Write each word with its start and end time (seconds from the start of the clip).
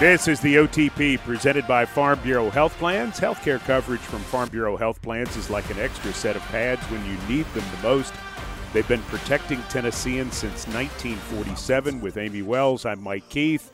This 0.00 0.28
is 0.28 0.40
the 0.40 0.56
OTP 0.56 1.18
presented 1.20 1.66
by 1.66 1.86
Farm 1.86 2.18
Bureau 2.22 2.50
Health 2.50 2.76
Plans. 2.78 3.18
Healthcare 3.18 3.58
coverage 3.60 4.00
from 4.00 4.18
Farm 4.20 4.50
Bureau 4.50 4.76
Health 4.76 5.00
Plans 5.00 5.34
is 5.36 5.48
like 5.48 5.70
an 5.70 5.78
extra 5.78 6.12
set 6.12 6.36
of 6.36 6.42
pads 6.42 6.82
when 6.90 7.02
you 7.06 7.16
need 7.26 7.46
them 7.54 7.64
the 7.70 7.88
most. 7.88 8.12
They've 8.74 8.86
been 8.86 9.00
protecting 9.04 9.62
Tennesseans 9.70 10.34
since 10.34 10.66
1947 10.66 12.02
with 12.02 12.18
Amie 12.18 12.42
Wells. 12.42 12.84
I'm 12.84 13.02
Mike 13.02 13.26
Keith, 13.30 13.72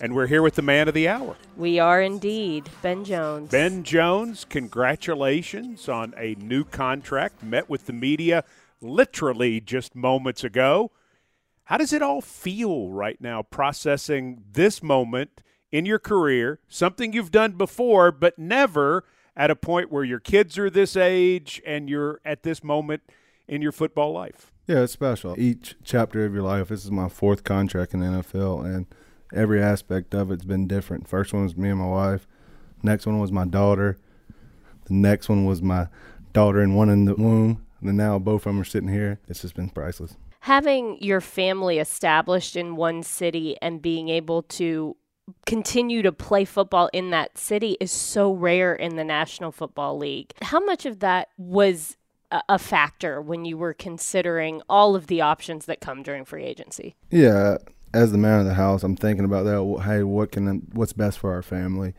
and 0.00 0.14
we're 0.14 0.26
here 0.26 0.42
with 0.42 0.54
the 0.54 0.62
man 0.62 0.88
of 0.88 0.94
the 0.94 1.08
hour. 1.08 1.36
We 1.56 1.78
are 1.78 2.00
indeed. 2.00 2.68
Ben 2.82 3.04
Jones. 3.04 3.50
Ben 3.50 3.82
Jones, 3.84 4.44
congratulations 4.48 5.88
on 5.88 6.14
a 6.16 6.34
new 6.36 6.64
contract. 6.64 7.42
Met 7.42 7.68
with 7.68 7.86
the 7.86 7.92
media 7.92 8.44
literally 8.80 9.60
just 9.60 9.94
moments 9.94 10.44
ago. 10.44 10.90
How 11.64 11.76
does 11.76 11.92
it 11.92 12.02
all 12.02 12.20
feel 12.20 12.90
right 12.90 13.20
now 13.20 13.42
processing 13.42 14.42
this 14.52 14.82
moment 14.82 15.40
in 15.70 15.86
your 15.86 15.98
career, 15.98 16.58
something 16.68 17.12
you've 17.12 17.30
done 17.30 17.52
before, 17.52 18.12
but 18.12 18.38
never 18.38 19.04
at 19.36 19.50
a 19.50 19.56
point 19.56 19.90
where 19.90 20.04
your 20.04 20.20
kids 20.20 20.58
are 20.58 20.68
this 20.68 20.96
age 20.96 21.62
and 21.64 21.88
you're 21.88 22.20
at 22.24 22.42
this 22.42 22.62
moment 22.62 23.02
in 23.48 23.62
your 23.62 23.72
football 23.72 24.12
life? 24.12 24.52
Yeah, 24.66 24.82
it's 24.82 24.92
special. 24.92 25.34
Each 25.38 25.74
chapter 25.82 26.24
of 26.24 26.34
your 26.34 26.42
life, 26.42 26.68
this 26.68 26.84
is 26.84 26.90
my 26.90 27.08
fourth 27.08 27.42
contract 27.44 27.94
in 27.94 28.00
the 28.00 28.06
NFL, 28.06 28.64
and 28.64 28.86
every 29.32 29.62
aspect 29.62 30.14
of 30.14 30.30
it's 30.30 30.44
been 30.44 30.66
different. 30.66 31.08
First 31.08 31.32
one 31.32 31.44
was 31.44 31.56
me 31.56 31.70
and 31.70 31.78
my 31.78 31.86
wife. 31.86 32.26
Next 32.82 33.06
one 33.06 33.18
was 33.18 33.32
my 33.32 33.44
daughter. 33.44 33.98
The 34.86 34.94
next 34.94 35.28
one 35.28 35.44
was 35.44 35.62
my 35.62 35.88
daughter 36.32 36.60
and 36.60 36.76
one 36.76 36.88
in 36.88 37.04
the 37.04 37.14
womb. 37.14 37.64
And 37.80 37.96
now 37.96 38.18
both 38.18 38.42
of 38.42 38.52
them 38.52 38.60
are 38.60 38.64
sitting 38.64 38.88
here. 38.88 39.20
It's 39.28 39.42
just 39.42 39.54
been 39.54 39.68
priceless. 39.68 40.16
Having 40.40 41.02
your 41.02 41.20
family 41.20 41.78
established 41.78 42.56
in 42.56 42.76
one 42.76 43.02
city 43.02 43.56
and 43.62 43.80
being 43.80 44.08
able 44.08 44.42
to 44.42 44.96
continue 45.46 46.02
to 46.02 46.10
play 46.10 46.44
football 46.44 46.90
in 46.92 47.10
that 47.10 47.38
city 47.38 47.76
is 47.80 47.92
so 47.92 48.32
rare 48.32 48.74
in 48.74 48.96
the 48.96 49.04
National 49.04 49.52
Football 49.52 49.98
League. 49.98 50.32
How 50.42 50.58
much 50.58 50.84
of 50.84 50.98
that 50.98 51.28
was 51.36 51.96
a, 52.32 52.42
a 52.48 52.58
factor 52.58 53.20
when 53.22 53.44
you 53.44 53.56
were 53.56 53.72
considering 53.72 54.62
all 54.68 54.96
of 54.96 55.06
the 55.06 55.20
options 55.20 55.66
that 55.66 55.80
come 55.80 56.02
during 56.02 56.24
free 56.24 56.44
agency? 56.44 56.96
Yeah, 57.10 57.58
as 57.94 58.12
the 58.12 58.18
man 58.18 58.40
of 58.40 58.46
the 58.46 58.54
house, 58.54 58.82
I'm 58.82 58.96
thinking 58.96 59.24
about 59.24 59.44
that. 59.44 59.82
Hey, 59.84 60.02
what 60.02 60.32
can 60.32 60.68
what's 60.72 60.92
best 60.92 61.18
for 61.18 61.32
our 61.32 61.42
family? 61.42 61.94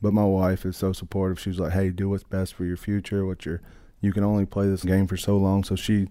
But 0.00 0.12
my 0.12 0.24
wife 0.24 0.64
is 0.64 0.76
so 0.76 0.92
supportive. 0.92 1.38
She's 1.38 1.58
like, 1.58 1.72
"Hey, 1.72 1.90
do 1.90 2.08
what's 2.08 2.24
best 2.24 2.54
for 2.54 2.64
your 2.64 2.76
future. 2.76 3.24
What 3.26 3.44
your 3.44 3.60
you 4.00 4.12
can 4.12 4.24
only 4.24 4.46
play 4.46 4.68
this 4.68 4.84
game 4.84 5.06
for 5.06 5.16
so 5.16 5.36
long." 5.36 5.64
So 5.64 5.76
she 5.76 6.08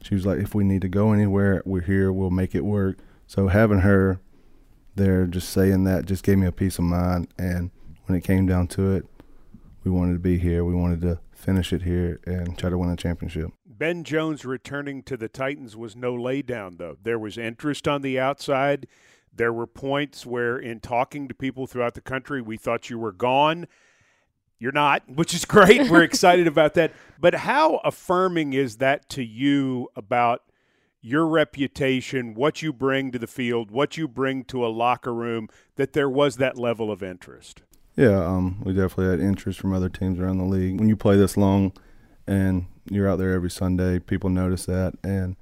she 0.00 0.14
was 0.14 0.26
like, 0.26 0.38
"If 0.38 0.54
we 0.54 0.64
need 0.64 0.82
to 0.82 0.88
go 0.88 1.12
anywhere, 1.12 1.62
we're 1.64 1.82
here. 1.82 2.12
We'll 2.12 2.30
make 2.30 2.54
it 2.54 2.64
work." 2.64 2.98
So 3.26 3.48
having 3.48 3.80
her 3.80 4.20
there 4.94 5.26
just 5.26 5.50
saying 5.50 5.84
that 5.84 6.06
just 6.06 6.22
gave 6.22 6.38
me 6.38 6.46
a 6.46 6.52
peace 6.52 6.78
of 6.78 6.84
mind. 6.84 7.28
And 7.38 7.70
when 8.06 8.18
it 8.18 8.24
came 8.24 8.46
down 8.46 8.68
to 8.68 8.92
it, 8.92 9.06
we 9.84 9.90
wanted 9.90 10.14
to 10.14 10.18
be 10.18 10.38
here. 10.38 10.64
We 10.64 10.74
wanted 10.74 11.00
to 11.02 11.18
finish 11.32 11.72
it 11.72 11.82
here 11.82 12.20
and 12.26 12.56
try 12.56 12.70
to 12.70 12.78
win 12.78 12.90
a 12.90 12.96
championship. 12.96 13.50
Ben 13.82 14.04
Jones 14.04 14.44
returning 14.44 15.02
to 15.02 15.16
the 15.16 15.28
Titans 15.28 15.76
was 15.76 15.96
no 15.96 16.14
laydown, 16.14 16.78
though. 16.78 16.98
There 17.02 17.18
was 17.18 17.36
interest 17.36 17.88
on 17.88 18.02
the 18.02 18.16
outside. 18.16 18.86
There 19.34 19.52
were 19.52 19.66
points 19.66 20.24
where, 20.24 20.56
in 20.56 20.78
talking 20.78 21.26
to 21.26 21.34
people 21.34 21.66
throughout 21.66 21.94
the 21.94 22.00
country, 22.00 22.40
we 22.40 22.56
thought 22.56 22.90
you 22.90 22.96
were 22.96 23.10
gone. 23.10 23.66
You're 24.60 24.70
not, 24.70 25.02
which 25.08 25.34
is 25.34 25.44
great. 25.46 25.90
We're 25.90 26.04
excited 26.04 26.46
about 26.46 26.74
that. 26.74 26.92
But 27.18 27.34
how 27.34 27.78
affirming 27.78 28.52
is 28.52 28.76
that 28.76 29.08
to 29.08 29.24
you 29.24 29.88
about 29.96 30.42
your 31.00 31.26
reputation, 31.26 32.34
what 32.34 32.62
you 32.62 32.72
bring 32.72 33.10
to 33.10 33.18
the 33.18 33.26
field, 33.26 33.72
what 33.72 33.96
you 33.96 34.06
bring 34.06 34.44
to 34.44 34.64
a 34.64 34.68
locker 34.68 35.12
room, 35.12 35.48
that 35.74 35.92
there 35.92 36.08
was 36.08 36.36
that 36.36 36.56
level 36.56 36.92
of 36.92 37.02
interest? 37.02 37.62
Yeah, 37.96 38.24
um, 38.24 38.62
we 38.62 38.74
definitely 38.74 39.10
had 39.10 39.18
interest 39.18 39.58
from 39.58 39.72
other 39.72 39.88
teams 39.88 40.20
around 40.20 40.38
the 40.38 40.44
league. 40.44 40.78
When 40.78 40.88
you 40.88 40.94
play 40.94 41.16
this 41.16 41.36
long 41.36 41.72
and 42.26 42.66
you're 42.90 43.08
out 43.08 43.18
there 43.18 43.32
every 43.32 43.50
Sunday, 43.50 43.98
people 43.98 44.30
notice 44.30 44.66
that. 44.66 44.94
And 45.02 45.36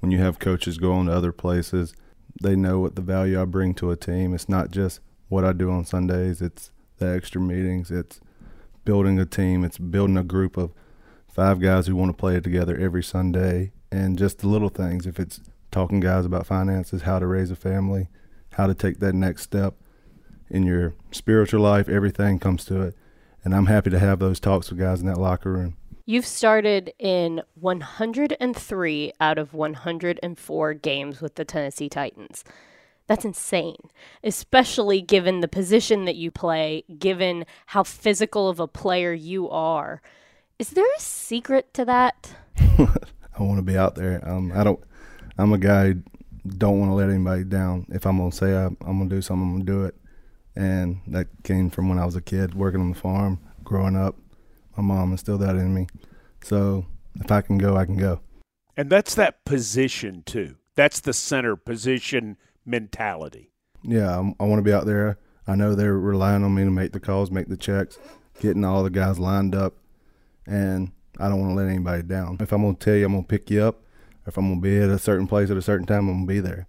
when 0.00 0.10
you 0.10 0.18
have 0.18 0.38
coaches 0.38 0.78
going 0.78 1.06
to 1.06 1.12
other 1.12 1.32
places, 1.32 1.94
they 2.42 2.56
know 2.56 2.80
what 2.80 2.96
the 2.96 3.02
value 3.02 3.40
I 3.40 3.44
bring 3.44 3.74
to 3.74 3.90
a 3.90 3.96
team. 3.96 4.34
It's 4.34 4.48
not 4.48 4.70
just 4.70 5.00
what 5.28 5.44
I 5.44 5.52
do 5.52 5.70
on 5.70 5.84
Sundays, 5.84 6.42
it's 6.42 6.70
the 6.98 7.06
extra 7.06 7.40
meetings, 7.40 7.90
it's 7.90 8.20
building 8.84 9.18
a 9.18 9.24
team, 9.24 9.64
it's 9.64 9.78
building 9.78 10.16
a 10.16 10.22
group 10.22 10.56
of 10.56 10.72
five 11.28 11.60
guys 11.60 11.86
who 11.86 11.96
want 11.96 12.10
to 12.10 12.16
play 12.16 12.38
together 12.40 12.76
every 12.76 13.02
Sunday 13.02 13.72
and 13.90 14.18
just 14.18 14.38
the 14.38 14.48
little 14.48 14.68
things. 14.68 15.06
If 15.06 15.18
it's 15.18 15.40
talking 15.70 16.00
guys 16.00 16.24
about 16.26 16.46
finances, 16.46 17.02
how 17.02 17.18
to 17.18 17.26
raise 17.26 17.50
a 17.50 17.56
family, 17.56 18.08
how 18.52 18.66
to 18.66 18.74
take 18.74 18.98
that 18.98 19.14
next 19.14 19.42
step 19.42 19.74
in 20.50 20.64
your 20.64 20.94
spiritual 21.10 21.62
life, 21.62 21.88
everything 21.88 22.38
comes 22.38 22.64
to 22.66 22.82
it. 22.82 22.94
And 23.44 23.54
I'm 23.54 23.66
happy 23.66 23.90
to 23.90 23.98
have 23.98 24.18
those 24.18 24.38
talks 24.38 24.70
with 24.70 24.78
guys 24.78 25.00
in 25.00 25.06
that 25.06 25.18
locker 25.18 25.50
room. 25.50 25.76
You've 26.04 26.26
started 26.26 26.92
in 26.98 27.42
103 27.54 29.12
out 29.20 29.38
of 29.38 29.54
104 29.54 30.74
games 30.74 31.20
with 31.20 31.36
the 31.36 31.44
Tennessee 31.44 31.88
Titans. 31.88 32.44
That's 33.06 33.24
insane, 33.24 33.90
especially 34.24 35.00
given 35.00 35.40
the 35.40 35.48
position 35.48 36.04
that 36.06 36.16
you 36.16 36.30
play, 36.30 36.84
given 36.98 37.44
how 37.66 37.84
physical 37.84 38.48
of 38.48 38.58
a 38.58 38.66
player 38.66 39.12
you 39.12 39.48
are. 39.48 40.02
Is 40.58 40.70
there 40.70 40.86
a 40.96 41.00
secret 41.00 41.72
to 41.74 41.84
that? 41.84 42.34
I 42.58 43.42
want 43.42 43.58
to 43.58 43.62
be 43.62 43.76
out 43.76 43.94
there. 43.94 44.26
Um, 44.28 44.52
I 44.54 44.64
don't. 44.64 44.80
I'm 45.38 45.52
a 45.52 45.58
guy 45.58 45.88
who 45.88 46.02
don't 46.58 46.78
want 46.78 46.90
to 46.90 46.94
let 46.94 47.10
anybody 47.10 47.44
down. 47.44 47.86
If 47.90 48.06
I'm 48.06 48.18
gonna 48.18 48.32
say 48.32 48.56
I, 48.56 48.66
I'm 48.66 48.98
gonna 48.98 49.08
do 49.08 49.22
something, 49.22 49.46
I'm 49.46 49.52
gonna 49.52 49.64
do 49.64 49.84
it. 49.84 49.94
And 50.54 51.00
that 51.06 51.28
came 51.44 51.70
from 51.70 51.88
when 51.88 51.98
I 51.98 52.04
was 52.04 52.16
a 52.16 52.20
kid, 52.20 52.54
working 52.54 52.80
on 52.80 52.90
the 52.90 52.98
farm, 52.98 53.40
growing 53.64 53.96
up. 53.96 54.16
My 54.76 54.82
mom 54.82 55.12
instilled 55.12 55.42
that 55.42 55.56
in 55.56 55.74
me. 55.74 55.86
So 56.42 56.86
if 57.16 57.30
I 57.30 57.40
can 57.40 57.58
go, 57.58 57.76
I 57.76 57.84
can 57.84 57.96
go. 57.96 58.20
And 58.76 58.88
that's 58.90 59.14
that 59.16 59.44
position 59.44 60.22
too. 60.24 60.56
That's 60.74 61.00
the 61.00 61.12
center 61.12 61.56
position 61.56 62.38
mentality. 62.64 63.52
Yeah, 63.82 64.18
I'm, 64.18 64.34
I 64.40 64.44
want 64.44 64.60
to 64.60 64.64
be 64.64 64.72
out 64.72 64.86
there. 64.86 65.18
I 65.46 65.56
know 65.56 65.74
they're 65.74 65.98
relying 65.98 66.44
on 66.44 66.54
me 66.54 66.64
to 66.64 66.70
make 66.70 66.92
the 66.92 67.00
calls, 67.00 67.30
make 67.30 67.48
the 67.48 67.56
checks, 67.56 67.98
getting 68.40 68.64
all 68.64 68.82
the 68.82 68.90
guys 68.90 69.18
lined 69.18 69.54
up, 69.54 69.74
and 70.46 70.92
I 71.18 71.28
don't 71.28 71.40
want 71.40 71.50
to 71.52 71.56
let 71.56 71.68
anybody 71.68 72.02
down. 72.02 72.38
If 72.40 72.52
I'm 72.52 72.62
going 72.62 72.76
to 72.76 72.84
tell 72.84 72.94
you 72.94 73.04
I'm 73.04 73.12
going 73.12 73.24
to 73.24 73.28
pick 73.28 73.50
you 73.50 73.62
up, 73.62 73.82
if 74.26 74.36
I'm 74.36 74.48
going 74.48 74.60
to 74.60 74.62
be 74.62 74.78
at 74.78 74.88
a 74.88 74.98
certain 74.98 75.26
place 75.26 75.50
at 75.50 75.56
a 75.56 75.62
certain 75.62 75.86
time, 75.86 76.08
I'm 76.08 76.24
going 76.24 76.26
to 76.26 76.32
be 76.32 76.40
there. 76.40 76.68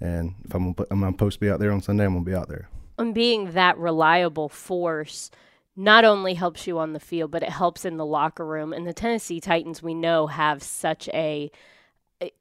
And 0.00 0.34
if 0.44 0.54
I'm, 0.54 0.72
gonna, 0.72 0.88
I'm 0.90 1.12
supposed 1.12 1.34
to 1.34 1.40
be 1.40 1.50
out 1.50 1.58
there 1.58 1.72
on 1.72 1.80
Sunday, 1.80 2.04
I'm 2.04 2.12
going 2.12 2.24
to 2.24 2.30
be 2.30 2.36
out 2.36 2.48
there. 2.48 2.68
And 2.98 3.14
being 3.14 3.52
that 3.52 3.78
reliable 3.78 4.48
force 4.48 5.30
not 5.76 6.04
only 6.04 6.34
helps 6.34 6.66
you 6.66 6.78
on 6.78 6.92
the 6.92 7.00
field, 7.00 7.30
but 7.30 7.42
it 7.42 7.48
helps 7.50 7.84
in 7.84 7.96
the 7.96 8.06
locker 8.06 8.46
room. 8.46 8.72
And 8.72 8.86
the 8.86 8.92
Tennessee 8.92 9.40
Titans, 9.40 9.82
we 9.82 9.94
know, 9.94 10.26
have 10.26 10.62
such 10.62 11.08
a 11.08 11.50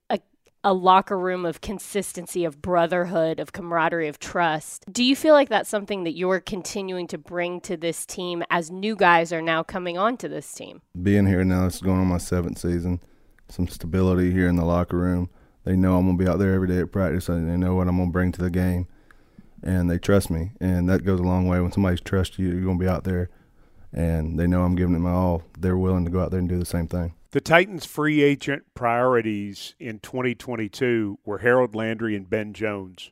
a, 0.09 0.19
a 0.63 0.73
locker 0.73 1.17
room 1.17 1.45
of 1.45 1.61
consistency, 1.61 2.45
of 2.45 2.61
brotherhood, 2.61 3.39
of 3.39 3.51
camaraderie, 3.51 4.07
of 4.07 4.19
trust. 4.19 4.85
Do 4.91 5.03
you 5.03 5.15
feel 5.15 5.33
like 5.33 5.49
that's 5.49 5.69
something 5.69 6.03
that 6.03 6.15
you're 6.15 6.39
continuing 6.39 7.07
to 7.07 7.17
bring 7.17 7.61
to 7.61 7.75
this 7.75 8.05
team 8.05 8.43
as 8.49 8.69
new 8.69 8.95
guys 8.95 9.33
are 9.33 9.41
now 9.41 9.63
coming 9.63 9.97
onto 9.97 10.27
this 10.27 10.53
team? 10.53 10.81
Being 11.01 11.25
here 11.25 11.43
now, 11.43 11.65
it's 11.65 11.81
going 11.81 11.99
on 11.99 12.07
my 12.07 12.19
seventh 12.19 12.59
season. 12.59 13.01
Some 13.49 13.67
stability 13.67 14.31
here 14.31 14.47
in 14.47 14.55
the 14.55 14.65
locker 14.65 14.97
room. 14.97 15.29
They 15.63 15.75
know 15.75 15.97
I'm 15.97 16.17
to 16.17 16.23
be 16.23 16.29
out 16.29 16.39
there 16.39 16.53
every 16.53 16.67
day 16.67 16.79
at 16.79 16.91
practice, 16.91 17.29
and 17.29 17.49
they 17.49 17.57
know 17.57 17.75
what 17.75 17.87
I'm 17.87 17.97
to 17.97 18.05
bring 18.07 18.31
to 18.33 18.41
the 18.41 18.49
game, 18.49 18.87
and 19.63 19.89
they 19.89 19.97
trust 19.97 20.29
me. 20.29 20.51
And 20.59 20.89
that 20.89 21.03
goes 21.03 21.19
a 21.19 21.23
long 21.23 21.47
way. 21.47 21.59
When 21.59 21.71
somebody 21.71 21.97
trusts 21.97 22.39
you, 22.39 22.47
you're 22.47 22.61
going 22.61 22.79
to 22.79 22.83
be 22.83 22.89
out 22.89 23.03
there, 23.03 23.29
and 23.93 24.39
they 24.39 24.47
know 24.47 24.63
I'm 24.63 24.75
giving 24.75 24.95
it 24.95 24.99
my 24.99 25.11
all. 25.11 25.43
They're 25.57 25.77
willing 25.77 26.05
to 26.05 26.11
go 26.11 26.21
out 26.21 26.31
there 26.31 26.39
and 26.39 26.49
do 26.49 26.59
the 26.59 26.65
same 26.65 26.87
thing. 26.87 27.13
The 27.31 27.41
Titans' 27.41 27.85
free 27.85 28.21
agent 28.21 28.63
priorities 28.73 29.73
in 29.79 29.99
2022 29.99 31.19
were 31.23 31.37
Harold 31.37 31.75
Landry 31.75 32.13
and 32.15 32.29
Ben 32.29 32.53
Jones, 32.53 33.11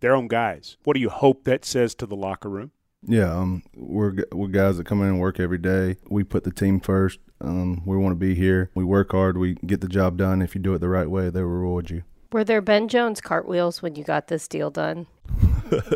their 0.00 0.14
own 0.14 0.28
guys. 0.28 0.76
What 0.84 0.94
do 0.94 1.00
you 1.00 1.08
hope 1.08 1.44
that 1.44 1.64
says 1.64 1.94
to 1.96 2.06
the 2.06 2.16
locker 2.16 2.50
room? 2.50 2.72
Yeah, 3.08 3.32
um, 3.34 3.62
we're 3.74 4.14
we're 4.32 4.48
guys 4.48 4.76
that 4.76 4.84
come 4.84 5.00
in 5.00 5.08
and 5.08 5.20
work 5.20 5.38
every 5.38 5.58
day. 5.58 5.96
We 6.10 6.24
put 6.24 6.44
the 6.44 6.50
team 6.50 6.80
first. 6.80 7.18
Um, 7.40 7.82
we 7.86 7.96
want 7.96 8.12
to 8.12 8.18
be 8.18 8.34
here. 8.34 8.70
We 8.74 8.84
work 8.84 9.12
hard. 9.12 9.38
We 9.38 9.54
get 9.54 9.80
the 9.80 9.88
job 9.88 10.16
done. 10.16 10.42
If 10.42 10.54
you 10.54 10.60
do 10.60 10.74
it 10.74 10.80
the 10.80 10.88
right 10.88 11.08
way, 11.08 11.30
they 11.30 11.42
reward 11.42 11.90
you. 11.90 12.02
Were 12.32 12.44
there 12.44 12.60
Ben 12.60 12.88
Jones 12.88 13.20
cartwheels 13.20 13.80
when 13.80 13.94
you 13.94 14.04
got 14.04 14.28
this 14.28 14.48
deal 14.48 14.70
done? 14.70 15.06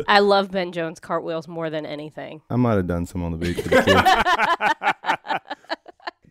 I 0.07 0.19
love 0.19 0.51
Ben 0.51 0.71
Jones 0.71 0.99
cartwheels 0.99 1.47
more 1.47 1.69
than 1.69 1.85
anything. 1.85 2.41
I 2.49 2.55
might 2.55 2.75
have 2.75 2.87
done 2.87 3.05
some 3.05 3.23
on 3.23 3.31
the 3.31 3.37
beach. 3.37 3.61
For 3.61 3.69
the 3.69 3.81
kids. 5.25 5.57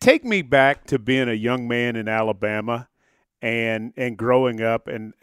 take 0.00 0.24
me 0.24 0.42
back 0.42 0.84
to 0.86 0.98
being 0.98 1.28
a 1.28 1.34
young 1.34 1.68
man 1.68 1.96
in 1.96 2.08
Alabama 2.08 2.88
and 3.42 3.92
and 3.96 4.16
growing 4.16 4.62
up 4.62 4.86
and 4.86 5.14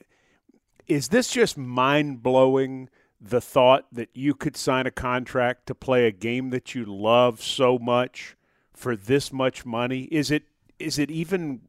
is 0.87 1.09
this 1.09 1.29
just 1.29 1.57
mind 1.57 2.23
blowing 2.23 2.89
the 3.19 3.41
thought 3.41 3.85
that 3.91 4.09
you 4.13 4.33
could 4.33 4.55
sign 4.55 4.87
a 4.87 4.91
contract 4.91 5.65
to 5.67 5.75
play 5.75 6.07
a 6.07 6.11
game 6.11 6.49
that 6.51 6.73
you 6.73 6.85
love 6.85 7.41
so 7.41 7.77
much 7.77 8.35
for 8.73 8.95
this 8.95 9.31
much 9.33 9.65
money 9.65 10.03
is 10.03 10.31
it 10.31 10.43
is 10.79 10.97
it 10.99 11.09
even 11.11 11.61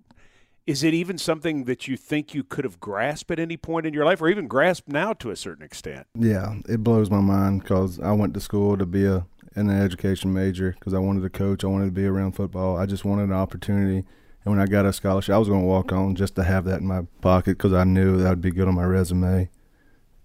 is 0.68 0.82
it 0.82 0.92
even 0.92 1.16
something 1.16 1.64
that 1.64 1.88
you 1.88 1.96
think 1.96 2.34
you 2.34 2.44
could 2.44 2.66
have 2.66 2.78
grasped 2.78 3.30
at 3.30 3.38
any 3.38 3.56
point 3.56 3.86
in 3.86 3.94
your 3.94 4.04
life 4.04 4.20
or 4.20 4.28
even 4.28 4.46
grasped 4.46 4.86
now 4.86 5.14
to 5.14 5.30
a 5.30 5.36
certain 5.36 5.64
extent? 5.64 6.06
Yeah, 6.14 6.56
it 6.68 6.84
blows 6.84 7.10
my 7.10 7.22
mind 7.22 7.62
because 7.62 7.98
I 7.98 8.12
went 8.12 8.34
to 8.34 8.40
school 8.40 8.76
to 8.76 8.84
be 8.84 9.06
a 9.06 9.26
an 9.54 9.70
education 9.70 10.32
major 10.32 10.72
because 10.72 10.92
I 10.92 10.98
wanted 10.98 11.22
to 11.22 11.30
coach. 11.30 11.64
I 11.64 11.68
wanted 11.68 11.86
to 11.86 11.92
be 11.92 12.04
around 12.04 12.32
football. 12.32 12.76
I 12.76 12.84
just 12.84 13.02
wanted 13.02 13.24
an 13.24 13.32
opportunity. 13.32 14.04
And 14.44 14.54
when 14.54 14.60
I 14.60 14.66
got 14.66 14.84
a 14.84 14.92
scholarship, 14.92 15.34
I 15.34 15.38
was 15.38 15.48
going 15.48 15.62
to 15.62 15.66
walk 15.66 15.90
on 15.90 16.14
just 16.14 16.36
to 16.36 16.44
have 16.44 16.66
that 16.66 16.80
in 16.80 16.86
my 16.86 17.02
pocket 17.22 17.56
because 17.56 17.72
I 17.72 17.84
knew 17.84 18.18
that 18.18 18.28
would 18.28 18.42
be 18.42 18.50
good 18.50 18.68
on 18.68 18.74
my 18.74 18.84
resume 18.84 19.48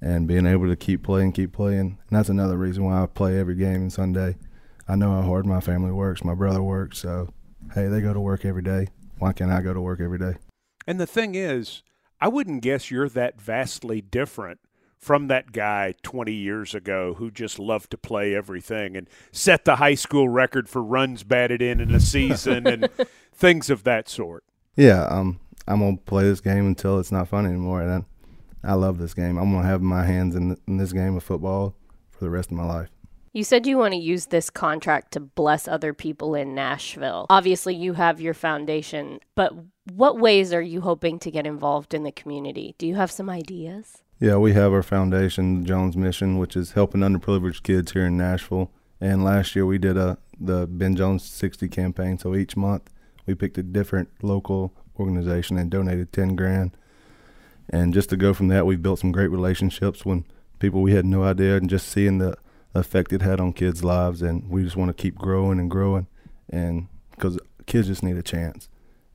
and 0.01 0.27
being 0.27 0.45
able 0.45 0.67
to 0.67 0.75
keep 0.75 1.03
playing, 1.03 1.31
keep 1.31 1.53
playing. 1.53 1.79
And 1.79 2.09
that's 2.11 2.27
another 2.27 2.57
reason 2.57 2.83
why 2.83 3.01
I 3.01 3.05
play 3.05 3.39
every 3.39 3.55
game 3.55 3.75
and 3.75 3.93
Sunday. 3.93 4.35
I 4.89 4.97
know 4.97 5.09
how 5.13 5.21
hard 5.21 5.45
my 5.45 5.61
family 5.61 5.91
works. 5.91 6.25
My 6.25 6.35
brother 6.35 6.61
works, 6.61 6.99
so 6.99 7.29
hey, 7.73 7.87
they 7.87 8.01
go 8.01 8.13
to 8.13 8.19
work 8.19 8.43
every 8.43 8.61
day. 8.61 8.89
Why 9.19 9.33
can't 9.33 9.51
I 9.51 9.61
go 9.61 9.73
to 9.73 9.81
work 9.81 9.99
every 10.01 10.17
day? 10.17 10.35
And 10.85 10.99
the 10.99 11.07
thing 11.07 11.35
is, 11.35 11.83
I 12.19 12.27
wouldn't 12.27 12.61
guess 12.61 12.91
you're 12.91 13.09
that 13.09 13.39
vastly 13.39 14.01
different 14.01 14.59
from 14.97 15.27
that 15.27 15.51
guy 15.51 15.93
20 16.03 16.33
years 16.33 16.73
ago 16.73 17.15
who 17.15 17.29
just 17.29 17.59
loved 17.59 17.91
to 17.91 17.97
play 17.97 18.33
everything 18.33 18.95
and 18.95 19.09
set 19.31 19.65
the 19.65 19.75
high 19.75 19.95
school 19.95 20.29
record 20.29 20.69
for 20.69 20.81
runs 20.81 21.23
batted 21.23 21.61
in 21.61 21.81
in 21.81 21.93
a 21.93 21.99
season 21.99 22.65
and 22.65 22.89
things 23.33 23.69
of 23.69 23.83
that 23.83 24.07
sort. 24.07 24.45
Yeah, 24.75 25.03
um, 25.05 25.39
I'm 25.67 25.79
gonna 25.79 25.97
play 25.97 26.23
this 26.23 26.39
game 26.39 26.65
until 26.65 26.99
it's 26.99 27.11
not 27.11 27.27
fun 27.27 27.45
anymore, 27.45 27.81
and 27.81 28.05
I, 28.63 28.71
I 28.71 28.73
love 28.73 28.97
this 28.97 29.13
game. 29.13 29.37
I'm 29.37 29.51
gonna 29.51 29.67
have 29.67 29.81
my 29.81 30.05
hands 30.05 30.35
in, 30.35 30.57
in 30.67 30.77
this 30.77 30.93
game 30.93 31.17
of 31.17 31.23
football 31.23 31.75
for 32.09 32.23
the 32.23 32.29
rest 32.29 32.49
of 32.49 32.57
my 32.57 32.65
life. 32.65 32.89
You 33.35 33.43
said 33.43 33.65
you 33.65 33.79
want 33.79 33.95
to 33.95 33.99
use 33.99 34.27
this 34.27 34.51
contract 34.51 35.13
to 35.13 35.19
bless 35.19 35.67
other 35.67 35.91
people 35.91 36.35
in 36.35 36.53
Nashville. 36.53 37.25
Obviously, 37.31 37.73
you 37.73 37.93
have 37.93 38.21
your 38.21 38.35
foundation, 38.35 39.19
but 39.33 39.55
what 39.91 40.19
ways 40.19 40.53
are 40.53 40.61
you 40.61 40.81
hoping 40.81 41.17
to 41.17 41.31
get 41.31 41.47
involved 41.47 41.95
in 41.95 42.03
the 42.03 42.11
community? 42.11 42.75
Do 42.77 42.85
you 42.85 42.93
have 42.93 43.09
some 43.09 43.31
ideas? 43.31 44.03
Yeah, 44.19 44.35
we 44.35 44.53
have 44.53 44.71
our 44.71 44.83
foundation, 44.83 45.65
Jones 45.65 45.97
Mission, 45.97 46.37
which 46.37 46.55
is 46.55 46.73
helping 46.73 47.01
underprivileged 47.01 47.63
kids 47.63 47.93
here 47.93 48.05
in 48.05 48.17
Nashville. 48.17 48.69
And 49.01 49.23
last 49.23 49.55
year 49.55 49.65
we 49.65 49.79
did 49.79 49.97
a 49.97 50.19
the 50.39 50.67
Ben 50.67 50.95
Jones 50.95 51.23
60 51.23 51.67
campaign. 51.69 52.19
So 52.19 52.35
each 52.35 52.55
month 52.55 52.91
we 53.25 53.33
picked 53.33 53.57
a 53.57 53.63
different 53.63 54.09
local 54.21 54.75
organization 54.99 55.57
and 55.57 55.71
donated 55.71 56.13
10 56.13 56.35
grand. 56.35 56.77
And 57.67 57.95
just 57.95 58.11
to 58.11 58.15
go 58.15 58.35
from 58.35 58.49
that, 58.49 58.67
we've 58.67 58.83
built 58.83 58.99
some 58.99 59.11
great 59.11 59.31
relationships 59.31 60.05
when 60.05 60.25
people 60.59 60.83
we 60.83 60.93
had 60.93 61.05
no 61.05 61.23
idea, 61.23 61.57
and 61.57 61.67
just 61.67 61.87
seeing 61.87 62.19
the 62.19 62.37
effect 62.75 63.13
it 63.13 63.21
had 63.21 63.39
on 63.39 63.53
kids' 63.53 63.83
lives, 63.83 64.21
and 64.21 64.49
we 64.49 64.63
just 64.63 64.75
want 64.75 64.95
to 64.95 65.01
keep 65.01 65.15
growing 65.15 65.59
and 65.59 65.69
growing, 65.69 66.07
and 66.49 66.87
because 67.11 67.39
kids 67.65 67.87
just 67.87 68.03
need 68.03 68.17
a 68.17 68.23
chance, 68.23 68.69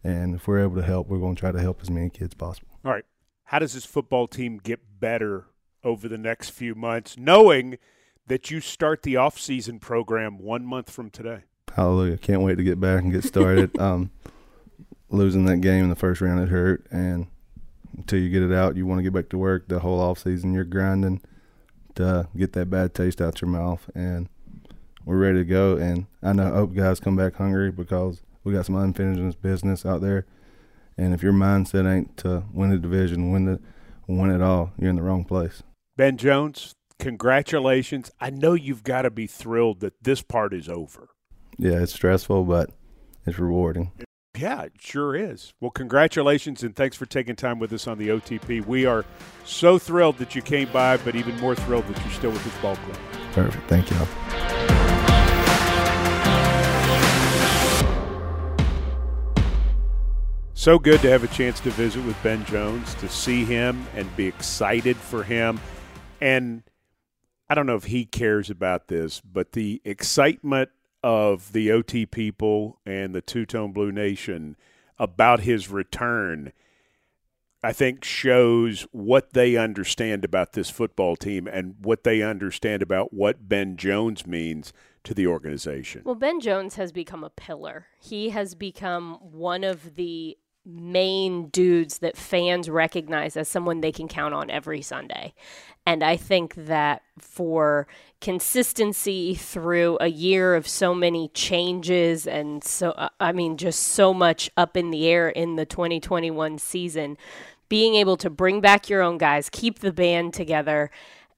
and 0.05 0.35
if 0.35 0.47
we're 0.47 0.63
able 0.63 0.77
to 0.77 0.83
help, 0.83 1.09
we're 1.09 1.19
going 1.19 1.35
to 1.35 1.41
try 1.41 1.53
to 1.53 1.61
help 1.61 1.81
as 1.83 1.91
many 1.91 2.11
kids 2.11 2.35
possible. 2.35 2.69
All 2.85 2.93
right, 2.93 3.05
how 3.45 3.59
does 3.59 3.75
this 3.75 3.85
football 3.85 4.29
team 4.29 4.59
get 4.59 5.01
better 5.01 5.47
over 5.85 6.09
the 6.09 6.19
next 6.19 6.51
few 6.51 6.75
months, 6.75 7.17
knowing 7.19 7.79
that 8.27 8.51
you 8.51 8.61
start 8.61 9.03
the 9.03 9.17
off-season 9.17 9.79
program 9.79 10.39
one 10.39 10.65
month 10.65 10.91
from 10.91 11.11
today? 11.11 11.43
Hallelujah! 11.75 12.19
Can't 12.19 12.43
wait 12.43 12.57
to 12.57 12.65
get 12.65 12.81
back 12.81 13.03
and 13.03 13.13
get 13.13 13.25
started. 13.25 13.77
um, 13.81 14.11
losing 15.11 15.47
that 15.47 15.59
game 15.59 15.85
in 15.85 15.91
the 15.91 15.97
first 15.97 16.21
round 16.21 16.41
it 16.41 16.49
hurt, 16.49 16.87
and 16.91 17.27
until 17.97 18.19
you 18.19 18.31
get 18.31 18.43
it 18.43 18.53
out, 18.53 18.77
you 18.77 18.87
want 18.87 18.99
to 18.99 19.03
get 19.03 19.13
back 19.13 19.29
to 19.31 19.39
work. 19.39 19.69
The 19.69 19.81
whole 19.81 20.01
off 20.01 20.19
season, 20.21 20.53
you're 20.53 20.65
grinding 20.65 21.21
to 21.99 22.29
get 22.37 22.55
that 22.55 22.71
bad 22.71 22.95
taste 22.95 23.21
out 23.21 23.41
your 23.41 23.51
mouth, 23.51 23.89
and 23.95 24.29
we're 25.05 25.19
ready 25.19 25.39
to 25.39 25.45
go. 25.45 25.77
And 25.77 26.07
I 26.23 26.33
know 26.33 26.47
I 26.47 26.57
hope 26.57 26.75
guys 26.75 27.01
come 27.01 27.17
back 27.17 27.35
hungry 27.35 27.71
because 27.71 28.23
we 28.43 28.53
got 28.53 28.67
some 28.67 28.77
unfinished 28.77 29.43
business 29.43 29.85
out 29.85 30.01
there. 30.01 30.27
And 30.97 31.15
if 31.15 31.23
your 31.23 31.33
mindset 31.33 31.91
ain't 31.91 32.17
to 32.19 32.45
win 32.53 32.71
the 32.71 32.79
division, 32.79 33.31
win 33.31 33.45
the 33.45 33.61
win 34.09 34.31
it 34.31 34.43
all, 34.43 34.73
you're 34.79 34.91
in 34.91 34.97
the 34.97 35.03
wrong 35.03 35.25
place. 35.25 35.63
Ben 35.97 36.17
Jones, 36.17 36.73
congratulations. 36.99 38.11
I 38.21 38.31
know 38.31 38.55
you've 38.55 38.83
got 38.83 39.03
to 39.03 39.11
be 39.11 39.27
thrilled 39.27 39.81
that 39.81 40.03
this 40.03 40.23
part 40.23 40.55
is 40.55 40.69
over. 40.69 41.11
Yeah, 41.59 41.83
it's 41.83 41.93
stressful, 41.93 42.45
but 42.45 42.71
it's 43.27 43.39
rewarding. 43.39 43.93
Yeah, 44.39 44.63
it 44.63 44.75
sure 44.79 45.17
is. 45.17 45.53
Well, 45.59 45.73
congratulations 45.73 46.63
and 46.63 46.77
thanks 46.77 46.97
for 46.97 47.07
taking 47.07 47.35
time 47.35 47.59
with 47.59 47.73
us 47.73 47.89
on 47.89 47.99
the 47.99 48.11
OTP. 48.11 48.65
We 48.65 48.87
are 48.87 49.05
so 49.45 49.81
thrilled 49.81 50.19
that 50.19 50.37
you 50.37 50.43
came 50.43 50.71
by, 50.71 50.97
but 50.99 51.17
even 51.17 51.37
more 51.41 51.57
thrilled 51.57 51.89
that 51.89 52.01
you're 52.05 52.13
still 52.13 52.31
with 52.31 52.45
this 52.45 52.57
ball 52.59 52.77
club. 52.77 52.99
Perfect. 53.33 53.69
Thank 53.69 53.91
you. 53.91 53.97
So 60.55 60.79
good 60.79 61.01
to 61.01 61.11
have 61.11 61.25
a 61.25 61.29
chance 61.29 61.59
to 61.61 61.71
visit 61.71 62.05
with 62.05 62.21
Ben 62.23 62.45
Jones, 62.45 62.95
to 62.97 63.09
see 63.09 63.45
him 63.45 63.87
and 63.97 64.15
be 64.17 64.29
excited 64.29 64.97
for 64.97 65.25
him. 65.25 65.59
And 66.21 66.63
I 67.51 67.57
don't 67.57 67.67
know 67.67 67.75
if 67.75 67.85
he 67.85 68.05
cares 68.05 68.51
about 68.51 68.87
this, 68.87 69.21
but 69.21 69.51
the 69.51 69.83
excitement 69.85 70.71
of 71.03 71.53
the 71.53 71.71
OT 71.71 72.07
people 72.07 72.81
and 72.85 73.15
the 73.15 73.21
Two 73.21 73.47
Tone 73.47 73.73
Blue 73.73 73.93
Nation 73.93 74.57
about 74.99 75.41
his 75.41 75.71
return, 75.71 76.53
I 77.63 77.73
think 77.73 78.05
shows 78.05 78.87
what 78.93 79.33
they 79.33 79.57
understand 79.57 80.25
about 80.25 80.53
this 80.53 80.71
football 80.71 81.17
team 81.17 81.47
and 81.47 81.77
what 81.81 82.05
they 82.05 82.23
understand 82.23 82.83
about 82.83 83.13
what 83.13 83.49
Ben 83.49 83.77
Jones 83.77 84.27
means 84.27 84.73
to 85.05 85.15
the 85.15 85.27
organization. 85.27 86.03
Well, 86.05 86.15
Ben 86.15 86.41
Jones 86.41 86.77
has 86.77 86.93
become 86.93 87.25
a 87.25 87.31
pillar. 87.31 87.87
He 88.01 88.31
has 88.31 88.55
become 88.55 89.15
one 89.15 89.65
of 89.65 89.97
the 89.97 90.37
main 90.69 91.49
dudes 91.49 91.99
that 91.99 92.17
fans 92.17 92.69
recognize 92.69 93.37
as 93.37 93.49
someone 93.49 93.81
they 93.81 93.93
can 93.93 94.07
count 94.07 94.35
on 94.35 94.51
every 94.51 94.83
Sunday. 94.83 95.33
And 95.87 96.03
I 96.03 96.19
think 96.19 96.55
that 96.55 97.03
for 97.19 97.87
consistency 98.21 99.35
through 99.35 99.97
a 100.01 100.09
year 100.09 100.55
of 100.55 100.69
so 100.69 100.95
many 100.95 101.29
changes 101.29 102.27
and 102.27 102.63
so, 102.63 102.91
uh, 102.91 103.09
I 103.19 103.33
mean, 103.33 103.57
just 103.57 103.81
so 103.81 104.13
much 104.13 104.51
up 104.57 104.77
in 104.77 104.91
the 104.91 105.09
air 105.09 105.31
in 105.31 105.57
the 105.57 105.65
2021 105.65 106.59
season, 106.59 107.17
being 107.71 107.95
able 107.95 108.19
to 108.19 108.29
bring 108.29 108.61
back 108.61 108.91
your 108.91 109.01
own 109.01 109.17
guys, 109.17 109.49
keep 109.49 109.79
the 109.79 109.93
band 109.93 110.35
together, 110.35 110.91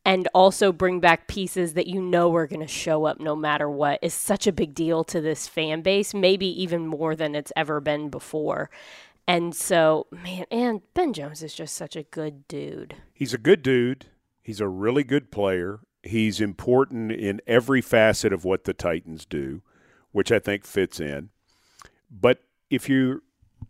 and 0.05 0.29
also 0.35 0.73
bring 0.73 0.99
back 0.99 1.29
pieces 1.29 1.75
that 1.75 1.87
you 1.87 2.00
know 2.00 2.35
are 2.35 2.47
going 2.47 2.61
to 2.61 2.67
show 2.67 3.05
up 3.05 3.21
no 3.21 3.37
matter 3.37 3.69
what 3.69 3.99
is 4.03 4.15
such 4.15 4.47
a 4.47 4.53
big 4.53 4.75
deal 4.75 5.05
to 5.05 5.21
this 5.21 5.47
fan 5.47 5.83
base, 5.83 6.15
maybe 6.15 6.47
even 6.62 6.87
more 6.87 7.15
than 7.15 7.35
it's 7.35 7.53
ever 7.55 7.81
been 7.81 8.09
before. 8.09 8.71
And 9.30 9.54
so, 9.54 10.08
man, 10.10 10.44
and 10.50 10.80
Ben 10.92 11.12
Jones 11.12 11.40
is 11.40 11.54
just 11.54 11.76
such 11.76 11.94
a 11.94 12.02
good 12.02 12.49
dude. 12.49 12.96
He's 13.14 13.32
a 13.32 13.38
good 13.38 13.62
dude. 13.62 14.06
He's 14.42 14.60
a 14.60 14.66
really 14.66 15.04
good 15.04 15.30
player. 15.30 15.78
He's 16.02 16.40
important 16.40 17.12
in 17.12 17.40
every 17.46 17.80
facet 17.80 18.32
of 18.32 18.44
what 18.44 18.64
the 18.64 18.75
Titans 18.75 19.25
do, 19.25 19.62
which 20.10 20.32
I 20.32 20.40
think 20.40 20.64
fits 20.64 20.99
in. 20.99 21.28
But 22.10 22.42
if 22.70 22.88
you're 22.88 23.22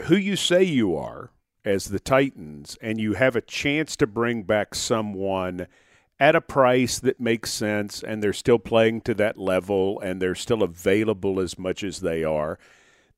who 0.04 0.16
you 0.16 0.34
say 0.34 0.62
you 0.62 0.96
are 0.96 1.30
as 1.62 1.90
the 1.90 2.00
Titans 2.00 2.78
and 2.80 2.98
you 2.98 3.12
have 3.12 3.36
a 3.36 3.42
chance 3.42 3.96
to 3.96 4.06
bring 4.06 4.44
back 4.44 4.74
someone 4.74 5.66
at 6.18 6.34
a 6.34 6.40
price 6.40 6.98
that 7.00 7.20
makes 7.20 7.52
sense 7.52 8.02
and 8.02 8.22
they're 8.22 8.32
still 8.32 8.58
playing 8.58 9.02
to 9.02 9.12
that 9.12 9.36
level 9.36 10.00
and 10.00 10.22
they're 10.22 10.34
still 10.34 10.62
available 10.62 11.38
as 11.38 11.58
much 11.58 11.84
as 11.84 12.00
they 12.00 12.24
are– 12.24 12.58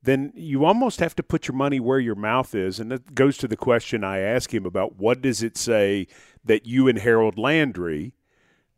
then 0.03 0.33
you 0.35 0.65
almost 0.65 0.99
have 0.99 1.15
to 1.15 1.23
put 1.23 1.47
your 1.47 1.55
money 1.55 1.79
where 1.79 1.99
your 1.99 2.15
mouth 2.15 2.53
is. 2.53 2.79
And 2.79 2.91
that 2.91 3.15
goes 3.15 3.37
to 3.37 3.47
the 3.47 3.57
question 3.57 4.03
I 4.03 4.19
ask 4.19 4.53
him 4.53 4.65
about 4.65 4.97
what 4.97 5.21
does 5.21 5.41
it 5.41 5.57
say 5.57 6.07
that 6.43 6.65
you 6.65 6.87
and 6.87 6.99
Harold 6.99 7.37
Landry, 7.37 8.13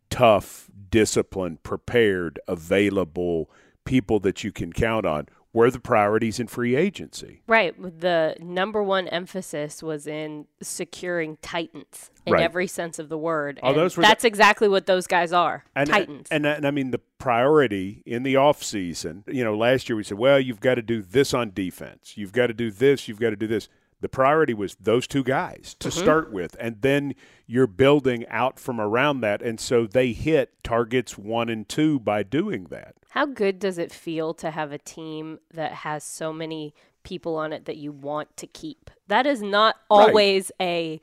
tough, 0.10 0.70
disciplined, 0.92 1.64
prepared, 1.64 2.40
available 2.48 3.50
people 3.86 4.20
that 4.20 4.44
you 4.44 4.52
can 4.52 4.72
count 4.72 5.06
on, 5.06 5.28
were 5.56 5.72
the 5.72 5.80
priorities 5.80 6.38
in 6.38 6.48
free 6.48 6.76
agency. 6.76 7.42
Right. 7.48 7.74
The 7.82 8.36
number 8.42 8.84
one 8.84 9.08
emphasis 9.08 9.82
was 9.82 10.06
in 10.06 10.48
securing 10.62 11.38
Titans 11.42 12.12
in 12.26 12.34
Right. 12.34 12.44
every 12.44 12.68
sense 12.68 13.00
of 13.00 13.08
the 13.08 13.18
word. 13.18 13.62
Oh, 13.64 13.70
And 13.70 13.78
those 13.78 13.96
were 13.96 14.04
that's 14.04 14.26
exactly 14.26 14.68
what 14.68 14.86
those 14.86 15.08
guys 15.08 15.32
are. 15.32 15.64
And, 15.74 15.90
uh, 15.90 15.94
Titans. 15.94 16.28
And, 16.30 16.46
uh, 16.46 16.50
and 16.58 16.68
I 16.68 16.72
mean, 16.72 16.92
the 16.92 17.00
priority 17.20 18.04
in 18.06 18.24
the 18.24 18.34
offseason, 18.34 19.24
you 19.28 19.46
know, 19.46 19.56
last 19.58 19.88
year 19.88 19.96
we 19.96 20.04
said, 20.04 20.18
well, 20.18 20.40
you've 20.42 20.60
got 20.60 20.76
to 20.76 20.82
do 20.82 21.02
this 21.02 21.34
on 21.34 21.52
defense. 21.52 22.18
You've 22.18 22.34
got 22.34 22.48
to 22.48 22.54
do 22.54 22.70
this. 22.70 23.08
You've 23.08 23.20
got 23.22 23.30
to 23.30 23.38
do 23.38 23.48
this. 23.48 23.70
The 24.02 24.10
priority 24.10 24.54
was 24.54 24.76
those 24.76 25.08
two 25.08 25.24
guys 25.24 25.76
to 25.80 25.90
mm-hmm. 25.90 26.00
start 26.00 26.32
with. 26.32 26.56
And 26.60 26.82
then 26.82 27.16
you're 27.48 27.68
building 27.68 28.26
out 28.28 28.60
from 28.60 28.80
around 28.80 29.22
that. 29.22 29.42
And 29.42 29.60
so 29.60 29.88
they 29.88 30.12
hit 30.12 30.64
targets 30.64 31.18
one 31.18 31.50
and 31.50 31.68
two 31.68 32.00
by 32.00 32.24
doing 32.24 32.66
that. 32.66 32.96
How 33.10 33.26
good 33.26 33.60
does 33.60 33.78
it 33.78 33.92
feel 33.92 34.34
to 34.36 34.52
have 34.52 34.72
a 34.72 34.78
team 34.78 35.40
that 35.54 35.72
has 35.72 36.04
so 36.04 36.34
many 36.34 36.74
people 37.04 37.36
on 37.38 37.54
it 37.54 37.66
that 37.66 37.78
you 37.78 37.92
want 37.92 38.36
to 38.38 38.48
keep? 38.48 38.92
That 39.08 39.26
is 39.26 39.42
not 39.42 39.76
Right. 39.90 40.08
always 40.08 40.52
a 40.60 41.00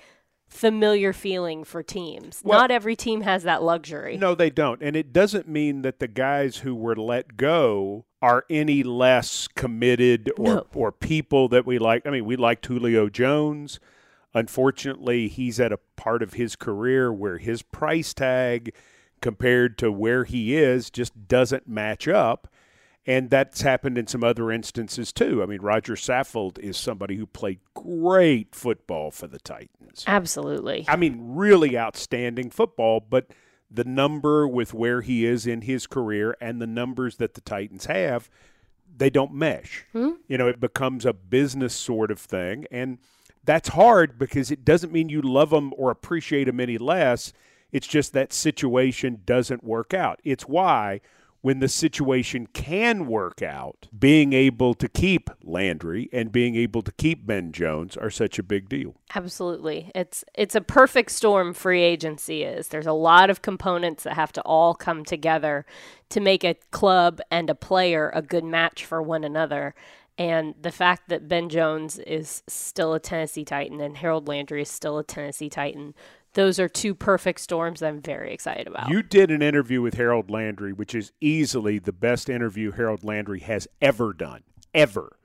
familiar 0.47 1.15
feeling 1.15 1.65
for 1.65 1.83
teams. 1.83 2.43
Well- 2.45 2.61
not 2.61 2.71
every 2.71 2.95
team 2.95 3.23
has 3.23 3.45
that 3.45 3.63
luxury. 3.63 4.19
No, 4.19 4.35
they 4.35 4.51
don't. 4.51 4.83
And 4.83 4.95
it 4.95 5.13
doesn't 5.13 5.49
mean 5.49 5.83
that 5.83 5.99
the 5.99 6.09
guys 6.09 6.59
who 6.59 6.75
were 6.75 6.95
let 6.97 7.39
go 7.39 8.05
are 8.23 8.45
any 8.49 8.83
less 8.83 9.49
committed 9.49 10.31
or, 10.39 10.55
No. 10.55 10.67
or 10.75 10.93
people 10.93 11.49
that 11.49 11.67
we 11.67 11.79
like. 11.79 12.07
I 12.07 12.11
mean, 12.11 12.25
we 12.25 12.37
liked 12.37 12.65
Julio 12.65 13.09
Jones. 13.09 13.81
Unfortunately, 14.33 15.29
he's 15.29 15.61
at 15.61 15.73
a 15.73 15.79
part 15.97 16.23
of 16.23 16.35
his 16.35 16.57
career 16.57 17.13
where 17.13 17.39
his 17.39 17.63
price 17.63 18.15
tag 18.15 18.73
compared 19.21 19.77
to 19.79 19.93
where 19.93 20.25
he 20.25 20.57
is 20.57 20.89
just 20.89 21.29
doesn't 21.29 21.69
match 21.69 22.09
up. 22.09 22.49
And 23.05 23.31
that's 23.31 23.63
happened 23.63 23.99
in 23.99 24.07
some 24.07 24.23
other 24.23 24.51
instances 24.53 25.13
too. 25.13 25.43
I 25.43 25.47
mean, 25.47 25.61
Rodger 25.61 25.95
Saffold 25.97 26.59
is 26.61 26.77
somebody 26.77 27.17
who 27.17 27.27
played 27.27 27.59
great 27.75 28.55
football 28.55 29.11
for 29.11 29.27
the 29.27 29.41
Titans. 29.41 30.05
Absolutely. 30.07 30.85
I 30.89 30.95
mean, 30.97 31.17
really 31.35 31.77
outstanding 31.77 32.49
football, 32.51 33.01
but 33.01 33.27
the 33.73 33.85
number 33.85 34.47
with 34.47 34.75
where 34.75 35.01
he 35.01 35.25
is 35.25 35.47
in 35.47 35.63
his 35.63 35.87
career 35.87 36.37
and 36.41 36.61
the 36.61 36.67
numbers 36.67 37.17
that 37.17 37.35
the 37.35 37.41
Titans 37.41 37.87
have, 37.87 38.29
they 38.95 39.11
don't 39.11 39.33
mesh. 39.33 39.85
Hmm? 39.93 40.13
You 40.29 40.39
know, 40.39 40.49
it 40.49 40.61
becomes 40.61 41.07
a 41.07 41.13
business 41.13 41.75
sort 41.75 42.11
of 42.11 42.19
thing. 42.19 42.67
And 42.71 42.99
that's 43.45 43.71
hard 43.71 44.19
because 44.19 44.51
it 44.51 44.65
doesn't 44.65 44.93
mean 44.93 45.09
you 45.09 45.23
love 45.23 45.51
them 45.51 45.73
or 45.77 45.91
appreciate 45.91 46.45
them 46.45 46.61
any 46.61 46.79
less. 46.79 47.33
It's 47.73 47.87
just 47.87 48.13
that 48.13 48.33
situation 48.33 49.23
doesn't 49.25 49.65
work 49.65 49.95
out. 49.95 50.21
It's 50.25 50.45
why 50.45 51.01
when 51.43 51.59
the 51.59 51.69
situation 51.69 52.47
can 52.47 53.07
work 53.07 53.43
out, 53.43 53.89
being 53.97 54.33
able 54.33 54.75
to 54.75 54.89
keep 54.89 55.29
Landry 55.43 56.09
and 56.13 56.33
being 56.33 56.55
able 56.55 56.83
to 56.83 56.93
keep 56.93 57.27
Ben 57.27 57.53
Jones 57.53 57.97
are 57.97 58.11
such 58.11 58.39
a 58.39 58.43
big 58.43 58.69
deal. 58.69 58.95
Absolutely. 59.15 59.91
It's 59.95 60.25
it's 60.35 60.55
a 60.55 60.61
perfect 60.61 61.11
storm 61.11 61.53
free 61.53 61.83
agency 61.83 62.45
is. 62.45 62.69
There's 62.69 62.87
a 62.87 62.93
lot 62.93 63.29
of 63.29 63.43
components 63.43 64.05
that 64.05 64.15
have 64.15 64.33
to 64.33 64.43
all 64.43 64.75
come 64.75 65.05
together 65.05 65.67
to 66.11 66.21
make 66.21 66.45
a 66.45 66.57
club 66.71 67.21
and 67.31 67.51
a 67.51 67.55
player 67.55 68.11
a 68.15 68.23
good 68.23 68.45
match 68.45 68.85
for 68.85 69.03
one 69.03 69.25
another. 69.25 69.75
And 70.19 70.55
the 70.61 70.71
fact 70.71 71.09
that 71.09 71.27
Ben 71.27 71.49
Jones 71.49 71.99
is 71.99 72.43
still 72.47 72.95
a 72.95 73.01
Tennessee 73.01 73.45
Titan 73.45 73.81
and 73.81 73.97
Harold 73.97 74.29
Landry 74.29 74.63
is 74.63 74.69
still 74.69 74.99
a 74.99 75.05
Tennessee 75.05 75.49
Titan, 75.49 75.95
those 76.35 76.59
are 76.59 76.69
two 76.69 76.95
perfect 76.95 77.41
storms 77.41 77.81
that 77.81 77.89
I'm 77.89 78.01
very 78.01 78.33
excited 78.33 78.67
about. 78.67 78.89
You 78.89 79.03
did 79.03 79.31
an 79.31 79.43
interview 79.43 79.83
with 79.83 79.95
Harold 79.95 80.31
Landry, 80.31 80.73
which 80.73 80.95
is 80.95 81.13
easily 81.21 81.79
the 81.79 81.93
best 81.93 82.29
interview 82.29 82.73
Harold 82.73 83.05
Landry 83.05 83.41
has 83.41 83.69
ever 83.81 84.13
done. 84.13 84.43
Ever. 84.75 85.19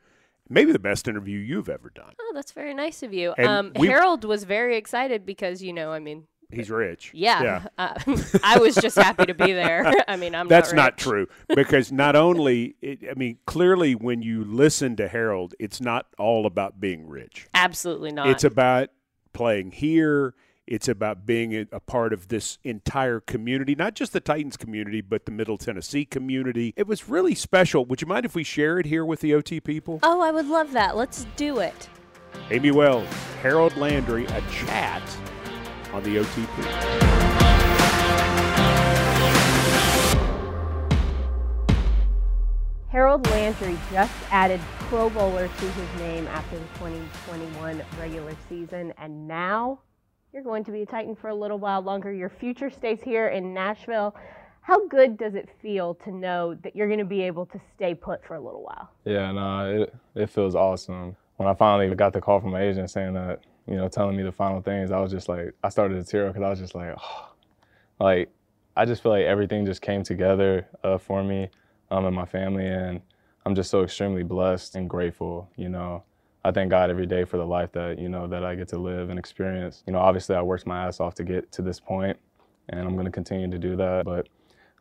Maybe 0.50 0.72
the 0.72 0.80
best 0.80 1.08
interview 1.08 1.40
you've 1.40 1.70
ever 1.70 1.90
done. 1.94 2.14
oh, 2.20 2.32
that's 2.34 2.52
very 2.52 2.74
nice 2.74 3.04
of 3.04 3.14
you. 3.14 3.34
Um, 3.38 3.72
we- 3.78 3.88
Harold 3.88 4.24
was 4.24 4.44
very 4.44 4.78
excited 4.78 5.26
because, 5.26 5.62
you 5.62 5.74
know, 5.74 5.92
I 5.92 6.00
mean, 6.00 6.24
He's 6.50 6.70
rich. 6.72 7.12
yeah, 7.14 7.68
Uh, 7.78 7.94
I 8.42 8.58
was 8.60 8.76
just 8.76 8.96
happy 8.98 9.26
to 9.26 9.34
be 9.34 9.52
there. 9.52 9.92
I 10.08 10.16
mean, 10.16 10.34
I'm 10.34 10.48
That's 10.48 10.72
not, 10.72 10.84
not 10.84 10.98
true 10.98 11.28
because 11.54 11.92
not 11.92 12.16
only, 12.16 12.76
it, 12.82 13.00
I 13.12 13.16
mean, 13.16 13.38
clearly 13.46 13.96
when 13.96 14.22
you 14.22 14.46
listen 14.46 14.96
to 14.96 15.10
Harold, 15.10 15.56
it's 15.60 15.82
not 15.82 16.06
all 16.18 16.46
about 16.46 16.80
being 16.80 17.06
rich. 17.10 17.48
Absolutely 17.54 18.14
not. 18.14 18.28
It's 18.30 18.46
about 18.46 18.90
playing 19.34 19.72
here. 19.72 20.34
It's 20.68 20.90
about 20.90 21.26
being 21.26 21.56
a, 21.56 21.66
a 21.72 21.80
part 21.80 22.12
of 22.12 22.28
this 22.28 22.58
entire 22.66 23.22
community, 23.22 23.74
not 23.74 23.94
just 23.94 24.12
the 24.12 24.20
Titans 24.20 24.58
community, 24.58 25.00
but 25.00 25.26
the 25.26 25.32
Middle 25.32 25.58
Tennessee 25.58 26.04
community. 26.04 26.74
It 26.76 26.88
was 26.88 27.08
really 27.08 27.36
special. 27.36 27.86
Would 27.86 28.02
you 28.02 28.08
mind 28.08 28.26
if 28.26 28.36
we 28.36 28.44
share 28.44 28.78
it 28.78 28.86
here 28.86 29.06
with 29.06 29.22
the 29.22 29.34
OT 29.34 29.62
people? 29.62 30.02
Oh, 30.04 30.20
I 30.20 30.32
would 30.32 30.48
love 30.48 30.74
that. 30.74 30.98
Let's 30.98 31.26
do 31.38 31.60
it. 31.60 31.88
Amie 32.52 32.72
Wells, 32.72 33.08
Harold 33.42 33.78
Landry, 33.78 34.26
a 34.26 34.42
chat 34.52 35.02
on 35.94 36.04
the 36.04 36.18
OTP. 36.18 37.08
Harold 42.90 43.26
Landry 43.28 43.78
just 43.92 44.14
added 44.32 44.60
Pro 44.80 45.10
Bowler 45.10 45.48
to 45.48 45.72
his 45.72 46.00
name 46.02 46.28
after 46.28 46.58
the 46.58 46.66
2021 46.80 47.82
regular 47.98 48.36
season, 48.50 48.94
and 48.98 49.28
now 49.28 49.80
you're 50.34 50.44
going 50.44 50.64
to 50.66 50.72
be 50.72 50.82
a 50.82 50.86
Titan 50.86 51.16
for 51.16 51.30
a 51.30 51.36
little 51.36 51.58
while 51.58 51.82
longer. 51.82 52.12
Your 52.12 52.30
future 52.30 52.70
stays 52.70 53.02
here 53.02 53.30
in 53.30 53.54
Nashville. 53.54 54.16
How 54.62 54.86
good 54.88 55.18
does 55.18 55.36
it 55.36 55.50
feel 55.62 55.96
to 56.04 56.12
know 56.12 56.56
that 56.56 56.76
you're 56.76 56.88
going 56.88 57.00
to 57.00 57.06
be 57.06 57.22
able 57.22 57.46
to 57.48 57.60
stay 57.76 57.96
put 57.96 58.26
for 58.26 58.36
a 58.36 58.40
little 58.40 58.64
while? 58.64 58.92
Yeah, 59.06 59.32
no, 59.32 59.84
it 59.84 59.96
it 60.14 60.30
feels 60.30 60.56
awesome. 60.56 61.16
When 61.38 61.48
I 61.48 61.54
finally 61.54 61.94
got 61.96 62.14
the 62.14 62.20
call 62.20 62.42
from 62.42 62.52
my 62.52 62.62
agent 62.62 62.90
saying 62.90 63.14
that, 63.14 63.42
you 63.66 63.76
know, 63.76 63.88
telling 63.88 64.18
me 64.18 64.24
the 64.24 64.32
final 64.32 64.62
things, 64.62 64.92
I 64.92 65.00
was 65.00 65.12
just 65.12 65.30
like, 65.30 65.54
I 65.64 65.70
started 65.70 65.96
to 65.96 66.04
tear 66.04 66.28
up 66.28 66.34
because 66.34 66.46
I 66.46 66.50
was 66.50 66.60
just 66.60 66.76
like, 66.76 66.96
oh, 67.00 67.32
like, 68.00 68.30
I 68.76 68.86
just 68.86 69.02
feel 69.02 69.14
like 69.14 69.26
everything 69.26 69.66
just 69.66 69.82
came 69.82 70.04
together 70.04 70.68
uh, 70.84 70.98
for 70.98 71.24
me 71.24 71.50
um, 71.90 72.06
and 72.06 72.16
my 72.16 72.26
family, 72.26 72.68
and 72.68 73.02
I'm 73.46 73.56
just 73.56 73.70
so 73.70 73.84
extremely 73.84 74.24
blessed 74.24 74.76
and 74.76 74.90
grateful. 74.90 75.50
You 75.56 75.70
know, 75.70 76.04
I 76.48 76.52
thank 76.52 76.70
God 76.72 76.90
every 76.90 77.06
day 77.06 77.26
for 77.26 77.38
the 77.38 77.46
life 77.46 77.72
that 77.74 78.00
you 78.00 78.10
know 78.10 78.28
that 78.28 78.44
I 78.46 78.56
get 78.56 78.68
to 78.70 78.78
live 78.78 79.10
and 79.10 79.20
experience. 79.20 79.84
You 79.86 79.94
know, 79.94 80.00
obviously 80.00 80.36
I 80.36 80.42
worked 80.42 80.66
my 80.66 80.88
ass 80.88 81.00
off 81.00 81.14
to 81.16 81.24
get 81.24 81.52
to 81.52 81.62
this 81.62 81.80
point, 81.80 82.18
and 82.70 82.80
I'm 82.80 82.94
going 82.94 83.06
to 83.06 83.12
continue 83.12 83.50
to 83.50 83.60
do 83.60 83.76
that, 83.76 84.06
but. 84.06 84.28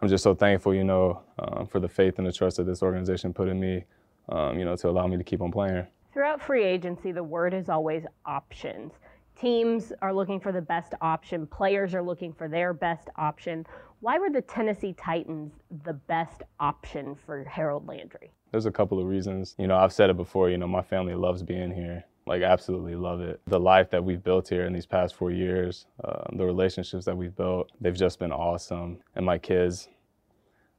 I'm 0.03 0.09
just 0.09 0.23
so 0.23 0.35
thankful, 0.35 0.75
you 0.75 0.85
know, 0.85 1.23
um, 1.39 1.67
for 1.67 1.81
the 1.81 1.89
faith 1.89 2.19
and 2.19 2.27
the 2.27 2.33
trust 2.33 2.59
that 2.59 2.65
this 2.65 2.83
organization 2.83 3.33
put 3.33 3.49
in 3.49 3.59
me, 3.59 3.87
um, 4.29 4.59
you 4.59 4.67
know, 4.67 4.77
to 4.77 4.91
allow 4.91 5.07
me 5.07 5.17
to 5.17 5.25
keep 5.25 5.41
on 5.41 5.51
playing. 5.51 5.87
Throughout 6.13 6.43
free 6.43 6.65
agency, 6.65 7.13
the 7.13 7.23
word 7.23 7.55
is 7.55 7.71
always 7.71 8.05
options. 8.27 8.93
Teams 9.41 9.93
are 10.03 10.13
looking 10.13 10.39
for 10.39 10.53
the 10.53 10.61
best 10.61 10.93
option, 11.01 11.47
players 11.47 11.95
are 11.95 12.03
looking 12.03 12.33
for 12.33 12.49
their 12.49 12.75
best 12.75 13.09
option. 13.17 13.67
Why 14.01 14.19
were 14.19 14.29
the 14.29 14.43
Tennessee 14.43 14.93
Titans 14.93 15.53
the 15.85 15.95
best 15.95 16.43
option 16.61 17.17
for 17.25 17.45
Harold 17.45 17.89
Landry? 17.89 18.31
There's 18.51 18.67
a 18.67 18.71
couple 18.71 19.01
of 19.01 19.07
reasons. 19.07 19.55
You 19.59 19.67
know, 19.67 19.77
I've 19.77 19.93
said 19.93 20.11
it 20.11 20.19
before, 20.19 20.51
you 20.51 20.59
know, 20.59 20.69
my 20.69 20.83
family 20.83 21.15
loves 21.15 21.43
being 21.43 21.73
here. 21.73 22.05
Like, 22.27 22.43
absolutely 22.43 22.95
love 22.95 23.21
it. 23.21 23.41
The 23.47 23.59
life 23.59 23.89
that 23.91 24.05
we've 24.05 24.23
built 24.23 24.49
here 24.49 24.67
in 24.67 24.73
these 24.75 24.85
past 24.85 25.15
four 25.15 25.31
years, 25.31 25.87
uh, 26.05 26.25
the 26.33 26.45
relationships 26.45 27.07
that 27.07 27.17
we've 27.17 27.35
built, 27.35 27.71
they've 27.81 27.97
just 27.97 28.19
been 28.19 28.33
awesome. 28.33 28.99
And 29.15 29.25
my 29.25 29.39
kids, 29.39 29.89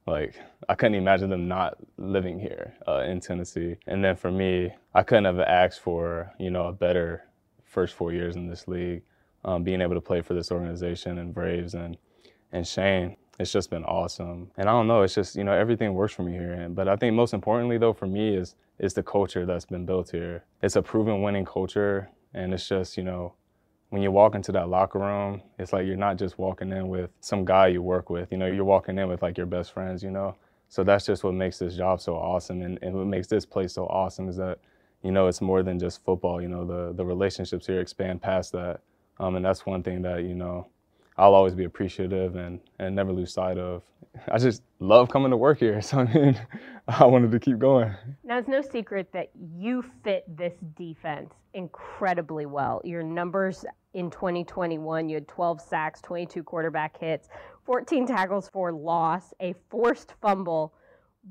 like, 0.06 0.38
I 0.68 0.74
couldn't 0.76 0.94
imagine 0.94 1.28
them 1.28 1.48
not 1.48 1.78
living 1.96 2.38
here 2.38 2.74
uh, 2.86 3.00
in 3.00 3.18
Tennessee. 3.20 3.76
And 3.86 4.04
then 4.04 4.14
for 4.14 4.30
me, 4.30 4.72
I 4.94 5.02
couldn't 5.02 5.24
have 5.24 5.40
asked 5.40 5.80
for, 5.80 6.32
you 6.38 6.50
know, 6.50 6.68
a 6.68 6.72
better 6.72 7.24
first 7.64 7.94
four 7.94 8.12
years 8.12 8.36
in 8.36 8.46
this 8.46 8.68
league, 8.68 9.02
um, 9.44 9.64
being 9.64 9.80
able 9.80 9.94
to 9.94 10.00
play 10.00 10.20
for 10.20 10.34
this 10.34 10.52
organization 10.52 11.18
and 11.18 11.34
Vrabes 11.34 11.74
and, 11.74 11.96
and 12.52 12.66
Shane. 12.66 13.16
It's 13.38 13.52
just 13.52 13.70
been 13.70 13.84
awesome. 13.84 14.50
And 14.56 14.68
I 14.68 14.72
don't 14.72 14.88
know, 14.88 15.02
it's 15.02 15.14
just, 15.14 15.36
you 15.36 15.44
know, 15.44 15.52
everything 15.52 15.94
works 15.94 16.12
for 16.12 16.24
me 16.24 16.32
here. 16.32 16.68
But 16.70 16.88
I 16.88 16.96
think 16.96 17.14
most 17.14 17.32
importantly, 17.34 17.78
though, 17.78 17.92
for 17.92 18.06
me 18.06 18.34
is, 18.34 18.56
is 18.80 18.94
the 18.94 19.02
culture 19.02 19.46
that's 19.46 19.64
been 19.64 19.86
built 19.86 20.10
here. 20.10 20.44
It's 20.60 20.74
a 20.74 20.82
proven 20.82 21.22
winning 21.22 21.44
culture. 21.44 22.10
And 22.34 22.52
it's 22.52 22.68
just, 22.68 22.96
you 22.96 23.04
know, 23.04 23.34
when 23.90 24.02
you 24.02 24.10
walk 24.10 24.34
into 24.34 24.50
that 24.52 24.68
locker 24.68 24.98
room, 24.98 25.40
it's 25.56 25.72
like 25.72 25.86
you're 25.86 25.96
not 25.96 26.18
just 26.18 26.36
walking 26.36 26.72
in 26.72 26.88
with 26.88 27.10
some 27.20 27.44
guy 27.44 27.68
you 27.68 27.80
work 27.80 28.10
with. 28.10 28.32
You 28.32 28.38
know, 28.38 28.46
you're 28.46 28.64
walking 28.64 28.98
in 28.98 29.08
with 29.08 29.22
like 29.22 29.36
your 29.36 29.46
best 29.46 29.72
friends, 29.72 30.02
you 30.02 30.10
know? 30.10 30.34
So 30.68 30.82
that's 30.82 31.06
just 31.06 31.22
what 31.22 31.34
makes 31.34 31.60
this 31.60 31.76
job 31.76 32.00
so 32.00 32.16
awesome. 32.16 32.62
And, 32.62 32.78
and 32.82 32.92
what 32.92 33.06
makes 33.06 33.28
this 33.28 33.46
place 33.46 33.72
so 33.72 33.86
awesome 33.86 34.28
is 34.28 34.36
that, 34.36 34.58
you 35.02 35.12
know, 35.12 35.28
it's 35.28 35.40
more 35.40 35.62
than 35.62 35.78
just 35.78 36.04
football. 36.04 36.42
You 36.42 36.48
know, 36.48 36.66
the, 36.66 36.92
the 36.92 37.04
relationships 37.04 37.68
here 37.68 37.80
expand 37.80 38.20
past 38.20 38.50
that. 38.52 38.80
Um, 39.20 39.36
and 39.36 39.44
that's 39.44 39.64
one 39.64 39.84
thing 39.84 40.02
that, 40.02 40.24
you 40.24 40.34
know, 40.34 40.66
I'll 41.18 41.34
always 41.34 41.54
be 41.54 41.64
appreciative 41.64 42.36
and, 42.36 42.60
and 42.78 42.94
never 42.94 43.12
lose 43.12 43.32
sight 43.32 43.58
of. 43.58 43.82
I 44.30 44.38
just 44.38 44.62
love 44.78 45.10
coming 45.10 45.30
to 45.30 45.36
work 45.36 45.58
here. 45.58 45.82
So, 45.88 45.98
I 45.98 46.04
mean, 46.04 46.40
I 46.86 47.04
wanted 47.04 47.32
to 47.32 47.40
keep 47.40 47.58
going. 47.58 47.92
Now, 48.24 48.38
it's 48.38 48.48
no 48.48 48.62
secret 48.62 49.10
that 49.12 49.30
you 49.56 49.84
fit 50.04 50.24
this 50.36 50.54
defense 50.76 51.34
incredibly 51.54 52.46
well. 52.46 52.80
Your 52.84 53.02
numbers 53.02 53.64
in 53.94 54.10
2021, 54.10 55.08
you 55.08 55.16
had 55.16 55.28
12 55.28 55.60
sacks, 55.60 56.00
22 56.02 56.42
quarterback 56.44 56.98
hits, 56.98 57.28
14 57.64 58.06
tackles 58.06 58.48
for 58.48 58.72
loss, 58.72 59.34
a 59.40 59.54
forced 59.70 60.14
fumble. 60.22 60.72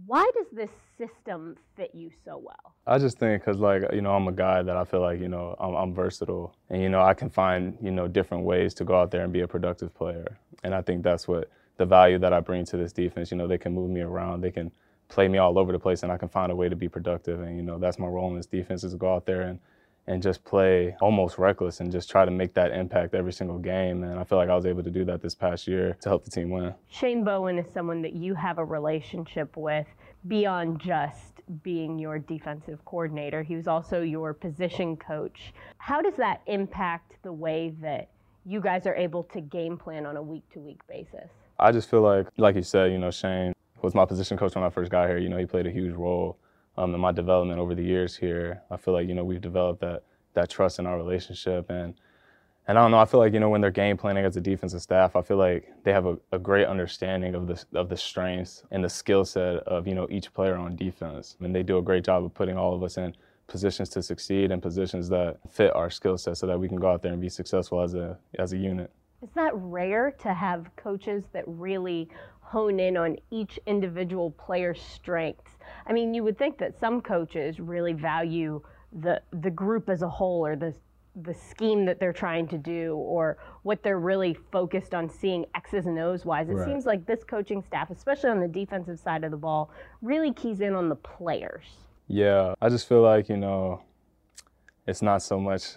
Why 0.05 0.29
does 0.35 0.47
this 0.51 0.71
system 0.97 1.55
fit 1.75 1.91
you 1.93 2.09
so 2.25 2.37
well? 2.37 2.75
I 2.85 2.97
just 2.97 3.19
think 3.19 3.43
because, 3.43 3.59
like, 3.59 3.83
you 3.93 4.01
know, 4.01 4.13
I'm 4.13 4.27
a 4.27 4.31
guy 4.31 4.61
that 4.63 4.75
I 4.75 4.83
feel 4.83 5.01
like, 5.01 5.19
you 5.19 5.27
know, 5.27 5.55
I'm, 5.59 5.75
I'm 5.75 5.93
versatile 5.93 6.55
and, 6.69 6.81
you 6.81 6.89
know, 6.89 7.01
I 7.01 7.13
can 7.13 7.29
find, 7.29 7.77
you 7.81 7.91
know, 7.91 8.07
different 8.07 8.43
ways 8.43 8.73
to 8.75 8.83
go 8.83 8.99
out 8.99 9.11
there 9.11 9.23
and 9.23 9.31
be 9.31 9.41
a 9.41 9.47
productive 9.47 9.93
player. 9.93 10.37
And 10.63 10.73
I 10.73 10.81
think 10.81 11.03
that's 11.03 11.27
what 11.27 11.49
the 11.77 11.85
value 11.85 12.17
that 12.19 12.33
I 12.33 12.39
bring 12.39 12.65
to 12.65 12.77
this 12.77 12.91
defense. 12.91 13.31
You 13.31 13.37
know, 13.37 13.47
they 13.47 13.57
can 13.57 13.73
move 13.73 13.89
me 13.89 14.01
around, 14.01 14.41
they 14.41 14.51
can 14.51 14.71
play 15.09 15.27
me 15.27 15.37
all 15.37 15.57
over 15.57 15.71
the 15.71 15.79
place, 15.79 16.03
and 16.03 16.11
I 16.11 16.17
can 16.17 16.27
find 16.27 16.51
a 16.51 16.55
way 16.55 16.67
to 16.67 16.75
be 16.75 16.89
productive. 16.89 17.41
And, 17.41 17.55
you 17.55 17.63
know, 17.63 17.77
that's 17.77 17.99
my 17.99 18.07
role 18.07 18.29
in 18.29 18.35
this 18.35 18.45
defense 18.45 18.83
is 18.83 18.91
to 18.93 18.97
go 18.97 19.13
out 19.13 19.25
there 19.25 19.41
and, 19.41 19.59
and 20.07 20.23
just 20.23 20.43
play 20.43 20.95
almost 21.01 21.37
reckless 21.37 21.79
and 21.81 21.91
just 21.91 22.09
try 22.09 22.25
to 22.25 22.31
make 22.31 22.53
that 22.53 22.71
impact 22.71 23.13
every 23.13 23.33
single 23.33 23.59
game. 23.59 24.03
And 24.03 24.17
I 24.19 24.23
feel 24.23 24.37
like 24.37 24.49
I 24.49 24.55
was 24.55 24.65
able 24.65 24.83
to 24.83 24.89
do 24.89 25.05
that 25.05 25.21
this 25.21 25.35
past 25.35 25.67
year 25.67 25.97
to 26.01 26.09
help 26.09 26.23
the 26.23 26.31
team 26.31 26.49
win. 26.49 26.73
Shane 26.89 27.23
Bowen 27.23 27.57
is 27.57 27.71
someone 27.73 28.01
that 28.01 28.13
you 28.13 28.33
have 28.33 28.57
a 28.57 28.65
relationship 28.65 29.55
with 29.57 29.87
beyond 30.27 30.79
just 30.79 31.41
being 31.63 31.97
your 31.97 32.19
defensive 32.19 32.83
coordinator. 32.85 33.43
He 33.43 33.55
was 33.55 33.67
also 33.67 34.01
your 34.01 34.33
position 34.33 34.97
coach. 34.97 35.53
How 35.77 36.01
does 36.01 36.15
that 36.15 36.41
impact 36.47 37.13
the 37.23 37.31
way 37.31 37.73
that 37.81 38.09
you 38.45 38.61
guys 38.61 38.85
are 38.85 38.95
able 38.95 39.23
to 39.23 39.41
game 39.41 39.77
plan 39.77 40.05
on 40.05 40.17
a 40.17 40.21
week 40.21 40.43
to 40.53 40.59
week 40.59 40.79
basis? 40.87 41.29
I 41.59 41.71
just 41.71 41.89
feel 41.89 42.01
like, 42.01 42.27
like 42.37 42.55
you 42.55 42.63
said, 42.63 42.91
you 42.91 42.97
know, 42.97 43.11
Shane, 43.11 43.53
was 43.81 43.93
my 43.95 44.05
position 44.05 44.37
coach 44.37 44.55
when 44.55 44.63
I 44.63 44.69
first 44.69 44.91
got 44.91 45.07
here. 45.07 45.17
You 45.17 45.29
know, 45.29 45.37
he 45.37 45.45
played 45.45 45.67
a 45.67 45.71
huge 45.71 45.93
role 45.93 46.37
um, 46.77 46.93
in 46.93 46.99
my 46.99 47.11
development 47.11 47.59
over 47.59 47.75
the 47.75 47.83
years 47.83 48.15
here. 48.15 48.61
I 48.71 48.77
feel 48.77 48.93
like 48.93 49.07
you 49.07 49.15
know 49.15 49.23
we've 49.23 49.41
developed 49.41 49.81
that 49.81 50.03
that 50.33 50.49
trust 50.49 50.79
in 50.79 50.85
our 50.85 50.97
relationship 50.97 51.69
and 51.69 51.95
and 52.67 52.77
I 52.77 52.81
don't 52.81 52.91
know. 52.91 52.99
I 52.99 53.05
feel 53.05 53.19
like 53.19 53.33
you 53.33 53.39
know 53.39 53.49
when 53.49 53.61
they're 53.61 53.71
game 53.71 53.97
planning 53.97 54.25
as 54.25 54.35
a 54.35 54.41
defensive 54.41 54.81
staff, 54.81 55.15
I 55.15 55.21
feel 55.21 55.37
like 55.37 55.71
they 55.83 55.93
have 55.93 56.05
a, 56.05 56.17
a 56.33 56.39
great 56.39 56.67
understanding 56.67 57.33
of 57.33 57.47
the 57.47 57.63
of 57.73 57.89
the 57.89 57.97
strengths 57.97 58.63
and 58.71 58.83
the 58.83 58.89
skill 58.89 59.23
set 59.25 59.57
of 59.59 59.87
you 59.87 59.95
know 59.95 60.07
each 60.09 60.33
player 60.33 60.55
on 60.55 60.75
defense, 60.75 61.37
and 61.39 61.55
they 61.55 61.63
do 61.63 61.77
a 61.77 61.81
great 61.81 62.03
job 62.03 62.25
of 62.25 62.33
putting 62.33 62.57
all 62.57 62.75
of 62.75 62.83
us 62.83 62.97
in 62.97 63.15
positions 63.47 63.87
to 63.87 64.03
succeed 64.03 64.51
and 64.51 64.61
positions 64.61 65.07
that 65.07 65.37
fit 65.49 65.73
our 65.73 65.89
skill 65.89 66.17
set, 66.17 66.37
so 66.37 66.45
that 66.45 66.59
we 66.59 66.67
can 66.67 66.77
go 66.77 66.91
out 66.91 67.01
there 67.01 67.13
and 67.13 67.21
be 67.21 67.29
successful 67.29 67.81
as 67.81 67.93
a 67.93 68.17
as 68.37 68.51
a 68.51 68.57
unit. 68.57 68.91
Is 69.23 69.29
that 69.33 69.51
rare 69.55 70.11
to 70.19 70.33
have 70.33 70.69
coaches 70.75 71.23
that 71.33 71.43
really 71.47 72.09
hone 72.41 72.79
in 72.79 72.97
on 72.97 73.15
each 73.31 73.59
individual 73.65 74.31
player's 74.31 74.81
strengths? 74.81 75.57
I 75.87 75.93
mean, 75.93 76.13
you 76.13 76.23
would 76.23 76.37
think 76.37 76.57
that 76.59 76.79
some 76.79 77.01
coaches 77.01 77.59
really 77.59 77.93
value 77.93 78.61
the 78.91 79.21
the 79.31 79.49
group 79.49 79.89
as 79.89 80.01
a 80.01 80.09
whole 80.09 80.45
or 80.45 80.55
the 80.55 80.73
the 81.23 81.33
scheme 81.33 81.85
that 81.85 81.99
they're 81.99 82.13
trying 82.13 82.47
to 82.47 82.57
do 82.57 82.95
or 82.95 83.37
what 83.63 83.81
they're 83.81 83.99
really 83.99 84.35
focused 84.51 84.93
on 84.93 85.09
seeing 85.09 85.45
X's 85.55 85.87
and 85.87 85.97
O's 85.97 86.25
wise. 86.25 86.47
It 86.49 86.53
Right. 86.53 86.65
seems 86.65 86.85
like 86.85 87.05
this 87.05 87.23
coaching 87.23 87.63
staff, 87.63 87.89
especially 87.89 88.29
on 88.29 88.39
the 88.39 88.47
defensive 88.47 88.99
side 88.99 89.23
of 89.23 89.31
the 89.31 89.37
ball, 89.37 89.71
really 90.01 90.31
keys 90.31 90.61
in 90.61 90.75
on 90.75 90.89
the 90.89 90.95
players. 90.95 91.65
Yeah, 92.07 92.53
I 92.61 92.69
just 92.69 92.87
feel 92.87 93.01
like, 93.01 93.29
you 93.29 93.37
know, 93.37 93.81
it's 94.85 95.01
not 95.01 95.21
so 95.21 95.39
much, 95.39 95.75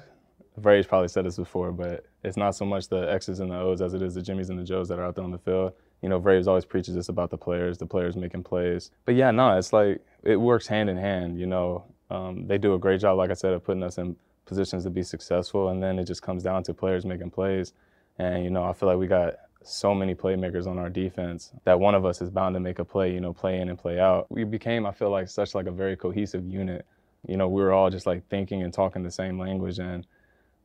Vray's 0.60 0.86
probably 0.86 1.08
said 1.08 1.24
this 1.24 1.36
before, 1.36 1.72
but 1.72 2.04
it's 2.22 2.36
not 2.36 2.54
so 2.54 2.64
much 2.66 2.88
the 2.88 3.10
X's 3.10 3.40
and 3.40 3.50
the 3.50 3.56
O's 3.56 3.80
as 3.80 3.94
it 3.94 4.02
is 4.02 4.14
the 4.14 4.20
Jimmys 4.20 4.50
and 4.50 4.58
the 4.58 4.64
Joes 4.64 4.88
that 4.88 4.98
are 4.98 5.04
out 5.04 5.14
there 5.14 5.24
on 5.24 5.30
the 5.30 5.38
field. 5.38 5.72
You 6.02 6.08
know, 6.08 6.20
Vrabes 6.20 6.46
always 6.46 6.64
preaches 6.64 6.94
this 6.94 7.08
about 7.08 7.30
the 7.30 7.38
players, 7.38 7.78
the 7.78 7.86
players 7.86 8.16
making 8.16 8.42
plays. 8.44 8.90
But 9.06 9.14
yeah, 9.16 9.30
no, 9.30 9.56
it's 9.56 9.72
like 9.72 10.04
it 10.22 10.36
works 10.36 10.66
hand 10.66 10.88
in 10.88 10.96
hand. 10.96 11.38
You 11.38 11.46
know, 11.46 11.84
um, 12.10 12.46
they 12.46 12.58
do 12.58 12.74
a 12.74 12.78
great 12.78 13.00
job, 13.00 13.18
like 13.18 13.30
I 13.30 13.34
said, 13.34 13.52
of 13.52 13.64
putting 13.64 13.82
us 13.82 13.98
in 13.98 14.16
positions 14.46 14.84
to 14.84 14.90
be 14.90 15.02
successful, 15.02 15.68
and 15.68 15.82
then 15.82 15.98
it 15.98 16.04
just 16.04 16.22
comes 16.22 16.42
down 16.42 16.62
to 16.64 16.74
players 16.74 17.04
making 17.04 17.30
plays. 17.30 17.72
And 18.18 18.44
you 18.44 18.50
know, 18.50 18.64
I 18.64 18.72
feel 18.72 18.88
like 18.88 18.98
we 18.98 19.06
got 19.06 19.34
so 19.62 19.94
many 19.94 20.14
playmakers 20.14 20.66
on 20.66 20.78
our 20.78 20.88
defense 20.88 21.52
that 21.64 21.78
one 21.78 21.94
of 21.94 22.04
us 22.04 22.22
is 22.22 22.30
bound 22.30 22.54
to 22.54 22.60
make 22.60 22.78
a 22.78 22.84
play. 22.84 23.12
You 23.12 23.20
know, 23.20 23.32
play 23.32 23.60
in 23.60 23.68
and 23.68 23.78
play 23.78 23.98
out. 23.98 24.26
We 24.30 24.44
became, 24.44 24.86
I 24.86 24.92
feel 24.92 25.10
like, 25.10 25.28
such 25.28 25.54
like 25.54 25.66
a 25.66 25.72
very 25.72 25.96
cohesive 25.96 26.46
unit. 26.46 26.86
You 27.26 27.36
know, 27.36 27.48
we 27.48 27.62
were 27.62 27.72
all 27.72 27.90
just 27.90 28.06
like 28.06 28.26
thinking 28.28 28.62
and 28.62 28.72
talking 28.72 29.02
the 29.02 29.10
same 29.10 29.38
language, 29.38 29.78
and 29.78 30.06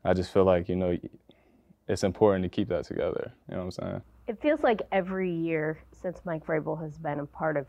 I 0.04 0.14
just 0.14 0.32
feel 0.32 0.46
like 0.46 0.70
you 0.70 0.76
know, 0.76 0.98
it's 1.88 2.04
important 2.04 2.44
to 2.44 2.50
keep 2.50 2.70
that 2.70 2.86
together. 2.86 3.32
You 3.50 3.56
know 3.56 3.66
what 3.66 3.66
I'm 3.66 3.72
saying? 3.72 4.02
It 4.28 4.42
feels 4.42 4.62
like 4.62 4.82
every 4.92 5.32
year 5.32 5.78
since 6.02 6.20
Mike 6.26 6.46
Vrabel 6.46 6.82
has 6.82 6.98
been 6.98 7.20
a 7.20 7.26
part 7.26 7.58
of 7.58 7.68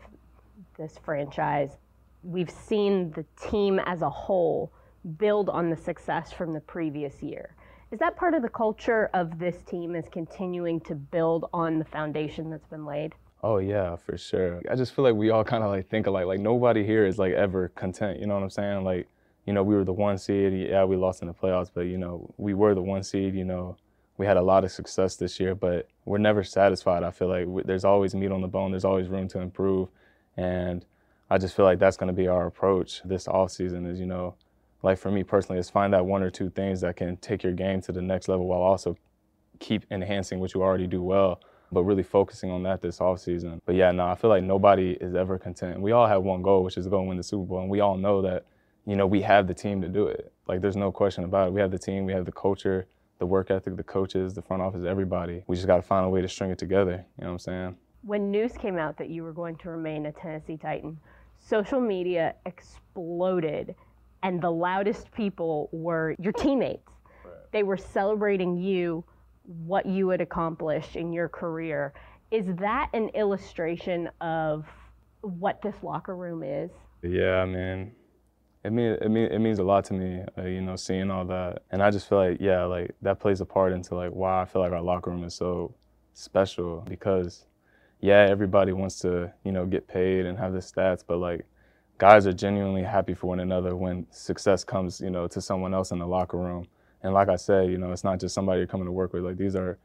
this 0.77 0.97
franchise, 1.03 1.77
we've 2.23 2.49
seen 2.49 3.11
the 3.11 3.25
team 3.49 3.79
as 3.85 4.01
a 4.01 4.09
whole 4.09 4.71
build 5.17 5.49
on 5.49 5.69
the 5.69 5.77
success 5.77 6.31
from 6.31 6.53
the 6.53 6.59
previous 6.59 7.21
year. 7.21 7.55
Is 7.91 7.99
that 7.99 8.17
part 8.17 8.33
of 8.33 8.41
the 8.41 8.49
culture 8.49 9.09
of 9.13 9.39
this 9.39 9.63
team 9.63 9.95
is 9.95 10.05
continuing 10.11 10.81
to 10.81 10.95
build 10.95 11.49
on 11.53 11.79
the 11.79 11.85
foundation 11.85 12.49
that's 12.49 12.67
been 12.67 12.85
laid? 12.85 13.15
Oh 13.43 13.59
yeah, 13.59 13.95
for 13.95 14.17
sure. 14.17 14.61
I 14.69 14.75
just 14.75 14.93
feel 14.93 15.05
like 15.05 15.15
we 15.15 15.29
all 15.29 15.43
kind 15.43 15.63
of 15.63 15.69
like 15.69 15.87
think 15.87 16.07
alike. 16.07 16.25
Like 16.25 16.39
nobody 16.39 16.83
here 16.85 17.05
is 17.05 17.17
like 17.17 17.33
ever 17.33 17.69
content. 17.69 18.19
You 18.19 18.27
know 18.27 18.33
what 18.33 18.43
I'm 18.43 18.49
saying? 18.49 18.83
Like, 18.83 19.07
you 19.45 19.53
know, 19.53 19.63
we 19.63 19.75
were 19.75 19.85
the 19.85 19.93
one 19.93 20.17
seed. 20.17 20.53
Yeah, 20.69 20.83
we 20.83 20.97
lost 20.97 21.21
in 21.21 21.27
the 21.27 21.33
playoffs, 21.33 21.69
but 21.73 21.81
you 21.81 21.97
know, 21.97 22.33
we 22.37 22.53
were 22.53 22.75
the 22.75 22.81
one 22.81 23.03
seed. 23.03 23.35
You 23.35 23.45
know, 23.45 23.77
we 24.17 24.25
had 24.25 24.37
a 24.37 24.41
lot 24.41 24.65
of 24.65 24.71
success 24.71 25.15
this 25.15 25.39
year, 25.39 25.55
but 25.55 25.87
we're 26.05 26.17
never 26.17 26.43
satisfied. 26.43 27.03
I 27.03 27.11
feel 27.11 27.29
like 27.29 27.65
there's 27.65 27.85
always 27.85 28.15
meat 28.15 28.31
on 28.31 28.41
the 28.41 28.47
bone. 28.47 28.71
There's 28.71 28.85
always 28.85 29.07
room 29.07 29.27
to 29.29 29.39
improve, 29.39 29.87
and 30.35 30.83
I 31.29 31.37
just 31.37 31.55
feel 31.55 31.65
like 31.65 31.79
that's 31.79 31.95
going 31.95 32.07
to 32.07 32.13
be 32.13 32.27
our 32.27 32.47
approach 32.47 33.01
this 33.05 33.27
off 33.27 33.51
season. 33.51 33.85
Is 33.85 33.99
you 33.99 34.07
know, 34.07 34.35
like 34.83 34.97
for 34.97 35.11
me 35.11 35.23
personally, 35.23 35.59
is 35.59 35.69
find 35.69 35.93
that 35.93 36.05
one 36.05 36.23
or 36.23 36.29
two 36.29 36.49
things 36.49 36.81
that 36.81 36.95
can 36.95 37.17
take 37.17 37.43
your 37.43 37.53
game 37.53 37.81
to 37.81 37.91
the 37.91 38.01
next 38.01 38.27
level 38.27 38.47
while 38.47 38.61
also 38.61 38.95
keep 39.59 39.85
enhancing 39.91 40.39
what 40.39 40.53
you 40.53 40.61
already 40.61 40.87
do 40.87 41.01
well 41.01 41.41
but 41.71 41.83
really 41.83 42.03
focusing 42.03 42.49
on 42.49 42.63
that 42.63 42.81
this 42.81 42.99
offseason. 42.99 43.59
But 43.65 43.75
yeah, 43.75 43.91
no, 43.91 44.07
I 44.07 44.15
feel 44.15 44.29
like 44.29 44.43
nobody 44.43 44.91
is 45.01 45.15
ever 45.15 45.37
content. 45.37 45.81
We 45.81 45.91
all 45.91 46.07
have 46.07 46.23
one 46.23 46.41
goal, 46.41 46.63
which 46.63 46.77
is 46.77 46.85
to 46.85 46.89
go 46.89 47.01
win 47.01 47.17
the 47.17 47.23
Super 47.23 47.45
Bowl. 47.45 47.61
And 47.61 47.69
we 47.69 47.79
all 47.81 47.97
know 47.97 48.21
that, 48.21 48.45
you 48.85 48.95
know, 48.95 49.05
we 49.05 49.21
have 49.21 49.47
the 49.47 49.53
team 49.53 49.81
to 49.81 49.89
do 49.89 50.07
it. 50.07 50.31
Like, 50.47 50.61
there's 50.61 50.77
no 50.77 50.91
question 50.91 51.23
about 51.23 51.49
it. 51.49 51.53
We 51.53 51.61
have 51.61 51.71
the 51.71 51.79
team, 51.79 52.05
we 52.05 52.13
have 52.13 52.25
the 52.25 52.31
culture, 52.31 52.87
the 53.19 53.25
work 53.25 53.51
ethic, 53.51 53.75
the 53.75 53.83
coaches, 53.83 54.33
the 54.33 54.41
front 54.41 54.61
office, 54.61 54.85
everybody. 54.85 55.43
We 55.47 55.55
just 55.55 55.67
got 55.67 55.77
to 55.77 55.81
find 55.81 56.05
a 56.05 56.09
way 56.09 56.21
to 56.21 56.29
string 56.29 56.51
it 56.51 56.57
together. 56.57 57.05
You 57.17 57.23
know 57.23 57.27
what 57.27 57.33
I'm 57.33 57.39
saying? 57.39 57.77
When 58.03 58.31
news 58.31 58.53
came 58.53 58.77
out 58.77 58.97
that 58.97 59.09
you 59.09 59.23
were 59.23 59.33
going 59.33 59.57
to 59.57 59.69
remain 59.69 60.05
a 60.05 60.11
Tennessee 60.11 60.55
Titan, 60.55 60.97
social 61.39 61.81
media 61.81 62.35
exploded, 62.45 63.75
and 64.23 64.41
the 64.41 64.51
loudest 64.51 65.11
people 65.11 65.69
were 65.71 66.15
your 66.19 66.33
teammates. 66.33 66.89
They 67.51 67.63
were 67.63 67.77
celebrating 67.77 68.57
you, 68.57 69.03
what 69.43 69.85
you 69.85 70.09
had 70.09 70.21
accomplished 70.21 70.95
in 70.95 71.13
your 71.13 71.29
career. 71.29 71.93
Is 72.31 72.45
that 72.57 72.89
an 72.93 73.09
illustration 73.09 74.09
of 74.19 74.65
what 75.21 75.61
this 75.61 75.75
locker 75.81 76.15
room 76.15 76.43
is? 76.43 76.71
Yeah, 77.01 77.37
I 77.41 77.45
mean, 77.45 77.93
it 78.63 78.71
mean 78.71 78.97
it 79.01 79.09
mean 79.09 79.31
it 79.31 79.39
means 79.39 79.59
a 79.59 79.63
lot 79.63 79.85
to 79.85 79.93
me, 79.93 80.23
uh, 80.37 80.43
you 80.43 80.61
know, 80.61 80.75
seeing 80.75 81.09
all 81.09 81.25
that, 81.25 81.63
and 81.71 81.81
I 81.81 81.89
just 81.89 82.09
feel 82.09 82.17
like 82.17 82.37
yeah, 82.41 82.65
like 82.65 82.91
that 83.01 83.19
plays 83.19 83.39
a 83.39 83.45
part 83.45 83.71
into 83.71 83.95
like 83.95 84.11
why 84.11 84.41
I 84.41 84.45
feel 84.45 84.61
like 84.61 84.71
our 84.71 84.81
locker 84.81 85.11
room 85.11 85.23
is 85.23 85.35
so 85.35 85.73
special 86.13 86.83
because 86.87 87.45
yeah, 88.01 88.27
everybody 88.29 88.73
wants 88.73 88.99
to 88.99 89.31
you 89.45 89.51
know 89.51 89.65
get 89.65 89.87
paid 89.87 90.25
and 90.25 90.37
have 90.37 90.53
the 90.53 90.59
stats, 90.59 91.03
but 91.07 91.17
like 91.17 91.45
guys 91.97 92.27
are 92.27 92.33
genuinely 92.33 92.83
happy 92.83 93.13
for 93.13 93.27
one 93.27 93.39
another 93.39 93.75
when 93.75 94.05
success 94.11 94.63
comes 94.63 95.01
you 95.01 95.09
know 95.09 95.27
to 95.27 95.41
someone 95.41 95.73
else 95.73 95.91
in 95.91 95.99
the 95.99 96.07
locker 96.07 96.37
room, 96.37 96.65
and 97.03 97.13
like 97.13 97.29
I 97.29 97.35
said, 97.35 97.69
you 97.69 97.77
know, 97.77 97.91
it's 97.91 98.03
not 98.03 98.19
just 98.19 98.35
somebody 98.35 98.59
you're 98.59 98.67
coming 98.67 98.85
to 98.85 98.91
work 98.91 99.13
with, 99.13 99.23
like 99.23 99.37
these 99.37 99.55
are 99.55 99.77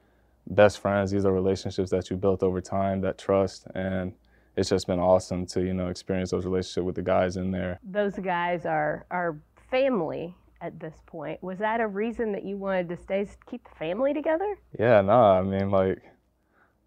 best 0.49 0.81
friends, 0.81 1.11
these 1.11 1.25
are 1.25 1.33
relationships 1.33 1.91
that 1.91 2.11
you 2.11 2.17
built 2.17 2.43
over 2.43 2.61
time, 2.61 3.01
that 3.03 3.19
trust, 3.19 3.67
and 3.75 4.13
it's 4.57 4.69
just 4.69 4.87
been 4.87 5.01
awesome 5.01 5.47
to 5.47 5.63
you 5.63 5.75
know 5.75 5.89
experience 5.89 6.31
those 6.31 6.45
relationships 6.45 6.85
with 6.85 6.95
the 6.97 7.03
guys 7.03 7.37
in 7.37 7.51
there. 7.51 7.79
Those 7.83 8.15
guys 8.15 8.67
are 8.67 9.07
are 9.11 9.39
family 9.71 10.35
at 10.61 10.79
this 10.79 10.95
point. 11.07 11.43
Was 11.43 11.59
that 11.59 11.81
a 11.81 11.87
reason 11.87 12.33
that 12.33 12.45
you 12.45 12.57
wanted 12.57 12.89
to 12.91 12.97
stay 12.97 13.27
keep 13.51 13.65
the 13.65 13.75
family 13.77 14.13
together? 14.13 14.57
Yeah, 14.79 15.01
nah, 15.01 15.39
I 15.39 15.43
mean 15.43 15.71
like 15.71 16.03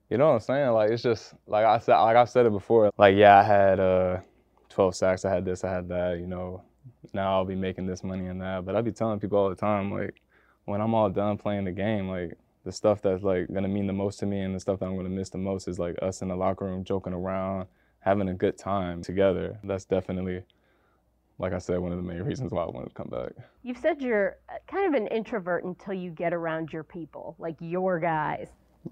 you 0.09 0.17
know 0.17 0.27
what 0.27 0.33
I'm 0.33 0.39
saying? 0.41 0.69
Like 0.71 0.91
it's 0.91 1.03
just 1.03 1.33
like 1.47 1.65
I 1.65 1.79
said 1.79 1.97
like 1.97 2.15
I've 2.15 2.29
said 2.29 2.45
it 2.45 2.51
before. 2.51 2.91
Like 2.97 3.15
yeah, 3.15 3.39
I 3.39 3.43
had 3.43 3.79
uh 3.79 4.19
12 4.75 4.95
sacks, 4.95 5.25
I 5.25 5.33
had 5.33 5.45
this, 5.45 5.63
I 5.63 5.71
had 5.71 5.87
that, 5.89 6.19
you 6.19 6.27
know. 6.27 6.61
Now 7.13 7.33
I'll 7.33 7.45
be 7.45 7.55
making 7.55 7.87
this 7.87 8.03
money 8.03 8.27
and 8.27 8.41
that. 8.41 8.65
But 8.65 8.75
I 8.75 8.81
be 8.81 8.91
telling 8.91 9.19
people 9.19 9.37
all 9.37 9.49
the 9.49 9.55
time, 9.55 9.91
like, 9.91 10.21
when 10.65 10.81
I'm 10.81 10.93
all 10.93 11.09
done 11.09 11.37
playing 11.37 11.63
the 11.63 11.71
game, 11.71 12.09
like 12.09 12.37
the 12.65 12.71
stuff 12.71 13.01
that's 13.01 13.23
like 13.23 13.51
gonna 13.53 13.67
mean 13.67 13.87
the 13.87 13.93
most 13.93 14.19
to 14.19 14.25
me 14.25 14.41
and 14.41 14.53
the 14.53 14.59
stuff 14.59 14.79
that 14.79 14.85
I'm 14.87 14.95
gonna 14.95 15.09
miss 15.09 15.29
the 15.29 15.37
most 15.37 15.67
is 15.67 15.79
like 15.79 15.95
us 16.01 16.21
in 16.21 16.27
the 16.27 16.35
locker 16.35 16.65
room 16.65 16.83
joking 16.83 17.13
around, 17.13 17.67
having 17.99 18.29
a 18.29 18.33
good 18.33 18.57
time 18.57 19.01
together. 19.01 19.57
That's 19.63 19.85
definitely 19.85 20.43
like 21.37 21.53
I 21.53 21.57
said, 21.57 21.79
one 21.79 21.91
of 21.91 21.97
the 21.97 22.03
main 22.03 22.23
reasons 22.23 22.51
why 22.51 22.63
I 22.63 22.69
wanted 22.69 22.89
to 22.89 22.95
come 22.95 23.09
back. 23.09 23.31
You've 23.61 23.77
said 23.77 24.01
you're 24.01 24.37
uh, 24.49 24.53
kind 24.67 24.87
of 24.87 24.99
an 24.99 25.07
introvert 25.07 25.65
until 25.65 25.93
you 25.93 26.09
get 26.09 26.33
around 26.33 26.71
your 26.71 26.83
people, 26.83 27.35
like 27.39 27.55
your 27.59 27.99
guys. 27.99 28.47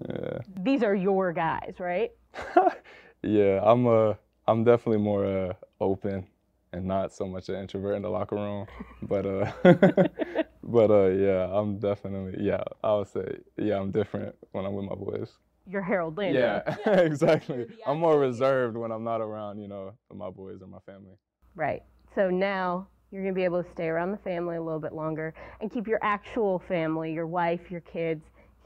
Yeah. 0.08 0.38
These 0.60 0.82
are 0.82 0.94
your 0.94 1.32
guys, 1.32 1.74
right? 1.78 2.12
yeah, 3.22 3.60
I'm 3.62 3.86
uh 3.86 4.14
I'm 4.46 4.64
definitely 4.64 5.02
more 5.02 5.24
uh 5.24 5.52
open 5.80 6.26
and 6.72 6.86
not 6.86 7.12
so 7.12 7.26
much 7.26 7.48
an 7.48 7.56
introvert 7.56 7.96
in 7.96 8.02
the 8.02 8.10
locker 8.10 8.36
room. 8.36 8.66
But 9.02 9.26
uh 9.26 9.52
but 10.62 10.90
uh 10.90 11.08
yeah, 11.08 11.48
I'm 11.50 11.78
definitely 11.78 12.44
yeah, 12.44 12.62
I 12.82 12.94
would 12.94 13.08
say 13.08 13.38
yeah, 13.56 13.78
I'm 13.78 13.90
different 13.90 14.34
when 14.52 14.64
I'm 14.64 14.74
with 14.74 14.86
my 14.86 14.94
boys. 14.94 15.32
You're 15.66 15.82
Harold 15.82 16.18
Landry. 16.18 16.42
Yeah, 16.42 16.76
exactly. 16.86 17.66
I'm 17.86 17.98
more 17.98 18.18
reserved 18.18 18.76
when 18.76 18.92
I'm 18.92 19.02
not 19.02 19.22
around, 19.22 19.58
you 19.58 19.68
know, 19.68 19.94
my 20.12 20.28
boys 20.28 20.60
or 20.60 20.66
my 20.66 20.80
family. 20.80 21.16
Right. 21.54 21.82
So 22.14 22.28
now 22.28 22.88
you're 23.10 23.22
going 23.22 23.34
to 23.34 23.38
be 23.38 23.44
able 23.44 23.62
to 23.62 23.70
stay 23.72 23.86
around 23.86 24.10
the 24.10 24.18
family 24.18 24.56
a 24.56 24.62
little 24.62 24.80
bit 24.80 24.92
longer 24.92 25.32
and 25.60 25.72
keep 25.72 25.86
your 25.86 26.00
actual 26.02 26.62
family, 26.68 27.12
your 27.14 27.26
wife, 27.26 27.70
your 27.70 27.80
kids 27.80 28.22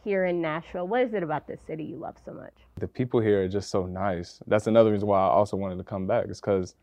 here 0.08 0.24
in 0.24 0.40
Nashville. 0.40 0.88
What 0.88 1.02
is 1.02 1.12
it 1.12 1.22
about 1.22 1.46
this 1.46 1.60
city 1.66 1.84
you 1.84 1.96
love 1.96 2.16
so 2.24 2.32
much? 2.32 2.54
The 2.78 2.88
people 2.88 3.20
here 3.20 3.42
are 3.42 3.48
just 3.48 3.68
so 3.70 3.84
nice. 3.84 4.40
That's 4.46 4.66
another 4.66 4.90
reason 4.90 5.06
why 5.06 5.18
I 5.18 5.28
also 5.28 5.54
wanted 5.58 5.76
to 5.76 5.84
come 5.84 6.06
back 6.06 6.28
is 6.28 6.40
cuz 6.40 6.74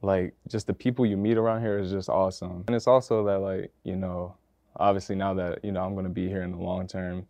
like 0.00 0.32
just 0.46 0.68
the 0.68 0.72
people 0.72 1.04
you 1.04 1.16
meet 1.16 1.36
around 1.36 1.60
here 1.62 1.76
is 1.76 1.90
just 1.90 2.08
awesome. 2.08 2.62
And 2.68 2.76
it's 2.76 2.86
also 2.86 3.24
that 3.24 3.40
like, 3.40 3.72
you 3.82 3.96
know, 3.96 4.36
obviously 4.76 5.16
now 5.16 5.34
that, 5.34 5.64
you 5.64 5.72
know, 5.72 5.82
I'm 5.82 5.94
going 5.94 6.04
to 6.04 6.10
be 6.22 6.28
here 6.28 6.42
in 6.42 6.52
the 6.52 6.58
long 6.58 6.86
term, 6.86 7.26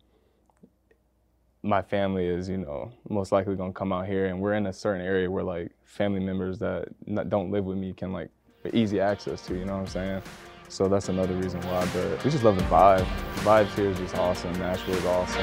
my 1.63 1.81
family 1.81 2.27
is, 2.27 2.47
you 2.47 2.57
know, 2.57 2.91
most 3.09 3.31
likely 3.31 3.55
going 3.55 3.73
to 3.73 3.77
come 3.77 3.91
out 3.91 4.05
here 4.05 4.27
and 4.27 4.39
we're 4.39 4.53
in 4.53 4.67
a 4.67 4.73
certain 4.73 5.03
area 5.03 5.31
where 5.31 5.43
like 5.43 5.71
family 5.83 6.19
members 6.19 6.59
that 6.59 6.89
don't 7.27 7.49
live 7.49 7.65
with 7.65 7.77
me 7.79 7.91
can 7.91 8.13
like 8.13 8.29
easy 8.71 8.99
access 8.99 9.41
to, 9.47 9.55
you 9.55 9.65
know 9.65 9.73
what 9.73 9.81
I'm 9.81 9.87
saying? 9.87 10.21
So 10.69 10.87
that's 10.87 11.09
another 11.09 11.33
reason 11.33 11.59
why, 11.61 11.87
but 11.93 12.23
we 12.23 12.29
just 12.29 12.43
love 12.43 12.55
the 12.55 12.63
vibe. 12.65 13.05
The 13.35 13.41
vibe 13.41 13.67
here 13.75 13.89
is 13.89 13.97
just 13.97 14.15
awesome. 14.15 14.53
Nashville 14.53 14.95
is 14.95 15.05
awesome. 15.05 15.41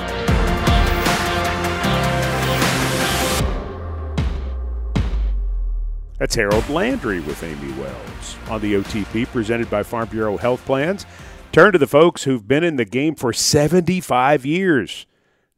That's 6.19 6.35
Harold 6.35 6.69
Landry 6.69 7.21
with 7.21 7.43
Amie 7.43 7.73
Wells 7.73 8.37
on 8.49 8.61
the 8.61 8.75
OTP, 8.75 9.27
presented 9.27 9.69
by 9.69 9.83
Farm 9.83 10.09
Bureau 10.09 10.37
Health 10.37 10.65
Plans. 10.65 11.05
Turn 11.51 11.73
to 11.73 11.79
the 11.79 11.89
folks 11.89 12.23
who've 12.23 12.47
been 12.47 12.63
in 12.63 12.77
the 12.77 12.85
game 12.85 13.17
for 13.17 13.33
75 13.33 14.47
years. 14.47 15.07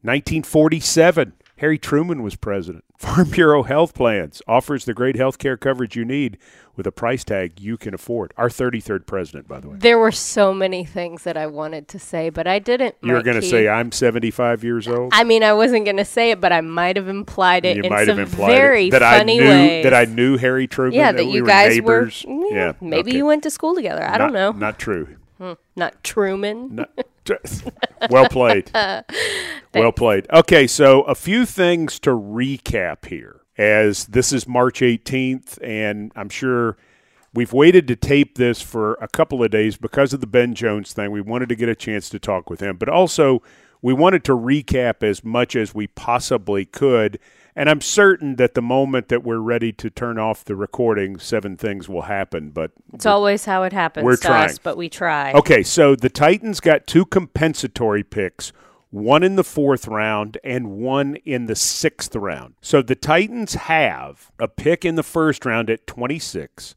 1947, 0.00 1.34
Harry 1.58 1.78
Truman 1.78 2.22
was 2.22 2.36
president. 2.36 2.84
Farm 2.98 3.30
Bureau 3.30 3.62
Health 3.62 3.94
Plans 3.94 4.42
offers 4.48 4.84
the 4.84 4.94
great 4.94 5.16
health 5.16 5.38
care 5.38 5.56
coverage 5.56 5.94
you 5.96 6.04
need 6.04 6.38
with 6.76 6.86
a 6.86 6.92
price 6.92 7.24
tag 7.24 7.60
you 7.60 7.76
can 7.76 7.94
afford. 7.94 8.32
Our 8.36 8.48
33rd 8.48 9.06
president, 9.06 9.46
by 9.48 9.60
the 9.60 9.68
way. 9.70 9.76
There 9.78 9.98
were 9.98 10.12
so 10.12 10.52
many 10.54 10.84
things 10.84 11.24
that 11.24 11.36
I 11.36 11.46
wanted 11.46 11.88
to 11.88 11.98
say, 11.98 12.30
but 12.30 12.46
I 12.46 12.58
didn't. 12.60 12.94
You 13.02 13.12
were 13.12 13.22
going 13.22 13.40
to 13.40 13.46
say 13.46 13.68
I'm 13.68 13.90
75 13.92 14.62
years 14.64 14.86
old. 14.88 15.12
I 15.14 15.24
mean, 15.24 15.42
I 15.42 15.52
wasn't 15.52 15.84
going 15.84 15.96
to 15.96 16.04
say 16.04 16.30
it, 16.32 16.40
but 16.40 16.52
I 16.52 16.60
might 16.60 16.96
have 16.96 17.08
implied 17.08 17.64
it 17.64 17.76
you 17.76 17.82
in 17.84 17.90
might 17.90 18.06
some 18.06 18.18
have 18.18 18.30
implied 18.30 18.50
very 18.50 18.86
it. 18.88 18.90
that 18.92 19.18
funny 19.18 19.40
I 19.40 19.42
knew 19.42 19.48
ways. 19.48 19.84
that 19.84 19.94
I 19.94 20.04
knew 20.04 20.36
Harry 20.36 20.66
Truman. 20.68 20.94
yeah, 20.94 21.12
that, 21.12 21.18
that 21.18 21.26
we 21.26 21.32
you 21.34 21.42
were 21.42 21.48
guys 21.48 21.74
neighbors. 21.74 22.24
were. 22.26 22.34
mm, 22.34 22.50
yeah, 22.52 22.72
maybe 22.80 23.10
okay. 23.10 23.16
you 23.18 23.26
went 23.26 23.42
to 23.44 23.50
school 23.50 23.74
together. 23.74 24.02
I 24.08 24.18
don't 24.18 24.32
know. 24.32 24.52
Not- 24.52 24.58
Not 24.60 24.78
true. 24.78 25.16
Not 25.76 26.02
Truman. 26.02 26.74
Not- 26.76 26.90
well 28.10 28.28
played. 28.28 28.70
well 29.74 29.92
played. 29.92 30.26
Okay, 30.30 30.66
so 30.66 31.02
a 31.02 31.14
few 31.14 31.44
things 31.46 31.98
to 32.00 32.10
recap 32.10 33.06
here. 33.06 33.40
As 33.56 34.06
this 34.06 34.32
is 34.32 34.46
March 34.46 34.80
18th, 34.80 35.58
and 35.62 36.12
I'm 36.14 36.28
sure 36.28 36.76
we've 37.34 37.52
waited 37.52 37.88
to 37.88 37.96
tape 37.96 38.38
this 38.38 38.62
for 38.62 38.94
a 38.94 39.08
couple 39.08 39.42
of 39.42 39.50
days 39.50 39.76
because 39.76 40.12
of 40.12 40.20
the 40.20 40.28
Ben 40.28 40.54
Jones 40.54 40.92
thing. 40.92 41.10
We 41.10 41.20
wanted 41.20 41.48
to 41.48 41.56
get 41.56 41.68
a 41.68 41.74
chance 41.74 42.08
to 42.10 42.20
talk 42.20 42.48
with 42.48 42.60
him, 42.60 42.76
but 42.76 42.88
also 42.88 43.42
we 43.82 43.92
wanted 43.92 44.24
to 44.24 44.32
recap 44.32 45.02
as 45.02 45.24
much 45.24 45.56
as 45.56 45.74
we 45.74 45.86
possibly 45.88 46.64
could. 46.64 47.18
And 47.58 47.68
I'm 47.68 47.80
certain 47.80 48.36
that 48.36 48.54
the 48.54 48.62
moment 48.62 49.08
that 49.08 49.24
we're 49.24 49.40
ready 49.40 49.72
to 49.72 49.90
turn 49.90 50.16
off 50.16 50.44
the 50.44 50.54
recording, 50.54 51.18
seven 51.18 51.56
things 51.56 51.88
will 51.88 52.02
happen. 52.02 52.50
But 52.50 52.70
It's 52.94 53.04
always 53.04 53.46
how 53.46 53.64
it 53.64 53.72
happens 53.72 54.04
We're 54.04 54.14
to 54.14 54.22
trying. 54.28 54.50
us, 54.50 54.58
but 54.58 54.76
we 54.76 54.88
try. 54.88 55.32
Okay, 55.32 55.64
so 55.64 55.96
the 55.96 56.08
Titans 56.08 56.60
got 56.60 56.86
two 56.86 57.04
compensatory 57.04 58.04
picks, 58.04 58.52
one 58.90 59.24
in 59.24 59.34
the 59.34 59.42
fourth 59.42 59.88
round 59.88 60.38
and 60.44 60.70
one 60.70 61.16
in 61.24 61.46
the 61.46 61.56
sixth 61.56 62.14
round. 62.14 62.54
So 62.60 62.80
the 62.80 62.94
Titans 62.94 63.54
have 63.54 64.30
a 64.38 64.46
pick 64.46 64.84
in 64.84 64.94
the 64.94 65.02
first 65.02 65.44
round 65.44 65.68
at 65.68 65.84
26, 65.88 66.76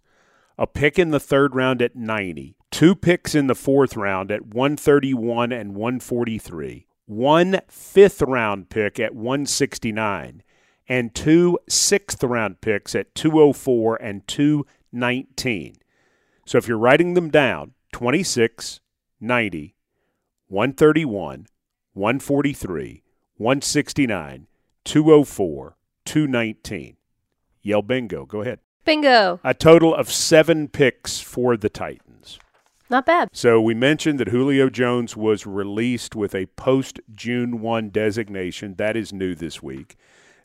a 0.58 0.66
pick 0.66 0.98
in 0.98 1.12
the 1.12 1.20
third 1.20 1.54
round 1.54 1.84
at 1.84 1.96
90, 1.96 2.56
two 2.72 2.96
picks 2.96 3.36
in 3.36 3.46
the 3.46 3.54
fourth 3.54 3.96
round 3.96 4.32
at 4.32 4.48
131 4.48 5.52
and 5.52 5.76
143, 5.76 6.88
one 7.06 7.60
fifth 7.68 8.24
round 8.24 8.72
pick 8.72 9.00
at 9.00 9.14
169, 9.14 10.42
and 10.92 11.16
two 11.16 11.58
sixth 11.70 12.22
round 12.22 12.60
picks 12.60 12.94
at 12.96 13.16
204 13.16 13.96
and 14.02 14.28
219. 14.28 15.76
So 16.46 16.58
if 16.58 16.68
you're 16.68 16.78
writing 16.78 17.14
them 17.14 17.30
down, 17.30 17.72
26, 17.94 18.82
90, 19.22 19.74
131, 20.50 21.48
143, 21.94 23.04
169, 23.38 24.48
204, 24.84 25.78
219. 26.04 26.98
Yell 27.62 27.82
bingo. 27.82 28.26
Go 28.26 28.42
ahead. 28.42 28.60
Bingo. 28.84 29.40
A 29.46 29.54
total 29.54 29.96
of 29.96 30.12
seven 30.12 30.68
picks 30.68 31.22
for 31.22 31.56
the 31.56 31.70
Titans. 31.70 32.38
Not 32.90 33.06
bad. 33.06 33.30
So 33.32 33.62
we 33.62 33.74
mentioned 33.74 34.20
that 34.20 34.28
Julio 34.28 34.70
Jones 34.70 35.16
was 35.16 35.46
released 35.46 36.18
with 36.18 36.36
a 36.36 36.48
post 36.48 37.00
June 37.16 37.62
1 37.62 37.92
designation. 37.92 38.76
That 38.76 38.98
is 38.98 39.14
new 39.14 39.36
this 39.36 39.64
week. 39.64 39.96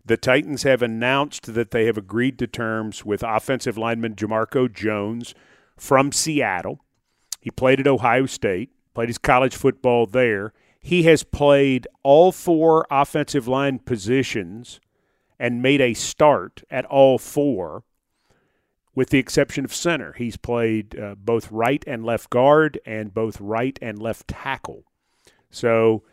The 0.07 0.17
Titans 0.17 0.63
have 0.63 0.83
announced 0.83 1.55
that 1.55 1.73
they 1.73 1.87
have 1.87 1.99
agreed 1.99 2.39
to 2.39 2.47
terms 2.47 3.05
with 3.05 3.25
offensive 3.25 3.77
lineman 3.77 4.15
Jamarco 4.15 4.73
Jones 4.73 5.35
from 5.77 6.13
Seattle. 6.13 6.81
He 7.41 7.51
played 7.51 7.81
at 7.81 7.89
Ohio 7.89 8.27
State, 8.27 8.71
played 8.95 9.09
his 9.09 9.19
college 9.19 9.57
football 9.57 10.07
there. 10.07 10.53
He 10.79 11.03
has 11.05 11.25
played 11.25 11.89
all 12.05 12.31
four 12.31 12.87
offensive 12.89 13.49
line 13.49 13.81
positions 13.81 14.81
and 15.41 15.61
made 15.61 15.81
a 15.81 15.93
start 15.93 16.63
at 16.71 16.85
all 16.85 17.19
four 17.19 17.83
with 18.95 19.11
the 19.11 19.19
exception 19.19 19.65
of 19.65 19.75
center. 19.75 20.13
He's 20.13 20.37
played 20.37 20.97
uh, 20.99 21.17
both 21.17 21.51
right 21.51 21.83
and 21.85 22.05
left 22.05 22.31
guard 22.31 22.79
and 22.87 23.13
both 23.13 23.41
right 23.41 23.77
and 23.83 24.01
left 24.01 24.29
tackle. 24.29 24.85
So 25.51 26.05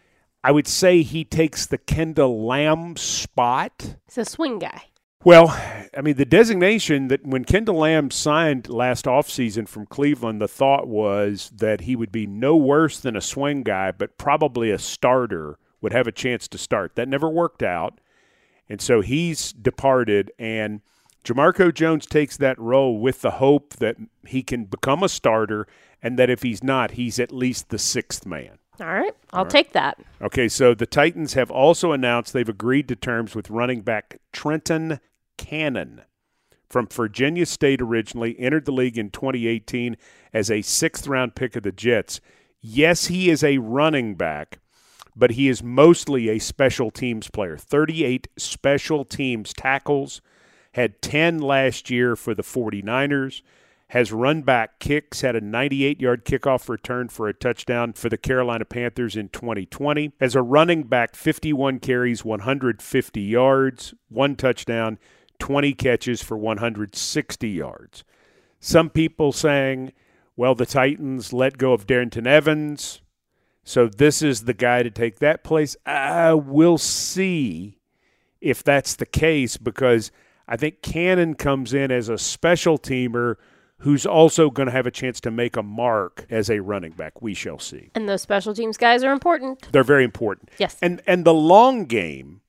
I 0.43 0.51
would 0.51 0.67
say 0.67 1.01
he 1.01 1.23
takes 1.23 1.65
the 1.65 1.77
Kendall 1.77 2.45
Lamm 2.45 2.97
spot. 2.97 3.95
He's 4.06 4.17
a 4.17 4.25
swing 4.25 4.60
guy. 4.60 4.84
Well, 5.23 5.47
I 5.95 6.01
mean, 6.01 6.17
the 6.17 6.25
designation 6.25 7.08
that 7.08 7.25
when 7.25 7.45
Kendall 7.45 7.77
Lamm 7.77 8.12
signed 8.12 8.67
last 8.67 9.06
offseason 9.06 9.69
from 9.69 9.86
Cleveland, 9.86 10.41
the 10.41 10.49
thought 10.49 10.86
was 10.86 11.49
that 11.56 11.82
he 11.82 11.95
would 11.95 12.12
be 12.12 12.27
no 12.27 12.58
worse 12.58 12.99
than 12.99 13.15
a 13.15 13.21
swing 13.21 13.63
guy, 13.63 13.91
but 13.91 14.17
probably 14.17 14.69
a 14.69 14.77
starter 14.77 15.58
would 15.79 15.93
have 15.93 16.08
a 16.08 16.12
chance 16.12 16.49
to 16.49 16.58
start. 16.58 16.95
That 16.95 17.08
never 17.08 17.29
worked 17.29 17.63
out. 17.63 18.01
And 18.67 18.82
so 18.82 18.99
he's 18.99 19.53
departed, 19.53 20.32
and 20.38 20.82
Jamarco 21.23 21.73
Jones 21.73 22.06
takes 22.06 22.36
that 22.38 22.60
role 22.60 22.99
with 22.99 23.21
the 23.21 23.32
hope 23.32 23.75
that 23.75 23.95
he 24.27 24.43
can 24.43 24.65
become 24.65 25.03
a 25.03 25.10
starter, 25.10 25.67
and 26.01 26.19
that 26.19 26.29
if 26.29 26.43
he's 26.43 26.63
not, 26.63 26.91
he's 26.91 27.17
at 27.17 27.32
least 27.32 27.69
the 27.69 27.79
sixth 27.79 28.25
man. 28.25 28.58
All 28.80 28.88
right. 28.88 29.16
I'll 29.32 29.46
take 29.46 29.74
that. 29.74 30.00
Okay, 30.22 30.48
so 30.48 30.74
the 30.74 30.86
Titans 30.86 31.34
have 31.34 31.52
also 31.52 31.92
announced 31.92 32.34
they've 32.34 32.50
agreed 32.50 32.88
to 32.88 32.96
terms 32.96 33.36
with 33.36 33.50
running 33.50 33.82
back 33.82 34.20
Trenton 34.32 35.00
Cannon 35.38 36.02
from 36.74 36.88
Virginia 36.88 37.46
State 37.46 37.82
originally, 37.82 38.38
entered 38.40 38.66
the 38.66 38.72
league 38.72 38.98
in 38.98 39.12
2018 39.12 39.96
as 40.34 40.50
a 40.50 40.64
sixth 40.64 41.08
round 41.08 41.36
pick 41.36 41.56
of 41.56 41.62
the 41.62 41.72
Jets. 41.72 42.20
Yes, 42.60 43.08
he 43.08 43.30
is 43.30 43.44
a 43.44 43.60
running 43.60 44.16
back, 44.16 44.58
but 45.16 45.32
he 45.32 45.48
is 45.48 45.62
mostly 45.62 46.30
a 46.30 46.40
special 46.40 46.90
teams 46.90 47.30
player. 47.30 47.58
38 47.58 48.28
special 48.38 49.06
teams 49.06 49.54
tackles, 49.54 50.20
had 50.74 51.00
10 51.04 51.38
last 51.38 51.92
year 51.92 52.16
for 52.16 52.34
the 52.34 52.42
49ers 52.42 53.44
has 53.93 54.12
run 54.12 54.41
back 54.41 54.79
kicks, 54.79 55.21
had 55.21 55.36
a 55.36 55.39
98 55.39 56.01
yard 56.01 56.25
kickoff 56.25 56.67
return 56.67 57.08
for 57.10 57.27
a 57.27 57.34
touchdown 57.34 57.93
for 57.93 58.10
the 58.10 58.17
Carolina 58.17 58.65
Panthers 58.65 59.15
in 59.15 59.29
2020. 59.29 60.13
As 60.19 60.34
a 60.34 60.41
running 60.41 60.82
back, 60.82 61.15
51 61.15 61.77
carries, 61.77 62.25
150 62.25 63.21
yards, 63.21 63.93
one 64.10 64.36
touchdown, 64.36 64.97
20 65.38 65.73
catches 65.73 66.23
for 66.23 66.36
160 66.36 67.47
yards. 67.47 68.03
Some 68.60 68.89
people 68.89 69.32
saying, 69.32 69.93
well, 70.36 70.56
the 70.56 70.65
Titans 70.65 71.32
let 71.32 71.60
go 71.60 71.73
of 71.73 71.86
Darrynton 71.86 72.25
Evans, 72.25 72.99
so 73.63 73.88
this 73.88 74.23
is 74.23 74.45
the 74.45 74.56
guy 74.56 74.82
to 74.82 74.89
take 74.89 75.19
that 75.19 75.43
place. 75.43 75.77
Uh, 75.86 76.36
we'll 76.43 76.79
see 76.79 77.77
if 78.41 78.63
that's 78.63 78.95
the 78.95 79.06
case 79.06 79.56
because 79.58 80.12
I 80.47 80.58
think 80.58 80.82
Cannon 80.82 81.36
comes 81.36 81.75
in 81.75 81.91
as 81.91 82.10
a 82.10 82.17
special 82.17 82.79
teamer 82.79 83.36
who's 83.80 84.06
also 84.06 84.50
going 84.50 84.68
to 84.68 84.72
have 84.72 84.88
a 84.88 84.92
chance 84.92 85.20
to 85.22 85.32
make 85.32 85.58
a 85.58 85.64
mark 85.64 86.26
as 86.30 86.50
a 86.50 86.60
running 86.62 86.92
back. 86.92 87.22
We 87.22 87.34
shall 87.34 87.60
see. 87.60 87.92
And 87.96 88.08
those 88.08 88.22
special 88.22 88.54
teams 88.54 88.78
guys 88.78 89.04
are 89.04 89.12
important. 89.12 89.72
They're 89.72 89.84
very 89.84 90.04
important. 90.04 90.50
Yes. 90.58 90.78
And 90.82 91.02
and 91.06 91.26
the 91.26 91.34
long 91.34 91.86
game 91.86 92.42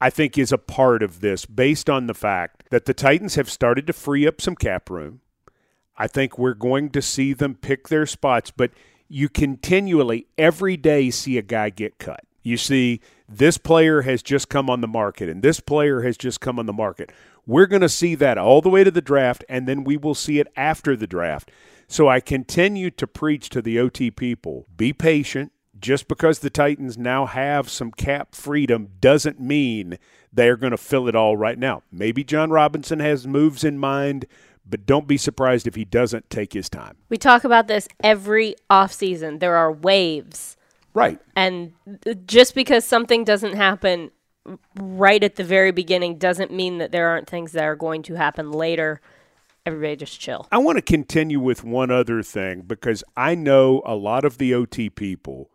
I 0.00 0.10
think 0.10 0.38
is 0.38 0.52
a 0.52 0.58
part 0.58 1.02
of 1.02 1.20
this 1.20 1.44
based 1.44 1.90
on 1.90 2.06
the 2.06 2.14
fact 2.14 2.70
that 2.70 2.84
the 2.84 2.94
Titans 2.94 3.34
have 3.34 3.50
started 3.50 3.86
to 3.88 3.92
free 3.92 4.26
up 4.26 4.40
some 4.40 4.54
cap 4.54 4.90
room. 4.90 5.20
I 5.96 6.06
think 6.06 6.38
we're 6.38 6.54
going 6.54 6.90
to 6.90 7.02
see 7.02 7.32
them 7.32 7.56
pick 7.56 7.88
their 7.88 8.06
spots, 8.06 8.52
but 8.52 8.70
you 9.08 9.28
continually 9.28 10.28
every 10.36 10.76
day 10.76 11.10
see 11.10 11.36
a 11.38 11.42
guy 11.42 11.70
get 11.70 11.98
cut. 11.98 12.20
You 12.42 12.56
see 12.56 13.00
this 13.28 13.58
player 13.58 14.02
has 14.02 14.22
just 14.22 14.48
come 14.48 14.70
on 14.70 14.80
the 14.80 14.86
market 14.86 15.28
and 15.28 15.42
this 15.42 15.58
player 15.58 16.02
has 16.02 16.16
just 16.16 16.40
come 16.40 16.58
on 16.58 16.66
the 16.66 16.72
market. 16.72 17.10
We're 17.48 17.66
going 17.66 17.80
to 17.80 17.88
see 17.88 18.14
that 18.16 18.36
all 18.36 18.60
the 18.60 18.68
way 18.68 18.84
to 18.84 18.90
the 18.90 19.00
draft 19.00 19.42
and 19.48 19.66
then 19.66 19.82
we 19.82 19.96
will 19.96 20.14
see 20.14 20.38
it 20.38 20.48
after 20.54 20.94
the 20.94 21.06
draft. 21.06 21.50
So 21.88 22.06
I 22.06 22.20
continue 22.20 22.90
to 22.90 23.06
preach 23.06 23.48
to 23.48 23.62
the 23.62 23.78
OT 23.78 24.10
people, 24.10 24.66
be 24.76 24.92
patient. 24.92 25.52
Just 25.80 26.08
because 26.08 26.40
the 26.40 26.50
Titans 26.50 26.98
now 26.98 27.24
have 27.24 27.70
some 27.70 27.92
cap 27.92 28.34
freedom 28.34 28.88
doesn't 29.00 29.40
mean 29.40 29.96
they're 30.30 30.56
going 30.56 30.72
to 30.72 30.76
fill 30.76 31.08
it 31.08 31.14
all 31.14 31.36
right 31.36 31.58
now. 31.58 31.84
Maybe 31.90 32.22
Jon 32.22 32.50
Robinson 32.50 32.98
has 32.98 33.26
moves 33.26 33.64
in 33.64 33.78
mind, 33.78 34.26
but 34.68 34.84
don't 34.84 35.06
be 35.06 35.16
surprised 35.16 35.66
if 35.66 35.76
he 35.76 35.84
doesn't 35.84 36.28
take 36.28 36.52
his 36.52 36.68
time. 36.68 36.96
We 37.08 37.16
talk 37.16 37.44
about 37.44 37.68
this 37.68 37.88
every 38.02 38.56
offseason. 38.68 39.38
There 39.38 39.56
are 39.56 39.72
waves. 39.72 40.56
Right. 40.92 41.20
And 41.36 41.72
just 42.26 42.56
because 42.56 42.84
something 42.84 43.24
doesn't 43.24 43.54
happen 43.54 44.10
right 44.76 45.22
at 45.22 45.36
the 45.36 45.44
very 45.44 45.72
beginning 45.72 46.18
doesn't 46.18 46.52
mean 46.52 46.78
that 46.78 46.92
there 46.92 47.08
aren't 47.08 47.28
things 47.28 47.52
that 47.52 47.64
are 47.64 47.76
going 47.76 48.02
to 48.04 48.14
happen 48.14 48.52
later. 48.52 49.00
Everybody 49.66 49.96
just 49.96 50.18
chill. 50.20 50.46
I 50.50 50.58
want 50.58 50.76
to 50.76 50.82
continue 50.82 51.40
with 51.40 51.64
one 51.64 51.90
other 51.90 52.22
thing 52.22 52.62
because 52.62 53.04
I 53.16 53.34
know 53.34 53.82
a 53.84 53.94
lot 53.94 54.24
of 54.24 54.38
the 54.38 54.54
OT 54.54 54.88
people 54.88 55.50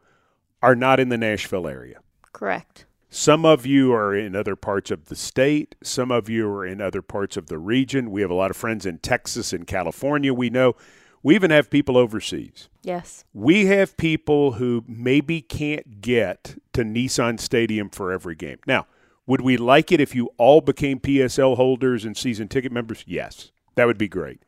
are 0.61 0.75
not 0.75 0.99
in 0.99 1.09
the 1.09 1.17
Nashville 1.17 1.67
area. 1.67 1.99
Correct. 2.31 2.85
Some 3.09 3.45
of 3.45 3.65
you 3.65 3.93
are 3.93 4.15
in 4.15 4.35
other 4.35 4.55
parts 4.55 4.89
of 4.89 5.05
the 5.05 5.15
state. 5.15 5.75
Some 5.83 6.09
of 6.09 6.29
you 6.29 6.47
are 6.47 6.65
in 6.65 6.81
other 6.81 7.03
parts 7.03 7.37
of 7.37 7.45
the 7.45 7.59
region. 7.59 8.09
We 8.09 8.21
have 8.21 8.31
a 8.31 8.35
lot 8.35 8.49
of 8.49 8.57
friends 8.57 8.87
in 8.87 8.97
Texas 8.99 9.53
and 9.53 9.67
California. 9.67 10.33
We 10.33 10.49
know 10.49 10.75
we 11.23 11.35
even 11.35 11.51
have 11.51 11.69
people 11.69 11.97
overseas. 11.97 12.69
Yes. 12.83 13.23
We 13.33 13.65
have 13.67 13.95
people 13.97 14.53
who 14.53 14.83
maybe 14.87 15.41
can't 15.41 16.01
get 16.01 16.57
to 16.73 16.83
Nissan 16.83 17.39
Stadium 17.39 17.89
for 17.89 18.11
every 18.11 18.35
game. 18.35 18.57
Now, 18.67 18.85
would 19.25 19.41
we 19.41 19.55
like 19.55 19.91
it 19.91 20.01
if 20.01 20.13
you 20.13 20.31
all 20.37 20.59
became 20.59 20.99
PSL 20.99 21.55
holders 21.55 22.03
and 22.03 22.17
season 22.17 22.49
ticket 22.49 22.73
members? 22.73 23.05
Yes, 23.07 23.51
that 23.75 23.87
would 23.87 23.97
be 23.97 24.09
great. 24.09 24.43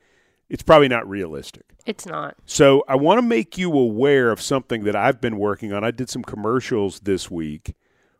It's 0.49 0.63
probably 0.63 0.89
not 0.89 1.09
realistic. 1.09 1.63
It's 1.85 2.05
not. 2.05 2.35
So 2.45 2.83
I 2.87 2.95
want 2.95 3.19
to 3.19 3.21
make 3.21 3.57
you 3.57 3.71
aware 3.71 4.31
of 4.31 4.41
something 4.41 4.83
that 4.83 4.95
I've 4.95 5.21
been 5.21 5.37
working 5.37 5.71
on. 5.71 5.83
I 5.83 5.91
did 5.91 6.09
some 6.09 6.23
commercials 6.23 6.99
this 7.01 7.31
week 7.31 7.73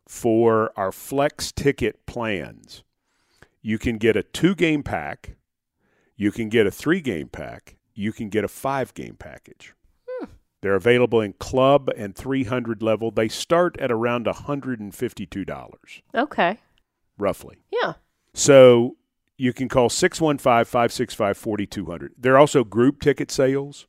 for 0.08 0.72
our 0.76 0.91
flex 0.91 1.52
ticket 1.52 2.06
plans. 2.06 2.84
You 3.62 3.78
can 3.78 3.98
get 3.98 4.15
a 4.15 4.24
two 4.24 4.56
game 4.56 4.82
pack, 4.82 5.36
you 6.15 6.32
can 6.32 6.50
get 6.50 6.68
a 6.68 6.72
three 6.72 7.02
game 7.02 7.28
pack, 7.28 7.76
you 7.96 8.12
can 8.14 8.30
get 8.30 8.44
a 8.44 8.48
five 8.48 8.94
game 8.94 9.16
package. 9.18 9.74
They're 10.62 10.74
available 10.76 11.22
in 11.22 11.34
club 11.34 11.90
and 11.96 12.16
300 12.16 12.82
level. 12.82 13.12
They 13.12 13.28
start 13.28 13.78
at 13.80 13.92
around 13.92 14.26
$152, 14.26 16.02
Okay. 16.16 16.58
roughly. 17.18 17.58
Yeah. 17.72 17.94
So 18.34 18.98
you 19.38 19.54
can 19.54 19.70
call 19.70 19.90
615 19.90 20.66
565 20.66 21.38
4200. 21.38 22.14
There 22.18 22.34
are 22.34 22.38
also 22.40 22.64
group 22.64 23.00
ticket 23.02 23.30
sales. 23.32 23.86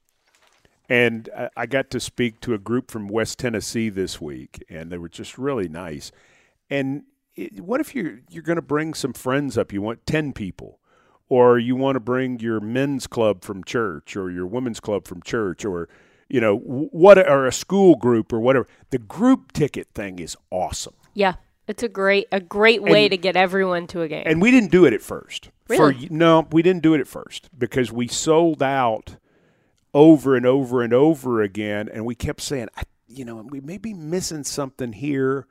And 0.88 1.28
I- 1.36 1.50
I 1.56 1.66
got 1.66 1.90
to 1.90 2.00
speak 2.00 2.40
to 2.40 2.54
a 2.54 2.58
group 2.58 2.90
from 2.90 3.08
West 3.08 3.38
Tennessee 3.40 3.88
this 3.88 4.20
week, 4.20 4.62
and 4.68 4.90
they 4.92 4.98
were 4.98 5.08
just 5.08 5.36
really 5.38 5.68
nice. 5.68 6.12
And 6.70 7.04
it, 7.34 7.60
what 7.60 7.80
if 7.80 7.94
you're, 7.94 8.20
you're 8.30 8.42
going 8.44 8.56
to 8.56 8.62
bring 8.62 8.94
some 8.94 9.12
friends 9.12 9.58
up? 9.58 9.72
You 9.72 9.82
want 9.82 10.06
10 10.06 10.32
people, 10.32 10.78
or 11.28 11.58
you 11.58 11.76
want 11.76 11.96
to 11.96 12.00
bring 12.00 12.38
your 12.40 12.60
men's 12.60 13.06
club 13.06 13.42
from 13.42 13.64
church, 13.64 14.16
or 14.16 14.30
your 14.30 14.46
women's 14.46 14.80
club 14.80 15.06
from 15.06 15.22
church, 15.22 15.64
or 15.64 15.88
you 16.28 16.40
know 16.40 16.56
what, 16.56 17.18
or 17.18 17.46
a 17.46 17.52
school 17.52 17.96
group, 17.96 18.32
or 18.32 18.40
whatever. 18.40 18.66
The 18.90 18.98
group 18.98 19.52
ticket 19.52 19.88
thing 19.94 20.18
is 20.18 20.36
awesome. 20.50 20.94
Yeah. 21.14 21.34
It's 21.68 21.82
a 21.82 21.88
great 21.88 22.28
a 22.30 22.38
great 22.40 22.82
way 22.82 23.06
And- 23.06 23.10
to 23.10 23.16
get 23.16 23.36
everyone 23.36 23.86
to 23.88 24.02
a 24.02 24.08
game. 24.08 24.22
And 24.24 24.40
we 24.40 24.50
didn't 24.52 24.70
do 24.70 24.84
it 24.84 24.92
at 24.92 25.02
first. 25.02 25.50
Really? 25.68 26.06
For, 26.06 26.12
no, 26.12 26.46
we 26.52 26.62
didn't 26.62 26.82
do 26.82 26.94
it 26.94 27.00
at 27.00 27.08
first 27.08 27.48
because 27.58 27.90
we 27.90 28.06
sold 28.06 28.62
out 28.62 29.16
over 29.92 30.36
and 30.36 30.46
over 30.46 30.82
and 30.82 30.92
over 30.92 31.42
again, 31.42 31.88
and 31.92 32.04
we 32.04 32.14
kept 32.14 32.40
saying, 32.40 32.68
I, 32.76 32.82
you 33.08 33.24
know, 33.24 33.36
we 33.50 33.60
may 33.60 33.78
be 33.78 33.94
missing 33.94 34.44
something 34.44 34.92
here. 34.92 35.46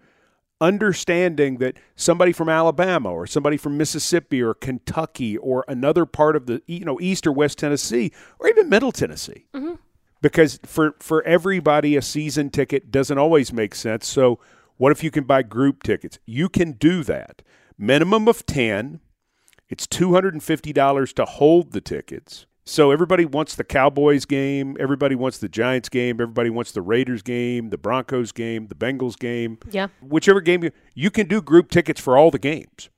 Understanding 0.65 1.57
that 1.57 1.77
somebody 1.95 2.31
from 2.31 2.49
Alabama 2.49 3.11
or 3.11 3.27
somebody 3.27 3.55
from 3.55 3.77
Mississippi 3.77 4.41
or 4.41 4.55
Kentucky 4.55 5.37
or 5.37 5.63
another 5.67 6.05
part 6.05 6.35
of 6.35 6.47
the 6.47 6.61
you 6.65 6.83
know 6.85 6.99
East 6.99 7.27
or 7.27 7.31
West 7.31 7.59
Tennessee 7.59 8.11
or 8.39 8.47
even 8.49 8.67
Middle 8.67 8.91
Tennessee, 8.91 9.45
mm-hmm. 9.53 9.75
because 10.21 10.59
for 10.65 10.95
for 10.99 11.21
everybody 11.23 11.95
a 11.95 12.01
season 12.01 12.49
ticket 12.49 12.89
doesn't 12.89 13.19
always 13.19 13.53
make 13.53 13.75
sense. 13.75 14.07
So 14.07 14.39
what 14.77 14.91
if 14.91 15.03
you 15.03 15.11
can 15.11 15.23
buy 15.23 15.43
group 15.43 15.83
tickets? 15.83 16.19
You 16.25 16.49
can 16.49 16.73
do 16.73 17.03
that. 17.03 17.41
Minimum 17.77 18.27
of 18.27 18.45
10. 18.45 18.99
It's 19.69 19.87
$250 19.87 21.13
to 21.13 21.25
hold 21.25 21.71
the 21.71 21.81
tickets. 21.81 22.45
So 22.67 22.89
everybody 22.91 23.25
wants 23.25 23.55
the 23.55 23.63
Cowboys 23.63 24.25
game, 24.25 24.75
everybody 24.79 25.13
wants 25.13 25.37
the 25.37 25.47
Giants 25.47 25.87
game, 25.87 26.15
everybody 26.19 26.49
wants 26.49 26.71
the 26.71 26.81
Raiders 26.81 27.21
game, 27.21 27.69
the 27.69 27.77
Broncos 27.77 28.31
game, 28.31 28.67
the 28.67 28.75
Bengals 28.75 29.17
game. 29.19 29.59
yeah. 29.69 29.87
Whichever 30.01 30.41
game 30.41 30.63
you, 30.63 30.71
you 30.95 31.11
can 31.11 31.27
do 31.27 31.41
group 31.43 31.69
tickets 31.69 32.01
for 32.01 32.17
all 32.17 32.31
the 32.31 32.39
games. 32.39 32.89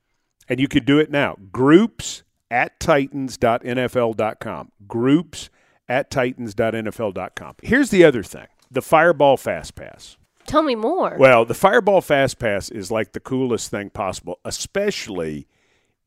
And 0.47 0.61
you 0.61 0.69
can 0.69 0.85
do 0.85 0.97
it 0.99 1.11
now. 1.11 1.35
Groups 1.51 2.23
at 2.49 2.79
titans.nfl.com. 2.79 4.71
Groups 4.87 5.49
at 5.89 6.09
titans.nfl.com. 6.09 7.55
Here's 7.61 7.89
the 7.89 8.03
other 8.05 8.23
thing. 8.23 8.47
The 8.71 8.81
Fireball 8.81 9.35
Fast 9.37 9.75
Pass. 9.75 10.15
Tell 10.45 10.61
me 10.63 10.75
more. 10.75 11.17
Well, 11.19 11.43
the 11.43 11.53
Fireball 11.53 11.99
Fast 11.99 12.39
Pass 12.39 12.69
is 12.69 12.89
like 12.89 13.11
the 13.11 13.19
coolest 13.19 13.69
thing 13.69 13.89
possible, 13.89 14.39
especially 14.45 15.47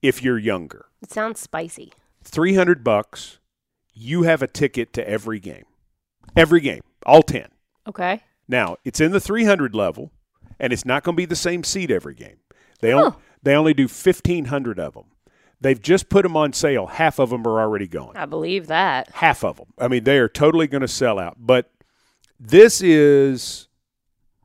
if 0.01 0.23
you're 0.23 0.38
younger. 0.38 0.87
it 1.03 1.11
sounds 1.12 1.40
spicy. 1.40 1.92
300 2.25 2.83
bucks, 2.85 3.38
you 3.92 4.22
have 4.22 4.42
a 4.42 4.46
ticket 4.46 4.92
to 4.94 5.09
every 5.09 5.40
game. 5.40 5.64
Every 6.37 6.61
game, 6.61 6.83
all 7.07 7.22
10. 7.22 7.48
Okay. 7.88 8.22
Now, 8.48 8.76
it's 8.85 9.00
in 9.00 9.12
the 9.12 9.20
300 9.20 9.74
level 9.74 10.12
and 10.59 10.72
it's 10.72 10.85
not 10.85 11.03
going 11.03 11.14
to 11.14 11.20
be 11.20 11.24
the 11.26 11.37
same 11.37 11.64
seat 11.64 11.90
every 11.90 12.14
game. 12.14 12.37
They 12.81 12.92
on- 12.92 13.12
Huh. 13.12 13.18
they 13.42 13.55
only 13.55 13.74
do 13.74 13.85
1500 13.85 14.79
of 14.79 14.94
them. 14.94 15.05
They've 15.61 15.81
just 15.81 16.09
put 16.09 16.22
them 16.22 16.37
on 16.37 16.53
sale. 16.55 16.87
Half 16.87 17.18
of 17.18 17.31
them 17.31 17.46
are 17.46 17.61
already 17.61 17.87
gone. 17.87 18.16
I 18.16 18.24
believe 18.26 18.68
that. 18.68 19.11
half 19.14 19.44
of 19.44 19.57
them. 19.59 19.66
I 19.79 19.88
mean, 19.88 20.05
they 20.05 20.18
are 20.18 20.29
totally 20.29 20.66
going 20.66 20.81
to 20.83 20.88
sell 20.88 21.18
out. 21.18 21.37
But 21.38 21.70
this 22.38 22.81
is 22.81 23.68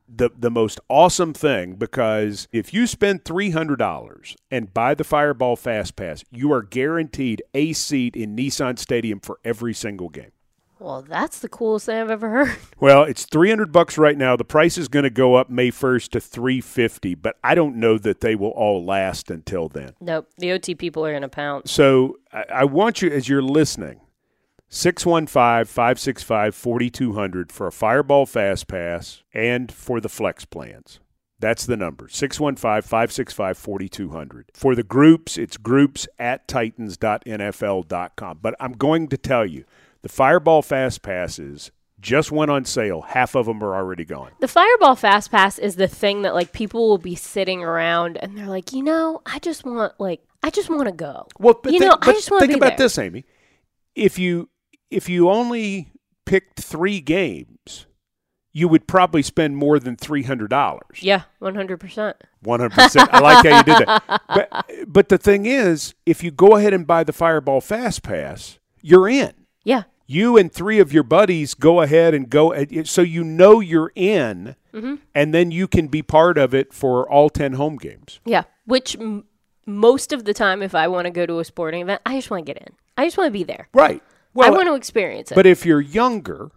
the 0.08 0.30
the 0.38 0.50
most 0.50 0.80
awesome 0.88 1.32
thing 1.32 1.74
because 1.74 2.48
if 2.52 2.72
you 2.72 2.86
spend 2.86 3.24
three 3.24 3.50
hundred 3.50 3.78
dollars 3.78 4.36
and 4.50 4.72
buy 4.72 4.94
the 4.94 5.04
Fireball 5.04 5.56
Fast 5.56 5.96
Pass, 5.96 6.24
you 6.30 6.52
are 6.52 6.62
guaranteed 6.62 7.42
a 7.54 7.72
seat 7.72 8.16
in 8.16 8.36
Nissan 8.36 8.78
Stadium 8.78 9.20
for 9.20 9.38
every 9.44 9.74
single 9.74 10.08
game. 10.08 10.32
Well, 10.78 11.00
that's 11.00 11.38
the 11.38 11.48
coolest 11.48 11.86
thing 11.86 11.96
I've 11.96 12.10
ever 12.10 12.28
heard. 12.28 12.56
Well, 12.78 13.04
it's 13.04 13.24
three 13.24 13.48
hundred 13.48 13.72
bucks 13.72 13.96
right 13.96 14.16
now. 14.18 14.36
The 14.36 14.44
price 14.44 14.76
is 14.76 14.88
going 14.88 15.04
to 15.04 15.10
go 15.10 15.34
up 15.34 15.48
May 15.48 15.70
first 15.70 16.12
to 16.12 16.20
three 16.20 16.60
fifty, 16.60 17.14
but 17.14 17.36
I 17.42 17.54
don't 17.54 17.76
know 17.76 17.96
that 17.98 18.20
they 18.20 18.34
will 18.34 18.50
all 18.50 18.84
last 18.84 19.30
until 19.30 19.68
then. 19.68 19.92
Nope. 19.98 20.28
The 20.36 20.52
OT 20.52 20.74
people 20.74 21.04
are 21.06 21.12
gonna 21.12 21.30
pounce. 21.30 21.72
So 21.72 22.18
I, 22.32 22.44
I 22.54 22.64
want 22.64 23.00
you, 23.00 23.10
as 23.10 23.28
you're 23.28 23.42
listening, 23.42 24.00
615 24.68 25.66
565 25.66 26.54
4200 26.54 27.52
for 27.52 27.66
a 27.66 27.72
Fireball 27.72 28.26
Fast 28.26 28.66
Pass 28.68 29.22
and 29.32 29.70
for 29.70 30.00
the 30.00 30.08
Flex 30.08 30.44
plans. 30.44 31.00
That's 31.38 31.66
the 31.66 31.76
number 31.76 32.08
615 32.08 32.82
565 32.82 33.58
4200. 33.58 34.46
For 34.54 34.74
the 34.74 34.82
groups, 34.82 35.36
it's 35.36 35.56
groups 35.56 36.08
at 36.18 36.48
titans.nfl.com. 36.48 38.38
But 38.42 38.54
I'm 38.58 38.72
going 38.72 39.08
to 39.08 39.16
tell 39.16 39.46
you 39.46 39.64
the 40.02 40.08
Fireball 40.08 40.62
Fast 40.62 41.02
Passes 41.02 41.70
just 42.00 42.30
went 42.32 42.50
on 42.50 42.64
sale. 42.64 43.02
Half 43.02 43.34
of 43.34 43.46
them 43.46 43.62
are 43.62 43.74
already 43.74 44.04
gone. 44.04 44.30
The 44.40 44.48
Fireball 44.48 44.96
Fast 44.96 45.30
Pass 45.30 45.58
is 45.58 45.76
the 45.76 45.88
thing 45.88 46.22
that 46.22 46.34
like 46.34 46.52
people 46.52 46.88
will 46.88 46.98
be 46.98 47.14
sitting 47.14 47.62
around 47.62 48.16
and 48.16 48.36
they're 48.36 48.46
like, 48.46 48.72
you 48.72 48.82
know, 48.82 49.22
I 49.26 49.38
just 49.38 49.64
want 49.64 49.98
like 49.98 50.22
I 50.42 50.50
just 50.50 50.70
want 50.70 50.86
to 50.86 50.92
go. 50.92 51.26
Well, 51.38 51.58
but 51.62 51.72
you 51.72 51.80
think, 51.80 51.90
know, 51.90 51.98
I 52.00 52.12
just 52.12 52.30
want 52.30 52.42
to 52.42 52.46
think 52.46 52.56
about 52.56 52.76
there. 52.76 52.86
this, 52.86 52.98
Amie. 52.98 53.24
If 53.94 54.18
you 54.18 54.48
if 54.90 55.08
you 55.08 55.30
only 55.30 55.92
picked 56.24 56.60
three 56.60 57.00
games, 57.00 57.86
you 58.52 58.68
would 58.68 58.86
probably 58.86 59.22
spend 59.22 59.56
more 59.56 59.78
than 59.78 59.96
three 59.96 60.22
hundred 60.22 60.48
dollars. 60.50 61.00
Yeah, 61.02 61.22
one 61.40 61.54
hundred 61.54 61.78
percent. 61.78 62.16
One 62.42 62.60
hundred 62.60 62.74
percent. 62.74 63.08
I 63.12 63.20
like 63.20 63.44
how 63.46 63.58
you 63.58 63.64
did 63.64 63.86
that. 63.86 64.22
But 64.28 64.70
but 64.86 65.08
the 65.08 65.18
thing 65.18 65.46
is, 65.46 65.94
if 66.06 66.22
you 66.24 66.30
go 66.30 66.56
ahead 66.56 66.72
and 66.74 66.86
buy 66.86 67.04
the 67.04 67.12
Fireball 67.12 67.60
Fast 67.60 68.02
Pass, 68.02 68.58
you're 68.82 69.08
in. 69.08 69.32
Yeah. 69.64 69.84
You 70.08 70.36
and 70.36 70.52
three 70.52 70.78
of 70.78 70.92
your 70.92 71.02
buddies 71.02 71.54
go 71.54 71.80
ahead 71.80 72.14
and 72.14 72.30
go, 72.30 72.54
so 72.84 73.02
you 73.02 73.24
know 73.24 73.58
you're 73.60 73.90
in, 73.96 74.54
Mm-hmm. 74.72 74.94
and 75.14 75.32
then 75.34 75.50
you 75.50 75.66
can 75.66 75.88
be 75.88 76.02
part 76.02 76.36
of 76.38 76.54
it 76.54 76.72
for 76.72 77.10
all 77.10 77.28
ten 77.30 77.54
home 77.54 77.76
games. 77.76 78.20
Yeah. 78.24 78.44
Which 78.66 78.94
m- 78.96 79.24
most 79.66 80.12
of 80.12 80.24
the 80.24 80.32
time, 80.34 80.62
if 80.62 80.74
I 80.76 80.86
want 80.86 81.06
to 81.06 81.10
go 81.10 81.26
to 81.26 81.40
a 81.40 81.44
sporting 81.44 81.82
event, 81.82 82.02
I 82.06 82.14
just 82.16 82.30
want 82.30 82.46
to 82.46 82.52
get 82.52 82.62
in. 82.62 82.72
I 82.96 83.04
just 83.06 83.16
want 83.18 83.28
to 83.28 83.32
be 83.32 83.42
there. 83.42 83.68
Right. 83.74 84.02
I 84.44 84.50
want 84.50 84.66
to 84.68 84.74
experience 84.74 85.30
it. 85.30 85.34
but 85.34 85.46
if 85.46 85.64
you're 85.66 85.80
younger, 85.80 86.50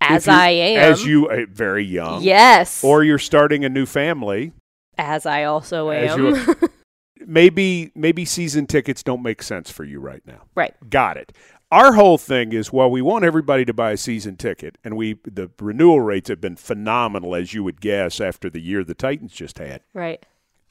as 0.00 0.26
you're- 0.26 0.38
I 0.38 0.48
am. 0.50 0.92
as 0.92 1.04
you 1.06 1.28
uh, 1.28 1.46
very 1.50 1.84
young, 1.84 2.22
Yes. 2.22 2.82
or 2.84 3.04
you're 3.04 3.18
starting 3.18 3.64
a 3.64 3.68
new 3.68 3.86
family, 3.86 4.52
as 4.98 5.26
I 5.26 5.44
also 5.44 5.88
as 5.90 6.12
am. 6.12 6.18
you 6.20 6.54
maybe 7.26 7.92
maybe 7.94 8.24
season 8.24 8.66
tickets 8.66 9.02
don't 9.02 9.22
make 9.22 9.42
sense 9.42 9.70
for 9.70 9.84
you 9.84 10.00
right 10.00 10.22
now. 10.26 10.42
right. 10.54 10.74
Got 10.90 11.16
it. 11.16 11.32
Our 11.70 11.94
whole 11.94 12.18
thing 12.18 12.52
is 12.52 12.70
well, 12.72 12.90
we 12.90 13.00
want 13.00 13.24
everybody 13.24 13.64
to 13.64 13.72
buy 13.72 13.92
a 13.92 13.96
season 13.96 14.36
ticket, 14.36 14.76
and 14.84 14.96
we 14.96 15.14
the 15.24 15.50
renewal 15.60 16.00
rates 16.00 16.28
have 16.28 16.40
been 16.40 16.56
phenomenal, 16.56 17.34
as 17.34 17.54
you 17.54 17.64
would 17.64 17.80
guess, 17.80 18.20
after 18.20 18.50
the 18.50 18.60
year 18.60 18.84
the 18.84 18.94
Titans 18.94 19.32
just 19.32 19.58
had. 19.58 19.80
Right. 19.94 20.24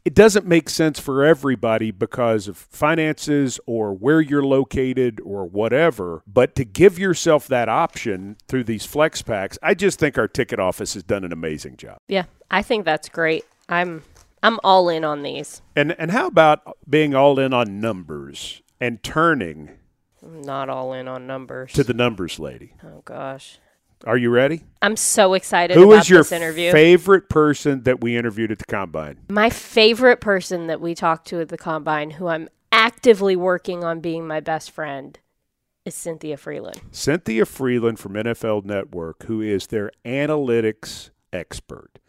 It 0.04 0.16
doesn't 0.16 0.48
make 0.48 0.68
sense 0.70 1.00
for 1.00 1.24
everybody 1.24 1.92
because 1.92 2.48
of 2.48 2.58
finances 2.58 3.60
or 3.68 3.94
where 3.94 4.20
you're 4.20 4.44
located 4.44 5.20
or 5.24 5.46
whatever. 5.46 6.24
But 6.26 6.56
to 6.56 6.66
give 6.66 6.98
yourself 6.98 7.48
that 7.50 7.70
option 7.70 8.38
through 8.48 8.64
these 8.64 8.86
flex 8.86 9.22
packs, 9.22 9.60
I 9.62 9.76
just 9.76 10.00
think 10.00 10.18
our 10.18 10.28
ticket 10.28 10.60
office 10.60 10.96
has 10.96 11.04
done 11.04 11.24
an 11.24 11.32
amazing 11.32 11.78
job. 11.78 11.98
Yeah. 12.08 12.26
I 12.50 12.64
think 12.64 12.84
that's 12.84 13.10
great. 13.10 13.46
I'm 13.70 14.04
I'm 14.44 14.60
all 14.64 14.90
in 14.90 15.04
on 15.04 15.22
these. 15.22 15.62
And 15.76 15.92
and 16.00 16.10
how 16.12 16.28
about 16.28 16.78
being 16.90 17.14
all 17.14 17.38
in 17.38 17.54
on 17.54 17.80
numbers 17.80 18.62
and 18.80 19.02
turning 19.04 19.70
I'm 20.24 20.42
not 20.42 20.68
all 20.70 20.94
in 20.94 21.08
on 21.08 21.28
numbers. 21.28 21.74
to 21.74 21.84
the 21.84 21.94
numbers 21.94 22.40
lady? 22.40 22.74
oh 22.84 23.02
gosh. 23.06 23.60
Are 24.06 24.18
you 24.18 24.30
ready? 24.30 24.64
I'm 24.82 24.96
so 24.96 25.34
excited 25.36 25.76
Who 25.76 25.92
about 25.92 26.02
is 26.04 26.10
your 26.10 26.20
this 26.22 26.32
interview. 26.32 26.72
favorite 26.72 27.30
person 27.30 27.84
that 27.84 28.02
we 28.02 28.18
interviewed 28.18 28.52
at 28.52 28.60
the 28.60 28.66
combine? 28.66 29.20
my 29.30 29.50
favorite 29.50 30.22
person 30.22 30.68
that 30.68 30.82
we 30.82 30.96
talked 30.96 31.28
to 31.28 31.40
at 31.42 31.50
the 31.50 31.58
combine, 31.58 32.12
who 32.12 32.28
I'm 32.28 32.50
actively 32.72 33.36
working 33.36 33.84
on 33.84 34.00
being 34.00 34.26
my 34.26 34.40
best 34.40 34.72
friend, 34.72 35.20
is 35.86 35.94
Cynthia 35.96 36.38
Frelund. 36.38 36.80
Cynthia 36.92 37.44
Frelund 37.46 37.98
from 38.00 38.14
NFL 38.14 38.66
Network, 38.66 39.24
who 39.24 39.42
is 39.42 39.68
their 39.68 39.92
analytics 40.06 41.10
expert. 41.34 42.00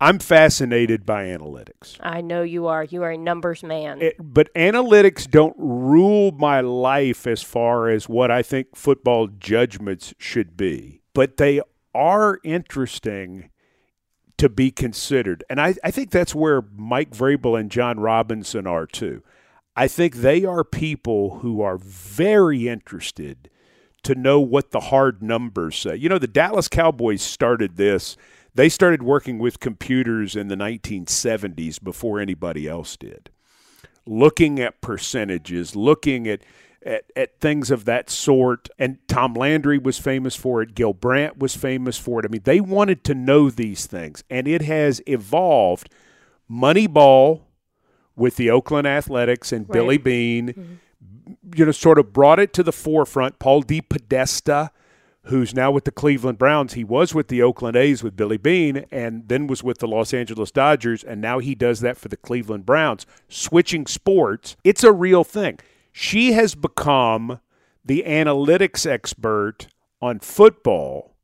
I'm 0.00 0.18
fascinated 0.18 1.06
by 1.06 1.24
analytics. 1.26 1.96
I 2.00 2.20
know 2.20 2.42
you 2.42 2.66
are. 2.66 2.84
You 2.84 3.04
are 3.04 3.12
a 3.12 3.16
numbers 3.16 3.62
man. 3.62 4.02
It- 4.02 4.16
but 4.18 4.52
analytics 4.54 5.30
don't 5.30 5.54
rule 5.56 6.32
my 6.32 6.60
life 6.60 7.26
as 7.26 7.42
far 7.42 7.88
as 7.88 8.08
what 8.08 8.30
I 8.30 8.42
think 8.42 8.74
football 8.76 9.28
judgments 9.28 10.12
should 10.18 10.56
be, 10.56 11.00
but 11.14 11.38
they 11.38 11.60
are 11.94 12.40
interesting 12.44 13.50
to 14.36 14.48
be 14.48 14.70
considered. 14.70 15.44
And 15.48 15.60
I, 15.60 15.74
I 15.82 15.90
think 15.90 16.10
that's 16.10 16.34
where 16.34 16.62
Mike 16.76 17.10
Vrabel 17.12 17.58
and 17.58 17.70
Jon 17.70 18.00
Robinson 18.00 18.66
are 18.66 18.86
too. 18.86 19.22
I 19.76 19.88
think 19.88 20.16
they 20.16 20.44
are 20.44 20.64
people 20.64 21.38
who 21.38 21.62
are 21.62 21.78
very 21.78 22.68
interested 22.68 23.50
to 24.02 24.14
know 24.14 24.40
what 24.40 24.70
the 24.70 24.80
hard 24.80 25.22
numbers 25.22 25.76
say. 25.76 25.96
You 25.96 26.08
know, 26.08 26.18
the 26.18 26.26
Dallas 26.26 26.68
Cowboys 26.68 27.22
started 27.22 27.76
this. 27.76 28.16
They 28.54 28.68
started 28.68 29.02
working 29.02 29.38
with 29.38 29.60
computers 29.60 30.36
in 30.36 30.48
the 30.48 30.56
1970s 30.56 31.82
before 31.82 32.20
anybody 32.20 32.68
else 32.68 32.96
did. 32.96 33.30
Looking 34.06 34.60
at 34.60 34.80
percentages, 34.80 35.74
looking 35.74 36.28
at, 36.28 36.42
at, 36.84 37.04
at 37.16 37.40
things 37.40 37.70
of 37.70 37.84
that 37.86 38.10
sort. 38.10 38.68
And 38.78 38.98
Tom 39.08 39.34
Landry 39.34 39.78
was 39.78 39.98
famous 39.98 40.36
for 40.36 40.62
it. 40.62 40.74
Gil 40.74 40.92
Brandt 40.92 41.38
was 41.38 41.56
famous 41.56 41.98
for 41.98 42.20
it. 42.20 42.26
I 42.26 42.28
mean, 42.28 42.42
they 42.44 42.60
wanted 42.60 43.04
to 43.04 43.14
know 43.14 43.50
these 43.50 43.86
things. 43.86 44.22
And 44.30 44.46
it 44.46 44.62
has 44.62 45.00
evolved. 45.06 45.90
Moneyball 46.50 47.42
with 48.16 48.36
the 48.36 48.50
Oakland 48.50 48.86
Athletics 48.86 49.52
and 49.52 49.66
Billy 49.66 49.96
Right. 49.96 50.04
Beane 50.04 50.48
mm-hmm. 50.48 50.74
you 51.54 51.64
know, 51.64 51.72
sort 51.72 51.98
of 51.98 52.12
brought 52.12 52.38
it 52.38 52.52
to 52.54 52.62
the 52.62 52.72
forefront. 52.72 53.38
Paul 53.38 53.62
DePodesta, 53.62 54.70
who's 55.24 55.54
now 55.54 55.70
with 55.70 55.84
the 55.84 55.90
Cleveland 55.90 56.38
Browns, 56.38 56.74
he 56.74 56.84
was 56.84 57.14
with 57.14 57.28
the 57.28 57.42
Oakland 57.42 57.76
A's 57.76 58.02
with 58.02 58.14
Billy 58.16 58.36
Beane, 58.36 58.84
and 58.90 59.28
then 59.28 59.46
was 59.46 59.62
with 59.62 59.78
the 59.78 59.88
Los 59.88 60.12
Angeles 60.12 60.50
Dodgers, 60.50 61.02
and 61.02 61.20
now 61.20 61.38
he 61.38 61.54
does 61.54 61.80
that 61.80 61.96
for 61.96 62.08
the 62.08 62.16
Cleveland 62.16 62.66
Browns. 62.66 63.06
Switching 63.28 63.86
sports, 63.86 64.56
it's 64.64 64.84
a 64.84 64.92
real 64.92 65.24
thing. 65.24 65.58
She 65.96 66.32
has 66.32 66.56
become 66.56 67.38
the 67.84 68.02
analytics 68.04 68.84
expert 68.84 69.68
on 70.02 70.18
football, 70.18 71.14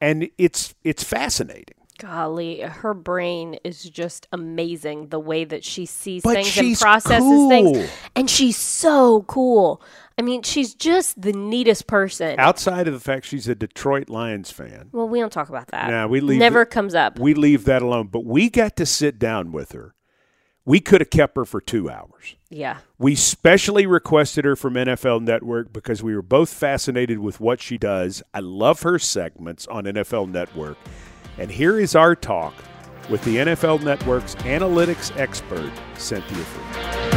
and 0.00 0.30
it's 0.38 0.76
it's 0.84 1.02
fascinating. 1.02 1.74
Golly, 1.98 2.60
her 2.60 2.94
brain 2.94 3.58
is 3.64 3.82
just 3.82 4.28
amazing. 4.32 5.08
The 5.08 5.18
way 5.18 5.44
that 5.44 5.64
she 5.64 5.84
sees 5.84 6.22
But 6.22 6.34
things 6.34 6.56
and 6.56 6.78
processes 6.78 7.22
cool. 7.24 7.48
things, 7.48 7.90
and 8.14 8.30
she's 8.30 8.56
so 8.56 9.22
cool. 9.22 9.82
I 10.16 10.22
mean, 10.22 10.42
she's 10.44 10.74
just 10.74 11.20
the 11.20 11.32
neatest 11.32 11.88
person. 11.88 12.38
Outside 12.38 12.86
of 12.86 12.94
the 12.94 13.00
fact 13.00 13.26
she's 13.26 13.48
a 13.48 13.56
Detroit 13.56 14.08
Lions 14.08 14.52
fan, 14.52 14.90
well, 14.92 15.08
we 15.08 15.18
don't 15.18 15.32
talk 15.32 15.48
about 15.48 15.68
that. 15.68 15.90
Nah, 15.90 16.06
we 16.06 16.20
leave 16.20 16.38
Never 16.38 16.62
it- 16.62 16.70
comes 16.70 16.94
up. 16.94 17.18
we 17.18 17.34
leave 17.34 17.64
that 17.64 17.82
alone. 17.82 18.06
But 18.12 18.24
we 18.24 18.48
got 18.48 18.76
to 18.76 18.86
sit 18.86 19.18
down 19.18 19.50
with 19.50 19.72
her. 19.72 19.96
We 20.68 20.80
could 20.80 21.00
have 21.00 21.08
kept 21.08 21.34
her 21.38 21.46
for 21.46 21.62
two 21.62 21.88
hours. 21.88 22.36
yeah. 22.50 22.80
We 22.98 23.14
specially 23.14 23.86
requested 23.86 24.44
her 24.44 24.54
from 24.54 24.74
NFL 24.74 25.22
Network 25.22 25.72
because 25.72 26.02
we 26.02 26.14
were 26.14 26.20
both 26.20 26.52
fascinated 26.52 27.20
with 27.20 27.40
what 27.40 27.62
she 27.62 27.78
does. 27.78 28.22
I 28.34 28.40
love 28.40 28.82
her 28.82 28.98
segments 28.98 29.66
on 29.68 29.84
NFL 29.84 30.28
Network. 30.30 30.76
And 31.38 31.50
here 31.50 31.80
is 31.80 31.94
our 31.94 32.14
talk 32.14 32.52
with 33.08 33.24
the 33.24 33.36
NFL 33.36 33.82
Network's 33.82 34.34
analytics 34.34 35.16
expert, 35.16 35.72
Cynthia 35.96 36.36
Frelund. 36.36 37.08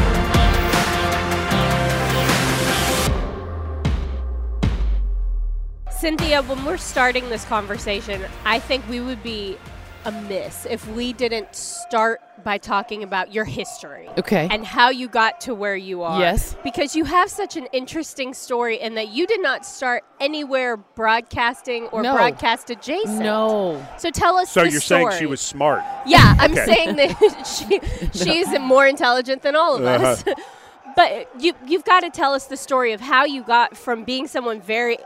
Cynthia, 5.92 6.42
when 6.44 6.64
we're 6.64 6.78
starting 6.78 7.28
this 7.28 7.44
conversation, 7.44 8.24
I 8.46 8.60
think 8.60 8.88
we 8.88 9.02
would 9.02 9.22
be 9.22 9.58
amiss 10.06 10.66
if 10.70 10.88
we 10.90 11.14
didn't 11.14 11.56
start 11.56 12.22
by 12.44 12.58
talking 12.58 13.04
about 13.04 13.32
your 13.34 13.46
history. 13.46 14.08
Okay. 14.18 14.48
And 14.50 14.66
how 14.66 14.90
you 14.90 15.08
got 15.08 15.42
to 15.42 15.54
where 15.54 15.76
you 15.76 16.02
are. 16.02 16.20
Yes. 16.20 16.56
Because 16.64 16.96
you 16.96 17.06
have 17.06 17.30
such 17.30 17.56
an 17.56 17.68
interesting 17.72 18.34
story 18.34 18.80
in 18.80 18.96
that 18.96 19.10
you 19.10 19.28
did 19.28 19.42
not 19.42 19.66
start 19.66 20.04
anywhere 20.20 20.78
broadcasting 20.78 21.86
or 21.88 22.02
No. 22.02 22.14
broadcast 22.14 22.70
adjacent. 22.70 23.20
no. 23.20 23.86
So 23.98 24.10
tell 24.10 24.38
us 24.38 24.50
So 24.52 24.64
the 24.64 24.72
you're 24.72 24.82
saying 24.82 25.12
she 25.20 25.26
was 25.28 25.42
smart. 25.42 25.84
Yeah, 26.06 26.36
I'm 26.40 26.52
Okay. 26.54 26.66
saying 26.66 26.96
that 26.96 27.46
she 28.14 28.24
she's 28.24 28.48
more 28.60 28.88
intelligent 28.88 29.42
than 29.44 29.56
all 29.56 29.76
of 29.76 29.84
us. 29.84 30.26
Uh-huh. 30.26 30.36
but 30.96 31.30
you 31.42 31.54
you've 31.68 31.86
got 31.86 32.02
to 32.02 32.10
tell 32.10 32.34
us 32.34 32.46
the 32.48 32.58
story 32.58 32.92
of 32.92 33.00
how 33.02 33.24
you 33.26 33.44
got 33.44 33.78
from 33.78 34.04
being 34.04 34.28
someone 34.28 34.60
very 34.62 34.98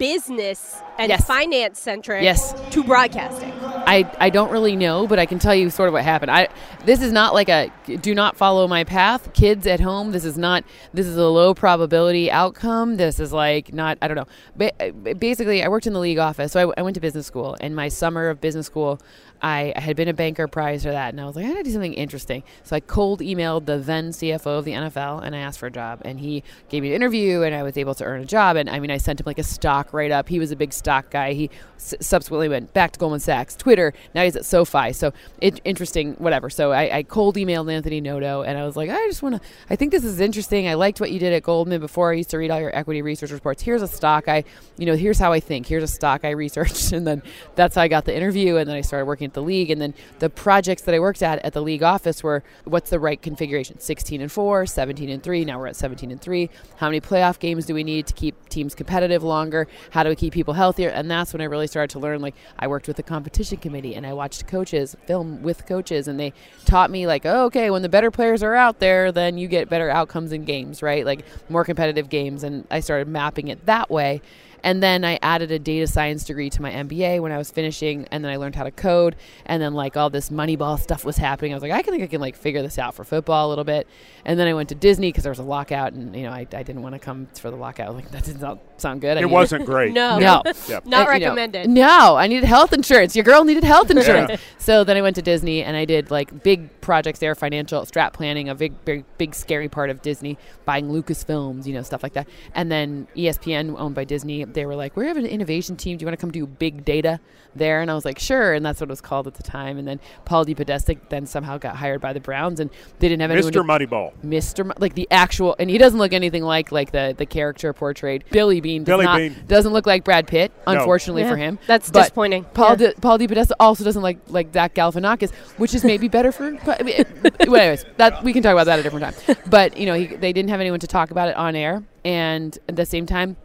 business 0.00 0.82
and 0.98 1.10
Yes. 1.10 1.24
finance 1.26 1.78
centric 1.78 2.22
Yes. 2.24 2.54
to 2.70 2.82
broadcasting. 2.82 3.52
I, 3.62 4.10
I 4.18 4.30
don't 4.30 4.50
really 4.50 4.74
know, 4.74 5.06
but 5.06 5.18
I 5.18 5.26
can 5.26 5.38
tell 5.38 5.54
you 5.54 5.70
sort 5.70 5.88
of 5.88 5.92
what 5.92 6.02
happened. 6.02 6.30
I 6.30 6.48
this 6.84 7.02
is 7.02 7.12
not 7.12 7.34
like 7.34 7.48
a 7.48 7.70
do 8.00 8.14
not 8.14 8.36
follow 8.36 8.66
my 8.66 8.82
path. 8.84 9.32
Kids 9.34 9.66
at 9.66 9.78
home, 9.80 10.10
this 10.12 10.24
is 10.24 10.36
not 10.38 10.64
this 10.94 11.06
is 11.06 11.16
a 11.16 11.26
low 11.26 11.54
probability 11.54 12.30
outcome. 12.30 12.96
This 12.96 13.20
is 13.20 13.32
like 13.32 13.72
not 13.72 13.98
I 14.02 14.08
don't 14.08 14.16
know. 14.16 14.26
Ba- 14.56 15.14
basically, 15.14 15.62
I 15.62 15.68
worked 15.68 15.86
in 15.86 15.92
the 15.92 16.00
league 16.00 16.18
office, 16.18 16.52
so 16.52 16.70
I, 16.70 16.80
I 16.80 16.82
went 16.82 16.94
to 16.94 17.00
business 17.00 17.26
school. 17.26 17.56
And 17.60 17.76
my 17.76 17.88
summer 17.88 18.28
of 18.30 18.40
business 18.40 18.66
school, 18.66 18.98
I, 19.42 19.72
had 19.76 19.96
been 19.96 20.08
a 20.08 20.14
banker 20.14 20.46
prior 20.48 20.78
to 20.78 20.90
that, 20.90 21.12
and 21.14 21.20
I 21.20 21.24
was 21.24 21.36
like, 21.36 21.46
I 21.46 21.48
gotta 21.48 21.62
do 21.62 21.70
something 21.70 21.94
interesting. 21.94 22.42
So 22.62 22.76
I 22.76 22.80
cold 22.80 23.20
emailed 23.20 23.66
the 23.66 23.78
then 23.78 24.10
CFO 24.10 24.58
of 24.58 24.64
the 24.64 24.72
NFL 24.72 25.22
and 25.22 25.34
I 25.34 25.38
asked 25.38 25.58
for 25.58 25.66
a 25.66 25.70
job, 25.70 26.00
and 26.04 26.20
he 26.20 26.42
gave 26.68 26.82
me 26.82 26.90
an 26.90 26.94
interview, 26.94 27.42
and 27.42 27.54
I 27.54 27.62
was 27.62 27.76
able 27.76 27.94
to 27.96 28.04
earn 28.04 28.20
a 28.20 28.26
job. 28.26 28.56
And 28.56 28.68
I 28.68 28.80
mean, 28.80 28.90
I 28.90 28.98
sent 28.98 29.20
him 29.20 29.24
like 29.24 29.38
a 29.38 29.42
stock 29.42 29.92
write 29.92 30.10
up. 30.10 30.28
He 30.28 30.38
was 30.38 30.50
a 30.50 30.56
big 30.56 30.72
stock 30.72 31.10
guy. 31.10 31.32
He 31.32 31.50
s- 31.76 31.94
subsequently 32.00 32.48
went 32.48 32.72
back 32.74 32.92
to 32.92 32.98
Goldman 32.98 33.20
Sachs, 33.20 33.56
Twitter. 33.56 33.94
Now 34.14 34.24
he's 34.24 34.36
at 34.36 34.44
SoFi. 34.44 34.92
So 34.92 35.12
it, 35.40 35.60
interesting, 35.64 36.14
whatever. 36.14 36.50
So 36.50 36.72
I, 36.72 36.98
I 36.98 37.02
cold 37.02 37.36
emailed 37.36 37.72
Anthony 37.72 38.00
Noto, 38.00 38.42
and 38.42 38.58
I 38.58 38.64
was 38.64 38.76
like, 38.76 38.90
I 38.90 39.06
just 39.06 39.22
want 39.22 39.36
to. 39.36 39.48
I 39.70 39.76
think 39.76 39.92
this 39.92 40.04
is 40.04 40.20
interesting. 40.20 40.68
I 40.68 40.74
liked 40.74 41.00
what 41.00 41.10
you 41.10 41.18
did 41.18 41.32
at 41.32 41.42
Goldman 41.42 41.80
before. 41.80 42.12
I 42.12 42.16
used 42.16 42.30
to 42.30 42.38
read 42.38 42.50
all 42.50 42.60
your 42.60 42.74
equity 42.76 43.02
research 43.02 43.30
reports. 43.30 43.62
Here's 43.62 43.82
a 43.82 43.88
stock 43.88 44.28
I, 44.28 44.44
you 44.76 44.86
know, 44.86 44.96
here's 44.96 45.18
how 45.18 45.32
I 45.32 45.40
think. 45.40 45.66
Here's 45.66 45.82
a 45.82 45.88
stock 45.88 46.24
I 46.24 46.30
researched, 46.30 46.92
and 46.92 47.06
then 47.06 47.22
that's 47.54 47.74
how 47.76 47.82
I 47.82 47.88
got 47.88 48.04
the 48.04 48.14
interview. 48.14 48.56
And 48.56 48.68
then 48.68 48.76
I 48.76 48.82
started 48.82 49.06
working 49.06 49.29
at 49.30 49.34
the 49.34 49.42
league, 49.42 49.70
and 49.70 49.80
then 49.80 49.94
the 50.18 50.28
projects 50.28 50.82
that 50.82 50.94
I 50.94 50.98
worked 50.98 51.22
at 51.22 51.38
at 51.44 51.52
the 51.52 51.62
league 51.62 51.82
office 51.82 52.22
were 52.22 52.42
what's 52.64 52.90
the 52.90 52.98
right 52.98 53.20
configuration? 53.20 53.78
16 53.78 54.20
and 54.20 54.30
4, 54.30 54.66
17 54.66 55.08
and 55.08 55.22
3. 55.22 55.44
Now 55.44 55.58
we're 55.58 55.68
at 55.68 55.76
17 55.76 56.10
and 56.10 56.20
3. 56.20 56.50
How 56.76 56.88
many 56.88 57.00
playoff 57.00 57.38
games 57.38 57.66
do 57.66 57.74
we 57.74 57.84
need 57.84 58.06
to 58.08 58.14
keep 58.14 58.48
teams 58.48 58.74
competitive 58.74 59.22
longer? 59.22 59.68
How 59.90 60.02
do 60.02 60.08
we 60.10 60.16
keep 60.16 60.32
people 60.32 60.54
healthier? 60.54 60.88
And 60.90 61.10
that's 61.10 61.32
when 61.32 61.40
I 61.40 61.44
really 61.44 61.66
started 61.66 61.90
to 61.90 61.98
learn. 61.98 62.20
Like 62.20 62.34
I 62.58 62.66
worked 62.66 62.88
with 62.88 62.96
the 62.96 63.02
competition 63.02 63.58
committee, 63.58 63.94
and 63.94 64.06
I 64.06 64.12
watched 64.12 64.46
coaches 64.46 64.96
film 65.06 65.42
with 65.42 65.66
coaches, 65.66 66.08
and 66.08 66.18
they 66.18 66.32
taught 66.64 66.90
me 66.90 67.06
like, 67.06 67.24
oh, 67.24 67.44
okay, 67.46 67.70
when 67.70 67.82
the 67.82 67.88
better 67.88 68.10
players 68.10 68.42
are 68.42 68.54
out 68.54 68.80
there, 68.80 69.12
then 69.12 69.38
you 69.38 69.48
get 69.48 69.68
better 69.68 69.90
outcomes 69.90 70.32
in 70.32 70.44
games, 70.44 70.82
right? 70.82 71.06
Like 71.06 71.24
more 71.48 71.64
competitive 71.64 72.08
games, 72.08 72.42
and 72.44 72.66
I 72.70 72.80
started 72.80 73.08
mapping 73.08 73.48
it 73.48 73.66
that 73.66 73.90
way. 73.90 74.20
And 74.62 74.82
then 74.82 75.04
I 75.04 75.18
added 75.22 75.50
a 75.50 75.58
data 75.58 75.86
science 75.86 76.24
degree 76.24 76.50
to 76.50 76.62
my 76.62 76.70
MBA 76.70 77.20
when 77.20 77.32
I 77.32 77.38
was 77.38 77.50
finishing, 77.50 78.06
and 78.10 78.24
then 78.24 78.30
I 78.32 78.36
learned 78.36 78.54
how 78.54 78.64
to 78.64 78.70
code. 78.70 79.16
And 79.46 79.62
then 79.62 79.74
like 79.74 79.96
all 79.96 80.10
this 80.10 80.30
Moneyball 80.30 80.78
stuff 80.78 81.04
was 81.04 81.16
happening. 81.16 81.52
I 81.52 81.56
was 81.56 81.62
like, 81.62 81.72
I 81.72 81.82
can 81.82 81.92
think 81.92 82.02
I 82.04 82.06
can 82.06 82.20
like 82.20 82.36
figure 82.36 82.62
this 82.62 82.78
out 82.78 82.94
for 82.94 83.04
football 83.04 83.48
a 83.48 83.50
little 83.50 83.64
bit. 83.64 83.86
And 84.24 84.38
then 84.38 84.46
I 84.48 84.54
went 84.54 84.68
to 84.70 84.74
Disney 84.74 85.08
because 85.08 85.24
there 85.24 85.30
was 85.30 85.38
a 85.38 85.42
lockout, 85.44 85.92
and 85.92 86.14
you 86.14 86.22
know 86.24 86.30
I, 86.30 86.40
I 86.40 86.62
didn't 86.62 86.82
want 86.82 86.94
to 86.94 86.98
come 86.98 87.26
for 87.38 87.50
the 87.50 87.56
lockout. 87.56 87.86
I 87.88 87.90
was 87.90 88.02
like 88.04 88.10
that 88.12 88.24
did 88.24 88.40
not 88.40 88.58
sound 88.76 89.00
good. 89.00 89.16
I 89.16 89.20
It 89.20 89.24
needed- 89.24 89.32
wasn't 89.32 89.66
great. 89.66 89.92
No. 89.92 90.18
No. 90.18 90.42
Yep. 90.68 90.86
Not 90.86 91.08
uh, 91.08 91.12
you 91.12 91.20
know, 91.20 91.26
recommended. 91.26 91.68
no, 91.70 92.16
I 92.16 92.26
needed 92.26 92.44
health 92.44 92.72
insurance. 92.72 93.14
Your 93.16 93.24
girl 93.24 93.44
needed 93.44 93.64
health 93.64 93.90
insurance. 93.90 94.40
So 94.58 94.84
then 94.84 94.96
I 94.96 95.02
went 95.02 95.16
to 95.16 95.22
Disney 95.22 95.62
and 95.62 95.76
I 95.76 95.84
did 95.84 96.10
like 96.10 96.42
big 96.42 96.80
projects 96.80 97.18
there, 97.18 97.34
financial 97.34 97.82
strat 97.82 98.12
planning, 98.12 98.48
a 98.48 98.54
big, 98.54 98.84
big, 98.84 99.04
big 99.18 99.34
scary 99.34 99.68
part 99.68 99.90
of 99.90 100.02
Disney, 100.02 100.38
buying 100.64 100.88
Lucasfilms, 100.88 101.66
you 101.66 101.72
know, 101.74 101.82
stuff 101.82 102.02
like 102.02 102.12
that. 102.14 102.28
And 102.54 102.70
then 102.70 103.06
ESPN, 103.16 103.74
owned 103.78 103.94
by 103.94 104.04
Disney, 104.04 104.44
they 104.54 104.66
were 104.66 104.74
like, 104.76 104.96
"We 104.96 105.06
have 105.06 105.16
an 105.16 105.26
innovation 105.26 105.76
team. 105.76 105.96
Do 105.96 106.02
you 106.02 106.06
want 106.06 106.18
to 106.18 106.20
come 106.20 106.30
do 106.30 106.46
big 106.46 106.84
data 106.84 107.20
there?" 107.54 107.80
And 107.80 107.90
I 107.90 107.94
was 107.94 108.04
like, 108.04 108.18
"Sure." 108.18 108.52
And 108.54 108.64
that's 108.64 108.80
what 108.80 108.88
it 108.88 108.92
was 108.92 109.00
called 109.00 109.26
at 109.26 109.34
the 109.34 109.42
time. 109.42 109.78
And 109.78 109.86
then 109.86 110.00
Paul 110.24 110.44
DePodesta 110.44 110.98
then 111.08 111.26
somehow 111.26 111.58
got 111.58 111.76
hired 111.76 112.00
by 112.00 112.12
the 112.12 112.20
Browns, 112.20 112.60
and 112.60 112.70
they 112.98 113.08
didn't 113.08 113.22
have 113.22 113.30
anyone. 113.30 113.52
Mr. 113.52 113.64
Moneyball. 113.64 114.12
Mr. 114.24 114.66
Mo- 114.66 114.74
like 114.78 114.94
the 114.94 115.08
actual, 115.10 115.56
and 115.58 115.68
he 115.70 115.78
doesn't 115.78 115.98
look 115.98 116.12
anything 116.12 116.42
like 116.42 116.72
like 116.72 116.92
the 116.92 117.14
the 117.16 117.26
character 117.26 117.72
portrayed. 117.72 118.24
Billy 118.30 118.60
Beane 118.60 118.84
does 118.84 118.92
Billy 118.92 119.04
not 119.04 119.18
Beane. 119.18 119.36
doesn't 119.48 119.72
look 119.72 119.86
like 119.86 120.04
Brad 120.04 120.26
Pitt, 120.26 120.52
No. 120.66 120.72
unfortunately 120.74 121.22
Yeah, 121.22 121.30
for 121.30 121.36
him. 121.36 121.58
That's 121.66 121.90
But 121.90 122.00
disappointing. 122.00 122.44
Paul 122.54 122.70
Yeah. 122.70 122.88
Di- 122.88 122.94
Paul 123.00 123.18
DePodesta 123.18 123.52
also 123.60 123.84
doesn't 123.84 124.02
like 124.02 124.18
like 124.28 124.52
Zach 124.52 124.74
Galifianakis, 124.74 125.32
which 125.56 125.74
is 125.74 125.84
maybe 125.84 126.08
better 126.08 126.32
for. 126.32 126.50
But, 126.64 126.80
I 126.80 126.84
mean, 126.84 127.04
anyways, 127.40 127.84
that 127.96 128.22
we 128.24 128.32
can 128.32 128.42
talk 128.42 128.52
about 128.52 128.64
that 128.66 128.74
at 128.74 128.80
a 128.80 128.82
different 128.82 129.16
time. 129.26 129.36
But 129.48 129.76
you 129.76 129.86
know, 129.86 129.94
he, 129.94 130.06
they 130.06 130.32
didn't 130.32 130.50
have 130.50 130.60
anyone 130.60 130.80
to 130.80 130.86
talk 130.86 131.10
about 131.10 131.28
it 131.28 131.36
on 131.36 131.56
air, 131.56 131.82
and 132.04 132.56
at 132.68 132.76
the 132.76 132.86
same 132.86 133.06
time. 133.06 133.36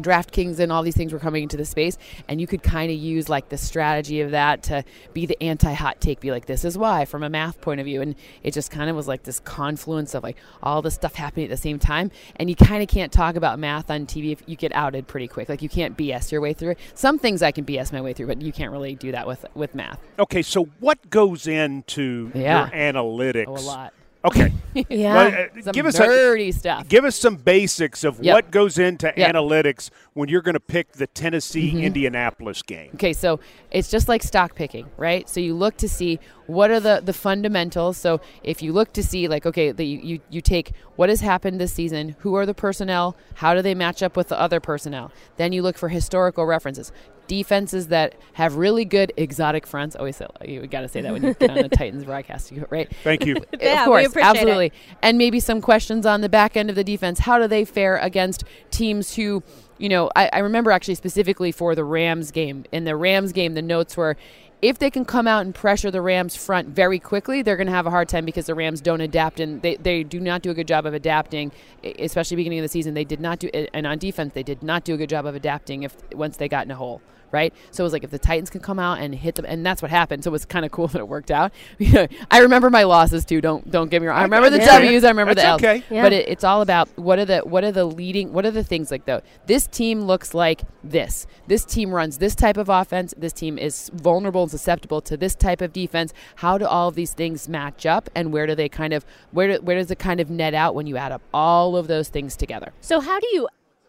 DraftKings 0.00 0.58
and 0.58 0.70
all 0.72 0.82
these 0.82 0.96
things 0.96 1.12
were 1.12 1.18
coming 1.18 1.42
into 1.42 1.56
the 1.56 1.64
space, 1.64 1.98
and 2.28 2.40
you 2.40 2.46
could 2.46 2.62
kind 2.62 2.90
of 2.90 2.96
use 2.98 3.28
like 3.28 3.48
the 3.48 3.58
strategy 3.58 4.20
of 4.20 4.30
that 4.32 4.62
to 4.64 4.84
be 5.12 5.26
the 5.26 5.40
anti-hot 5.42 6.00
take, 6.00 6.20
be 6.20 6.30
like, 6.30 6.46
"This 6.46 6.64
is 6.64 6.76
why," 6.78 7.04
from 7.04 7.22
a 7.22 7.28
math 7.30 7.60
point 7.60 7.80
of 7.80 7.86
view, 7.86 8.00
and 8.00 8.14
it 8.42 8.52
just 8.54 8.70
kind 8.70 8.88
of 8.90 8.96
was 8.96 9.08
like 9.08 9.24
this 9.24 9.40
confluence 9.40 10.14
of 10.14 10.22
like 10.22 10.36
all 10.62 10.82
this 10.82 10.94
stuff 10.94 11.14
happening 11.14 11.44
at 11.44 11.50
the 11.50 11.56
same 11.56 11.78
time, 11.78 12.10
and 12.36 12.48
you 12.48 12.56
kind 12.56 12.82
of 12.82 12.88
can't 12.88 13.12
talk 13.12 13.36
about 13.36 13.58
math 13.58 13.90
on 13.90 14.06
TV 14.06 14.32
if 14.32 14.42
you 14.46 14.56
get 14.56 14.72
outed 14.74 15.06
pretty 15.06 15.28
quick. 15.28 15.48
Like 15.48 15.62
you 15.62 15.68
can't 15.68 15.96
BS 15.96 16.30
your 16.32 16.40
way 16.40 16.52
through 16.52 16.70
it. 16.72 16.78
Some 16.94 17.18
things 17.18 17.42
I 17.42 17.52
can 17.52 17.64
BS 17.64 17.92
my 17.92 18.00
way 18.00 18.12
through, 18.12 18.26
but 18.28 18.40
you 18.42 18.52
can't 18.52 18.72
really 18.72 18.94
do 18.94 19.12
that 19.12 19.26
with 19.26 19.44
with 19.54 19.74
math. 19.74 20.00
Okay, 20.18 20.42
so 20.42 20.64
what 20.80 21.10
goes 21.10 21.46
into 21.46 22.30
Yeah. 22.34 22.68
your 22.70 22.92
analytics? 22.92 23.44
Oh, 23.48 23.56
a 23.56 23.60
lot. 23.60 23.92
Okay, 24.24 24.52
Yeah. 24.88 25.14
Well, 25.14 25.28
uh, 25.56 25.62
Some 25.62 25.72
give 25.72 25.86
us 25.86 25.94
a, 25.98 26.04
dirty 26.06 26.50
stuff. 26.50 26.88
give 26.88 27.04
us 27.04 27.14
some 27.14 27.36
basics 27.36 28.02
of 28.02 28.18
Yep. 28.22 28.34
what 28.34 28.50
goes 28.50 28.76
into 28.76 29.12
Yep. 29.16 29.32
analytics 29.34 29.90
when 30.14 30.28
you're 30.28 30.42
going 30.42 30.54
to 30.54 30.60
pick 30.60 30.92
the 30.92 31.06
Tennessee 31.06 31.68
Mm-hmm. 31.70 31.78
Indianapolis 31.84 32.62
game. 32.62 32.90
Okay, 32.94 33.12
so 33.12 33.38
it's 33.70 33.88
just 33.88 34.08
like 34.08 34.24
stock 34.24 34.56
picking, 34.56 34.86
right? 34.96 35.28
So 35.28 35.38
you 35.38 35.54
look 35.54 35.76
to 35.78 35.88
see 35.88 36.18
what 36.48 36.70
are 36.70 36.80
the, 36.80 37.00
the 37.04 37.12
fundamentals. 37.12 37.96
So 37.96 38.20
if 38.42 38.60
you 38.60 38.72
look 38.72 38.92
to 38.94 39.02
see, 39.04 39.28
like, 39.28 39.46
okay, 39.46 39.70
the, 39.70 39.84
you, 39.84 39.98
you, 40.00 40.20
you 40.30 40.40
take 40.40 40.72
what 40.96 41.08
has 41.10 41.20
happened 41.20 41.60
this 41.60 41.72
season, 41.72 42.16
who 42.20 42.34
are 42.34 42.44
the 42.44 42.54
personnel, 42.54 43.16
how 43.36 43.54
do 43.54 43.62
they 43.62 43.74
match 43.74 44.02
up 44.02 44.16
with 44.16 44.28
the 44.28 44.40
other 44.40 44.58
personnel? 44.58 45.12
Then 45.36 45.52
you 45.52 45.62
look 45.62 45.78
for 45.78 45.90
historical 45.90 46.44
references. 46.44 46.90
Defenses 47.28 47.88
that 47.88 48.14
have 48.32 48.56
really 48.56 48.84
good 48.84 49.12
exotic 49.16 49.66
fronts. 49.66 49.94
Always 49.94 50.16
say, 50.16 50.26
you 50.44 50.66
got 50.66 50.80
to 50.80 50.88
say 50.88 51.00
that 51.02 51.12
when 51.12 51.22
you 51.22 51.34
get 51.34 51.50
on 51.50 51.58
a 51.58 51.68
Titans 51.68 52.04
broadcast, 52.04 52.52
right? 52.70 52.90
Thank 53.04 53.24
you. 53.24 53.36
Yeah, 53.60 53.82
of 53.82 53.86
we 53.88 53.92
course, 53.92 54.06
appreciate 54.06 54.30
it. 54.30 54.36
absolutely. 54.36 54.72
And 55.02 55.18
maybe 55.18 55.40
some 55.40 55.60
questions 55.60 56.06
on 56.06 56.20
the 56.20 56.28
back 56.28 56.56
end 56.56 56.70
of 56.70 56.76
the 56.76 56.84
defense. 56.84 57.20
How 57.20 57.38
do 57.38 57.46
they 57.46 57.64
fare 57.64 57.96
against 57.98 58.44
teams 58.70 59.16
who, 59.16 59.42
you 59.78 59.88
know, 59.88 60.10
I, 60.16 60.30
I 60.32 60.38
remember 60.38 60.70
actually 60.70 60.94
specifically 60.94 61.52
for 61.52 61.74
the 61.74 61.84
Rams 61.84 62.30
game. 62.30 62.64
In 62.72 62.84
the 62.84 62.96
Rams 62.96 63.32
game, 63.32 63.54
the 63.54 63.62
notes 63.62 63.96
were 63.96 64.16
if 64.60 64.78
they 64.78 64.90
can 64.90 65.04
come 65.04 65.28
out 65.28 65.44
and 65.44 65.54
pressure 65.54 65.90
the 65.90 66.00
Rams 66.00 66.36
front 66.36 66.68
very 66.68 66.98
quickly, 66.98 67.42
they're 67.42 67.56
going 67.56 67.68
to 67.68 67.72
have 67.72 67.86
a 67.86 67.90
hard 67.90 68.08
time 68.08 68.24
because 68.24 68.46
the 68.46 68.54
Rams 68.54 68.80
don't 68.80 69.00
adapt 69.00 69.38
and 69.38 69.62
they, 69.62 69.76
they 69.76 70.02
do 70.02 70.18
not 70.18 70.42
do 70.42 70.50
a 70.50 70.54
good 70.54 70.66
job 70.66 70.84
of 70.84 70.94
adapting, 70.94 71.52
especially 71.84 72.36
beginning 72.36 72.58
of 72.58 72.64
the 72.64 72.68
season. 72.68 72.94
They 72.94 73.04
did 73.04 73.20
not 73.20 73.38
do, 73.38 73.48
and 73.48 73.86
on 73.86 73.98
defense, 73.98 74.34
they 74.34 74.42
did 74.42 74.62
not 74.62 74.84
do 74.84 74.94
a 74.94 74.96
good 74.96 75.08
job 75.08 75.26
of 75.26 75.34
adapting 75.34 75.84
if 75.84 75.96
once 76.12 76.36
they 76.36 76.48
got 76.48 76.64
in 76.64 76.70
a 76.70 76.76
hole 76.76 77.00
right? 77.32 77.52
So 77.70 77.82
it 77.82 77.86
was 77.86 77.92
like 77.92 78.04
if 78.04 78.10
the 78.10 78.18
Titans 78.18 78.50
can 78.50 78.60
come 78.60 78.78
out 78.78 78.98
and 78.98 79.14
hit 79.14 79.34
them, 79.34 79.44
and 79.44 79.64
that's 79.64 79.82
what 79.82 79.90
happened. 79.90 80.24
So 80.24 80.30
it 80.30 80.32
was 80.32 80.44
kind 80.44 80.64
of 80.64 80.72
cool 80.78 80.88
that 80.88 80.98
it 80.98 81.08
worked 81.08 81.30
out. 81.30 81.52
I 82.30 82.40
remember 82.40 82.70
my 82.70 82.84
losses 82.84 83.24
too. 83.24 83.40
Don't 83.40 83.70
don't 83.70 83.90
get 83.90 84.02
me 84.02 84.08
wrong. 84.08 84.18
I 84.18 84.22
remember 84.22 84.50
the 84.50 84.54
understand. 84.56 84.84
W's. 84.84 85.04
I 85.04 85.08
remember 85.08 85.34
That's 85.34 85.44
the 85.62 85.68
L's. 85.68 85.78
okay. 85.80 85.94
Yeah. 85.94 86.02
But 86.02 86.12
it, 86.12 86.28
it's 86.28 86.44
all 86.44 86.62
about 86.62 86.88
what 86.96 87.18
are 87.18 87.24
the 87.24 87.40
what 87.40 87.64
are 87.64 87.72
the 87.72 87.84
leading 87.84 88.32
what 88.32 88.44
are 88.46 88.50
the 88.50 88.64
things 88.64 88.90
like 88.90 89.04
though. 89.04 89.22
This 89.46 89.66
team 89.66 90.02
looks 90.02 90.34
like 90.34 90.62
this. 90.82 91.26
This 91.46 91.64
team 91.64 91.92
runs 91.92 92.18
this 92.18 92.34
type 92.34 92.56
of 92.56 92.68
offense. 92.68 93.14
This 93.16 93.32
team 93.32 93.58
is 93.58 93.90
vulnerable 93.94 94.42
and 94.42 94.50
susceptible 94.50 95.00
to 95.02 95.16
this 95.16 95.34
type 95.34 95.60
of 95.60 95.72
defense. 95.72 96.12
How 96.36 96.58
do 96.58 96.66
all 96.66 96.88
of 96.88 96.94
these 96.94 97.12
things 97.12 97.48
match 97.48 97.86
up, 97.86 98.10
and 98.14 98.32
where 98.32 98.46
do 98.46 98.54
they 98.54 98.68
kind 98.68 98.92
of 98.92 99.04
where 99.32 99.56
do, 99.56 99.62
where 99.62 99.76
does 99.76 99.90
it 99.90 99.98
kind 99.98 100.20
of 100.20 100.30
net 100.30 100.54
out 100.54 100.74
when 100.74 100.86
you 100.86 100.96
add 100.96 101.12
up 101.12 101.22
all 101.32 101.76
of 101.76 101.86
those 101.86 102.08
things 102.08 102.36
together? 102.36 102.72
So 102.80 103.00
how 103.00 103.20
do 103.20 103.26
you 103.32 103.48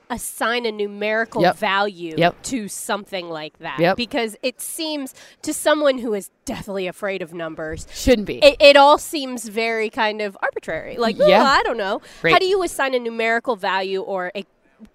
assign 0.09 0.65
a 0.65 0.71
numerical 0.71 1.41
Yep. 1.41 1.57
value 1.57 2.15
Yep. 2.17 2.41
to 2.43 2.67
something 2.67 3.29
like 3.29 3.57
that? 3.59 3.79
Yep. 3.79 3.97
Because 3.97 4.35
it 4.41 4.59
seems 4.59 5.13
to 5.43 5.53
someone 5.53 5.99
who 5.99 6.13
is 6.13 6.31
definitely 6.45 6.87
afraid 6.87 7.21
of 7.21 7.33
numbers, 7.33 7.87
Shouldn't 7.93 8.25
be. 8.27 8.43
it, 8.43 8.55
it 8.59 8.75
all 8.77 8.97
seems 8.97 9.47
very 9.47 9.89
kind 9.89 10.21
of 10.21 10.37
arbitrary. 10.41 10.97
Like, 10.97 11.17
oh, 11.19 11.27
Yeah. 11.27 11.43
I 11.43 11.61
don't 11.63 11.77
know. 11.77 12.01
How 12.23 12.39
do 12.39 12.45
you 12.45 12.63
assign 12.63 12.93
a 12.95 12.99
numerical 12.99 13.55
value 13.55 14.01
or 14.01 14.31
a 14.35 14.45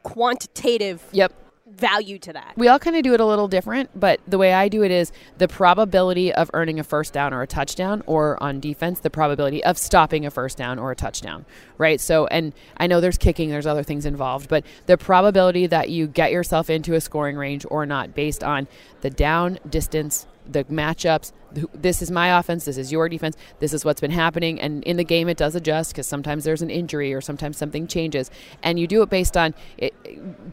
quantitative 0.02 1.02
yep. 1.12 1.32
Value 1.76 2.18
to 2.20 2.32
that? 2.32 2.54
We 2.56 2.68
all 2.68 2.78
kind 2.78 2.96
of 2.96 3.02
do 3.02 3.14
it 3.14 3.20
a 3.20 3.26
little 3.26 3.48
different, 3.48 3.90
but 3.98 4.20
the 4.26 4.38
way 4.38 4.52
I 4.52 4.68
do 4.68 4.82
it 4.82 4.90
is 4.90 5.12
the 5.38 5.48
probability 5.48 6.32
of 6.32 6.50
earning 6.54 6.78
a 6.80 6.84
first 6.84 7.12
down 7.12 7.32
or 7.34 7.42
a 7.42 7.46
touchdown, 7.46 8.02
or 8.06 8.42
on 8.42 8.60
defense, 8.60 9.00
the 9.00 9.10
probability 9.10 9.62
of 9.64 9.78
stopping 9.78 10.26
a 10.26 10.30
first 10.30 10.58
down 10.58 10.78
or 10.78 10.90
a 10.90 10.96
touchdown, 10.96 11.44
right? 11.78 12.00
So, 12.00 12.26
and 12.26 12.52
I 12.76 12.86
know 12.86 13.00
there's 13.00 13.18
kicking, 13.18 13.50
there's 13.50 13.66
other 13.66 13.82
things 13.82 14.06
involved, 14.06 14.48
but 14.48 14.64
the 14.86 14.96
probability 14.96 15.66
that 15.66 15.90
you 15.90 16.06
get 16.06 16.32
yourself 16.32 16.70
into 16.70 16.94
a 16.94 17.00
scoring 17.00 17.36
range 17.36 17.66
or 17.70 17.86
not 17.86 18.14
based 18.14 18.44
on 18.44 18.68
the 19.00 19.10
down 19.10 19.58
distance, 19.68 20.26
the 20.46 20.64
matchups. 20.64 21.32
This 21.72 22.02
is 22.02 22.10
my 22.10 22.38
offense. 22.38 22.64
This 22.64 22.76
is 22.76 22.90
your 22.90 23.08
defense. 23.08 23.36
This 23.60 23.72
is 23.72 23.84
what's 23.84 24.00
been 24.00 24.10
happening. 24.10 24.60
And 24.60 24.82
in 24.84 24.96
the 24.96 25.04
game, 25.04 25.28
it 25.28 25.36
does 25.36 25.54
adjust 25.54 25.92
because 25.92 26.06
sometimes 26.06 26.44
there's 26.44 26.62
an 26.62 26.70
injury 26.70 27.14
or 27.14 27.20
sometimes 27.20 27.56
something 27.56 27.86
changes. 27.86 28.30
And 28.62 28.78
you 28.78 28.86
do 28.86 29.02
it 29.02 29.10
based 29.10 29.36
on 29.36 29.54
it, 29.78 29.94